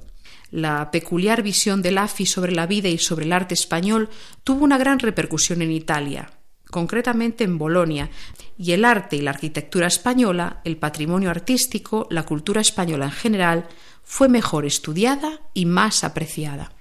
La 0.53 0.91
peculiar 0.91 1.41
visión 1.41 1.81
de 1.81 1.89
Laffy 1.89 2.27
sobre 2.27 2.51
la 2.51 2.67
vida 2.67 2.87
y 2.87 2.99
sobre 2.99 3.25
el 3.25 3.33
arte 3.33 3.55
español 3.55 4.11
tuvo 4.43 4.63
una 4.63 4.77
gran 4.77 4.99
repercusión 4.99 5.63
en 5.63 5.71
Italia, 5.71 6.29
concretamente 6.69 7.43
en 7.43 7.57
Bolonia, 7.57 8.11
y 8.55 8.73
el 8.73 8.85
arte 8.85 9.15
y 9.15 9.21
la 9.21 9.31
arquitectura 9.31 9.87
española, 9.87 10.61
el 10.63 10.77
patrimonio 10.77 11.31
artístico, 11.31 12.05
la 12.11 12.21
cultura 12.21 12.61
española 12.61 13.05
en 13.05 13.11
general, 13.13 13.67
fue 14.03 14.29
mejor 14.29 14.67
estudiada 14.67 15.41
y 15.55 15.65
más 15.65 16.03
apreciada. 16.03 16.71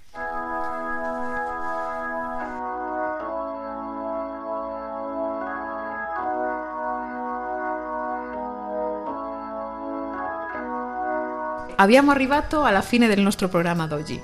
Abbiamo 11.83 12.13
arrivato 12.13 12.63
alla 12.63 12.81
fine 12.81 13.09
del 13.09 13.23
nostro 13.23 13.49
programma 13.49 13.89
d'oggi. 13.89 14.23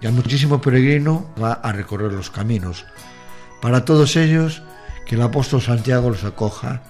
Ya 0.00 0.10
muchísimo 0.10 0.58
peregrino 0.58 1.34
va 1.38 1.60
a 1.62 1.70
recorrer 1.70 2.10
los 2.10 2.30
caminos. 2.30 2.86
Para 3.60 3.84
todos 3.84 4.16
ellos, 4.16 4.62
que 5.04 5.16
el 5.16 5.20
apóstol 5.20 5.60
Santiago 5.60 6.08
los 6.08 6.24
acoja 6.24 6.80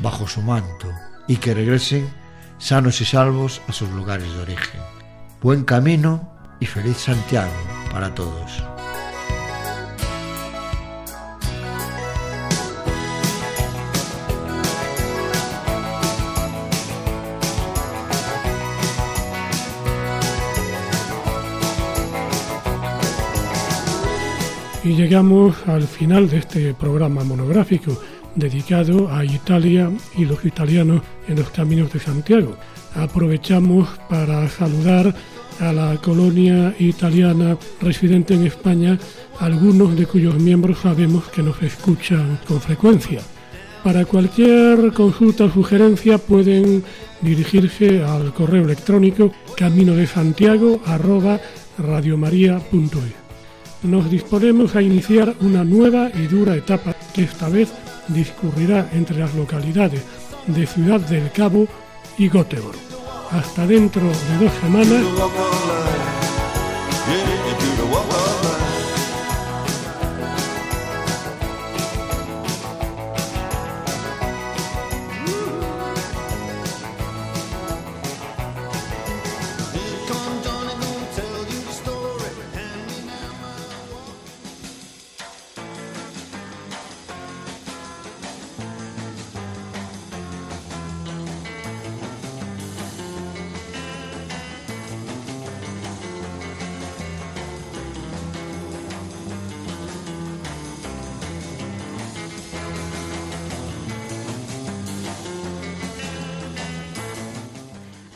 bajo 0.00 0.28
su 0.28 0.42
manto 0.42 0.90
y 1.26 1.36
que 1.36 1.54
regresen 1.54 2.06
sanos 2.58 3.00
y 3.00 3.06
salvos 3.06 3.62
a 3.66 3.72
sus 3.72 3.88
lugares 3.88 4.30
de 4.34 4.42
origen. 4.42 4.80
Buen 5.40 5.64
camino 5.64 6.36
y 6.60 6.66
feliz 6.66 6.98
Santiago 6.98 7.50
para 7.90 8.14
todos. 8.14 8.62
Y 24.84 24.94
llegamos 24.94 25.56
al 25.66 25.82
final 25.82 26.28
de 26.28 26.38
este 26.38 26.74
programa 26.74 27.22
monográfico 27.22 27.96
dedicado 28.34 29.12
a 29.12 29.24
Italia 29.24 29.90
y 30.16 30.24
los 30.24 30.44
italianos 30.44 31.02
en 31.28 31.36
los 31.36 31.50
caminos 31.50 31.92
de 31.92 32.00
Santiago. 32.00 32.56
Aprovechamos 32.96 33.88
para 34.08 34.48
saludar 34.48 35.14
a 35.60 35.72
la 35.72 35.96
colonia 35.98 36.74
italiana 36.80 37.56
residente 37.80 38.34
en 38.34 38.46
España, 38.46 38.98
algunos 39.38 39.96
de 39.96 40.06
cuyos 40.06 40.34
miembros 40.40 40.78
sabemos 40.80 41.28
que 41.28 41.42
nos 41.42 41.62
escuchan 41.62 42.40
con 42.48 42.60
frecuencia. 42.60 43.20
Para 43.84 44.04
cualquier 44.04 44.92
consulta 44.92 45.44
o 45.44 45.50
sugerencia 45.50 46.18
pueden 46.18 46.82
dirigirse 47.20 48.02
al 48.02 48.32
correo 48.32 48.64
electrónico 48.64 49.32
camino 49.56 49.94
de 49.94 50.06
Santiago 50.06 50.80
nos 53.82 54.10
disponemos 54.10 54.76
a 54.76 54.82
iniciar 54.82 55.34
una 55.40 55.64
nueva 55.64 56.10
y 56.14 56.26
dura 56.26 56.56
etapa 56.56 56.94
que 57.14 57.24
esta 57.24 57.48
vez 57.48 57.72
discurrirá 58.08 58.88
entre 58.92 59.18
las 59.18 59.34
localidades 59.34 60.02
de 60.46 60.66
Ciudad 60.66 61.00
del 61.00 61.30
Cabo 61.32 61.66
y 62.18 62.28
Göteborg. 62.28 62.78
Hasta 63.30 63.66
dentro 63.66 64.02
de 64.02 64.44
dos 64.44 64.52
semanas. 64.60 66.11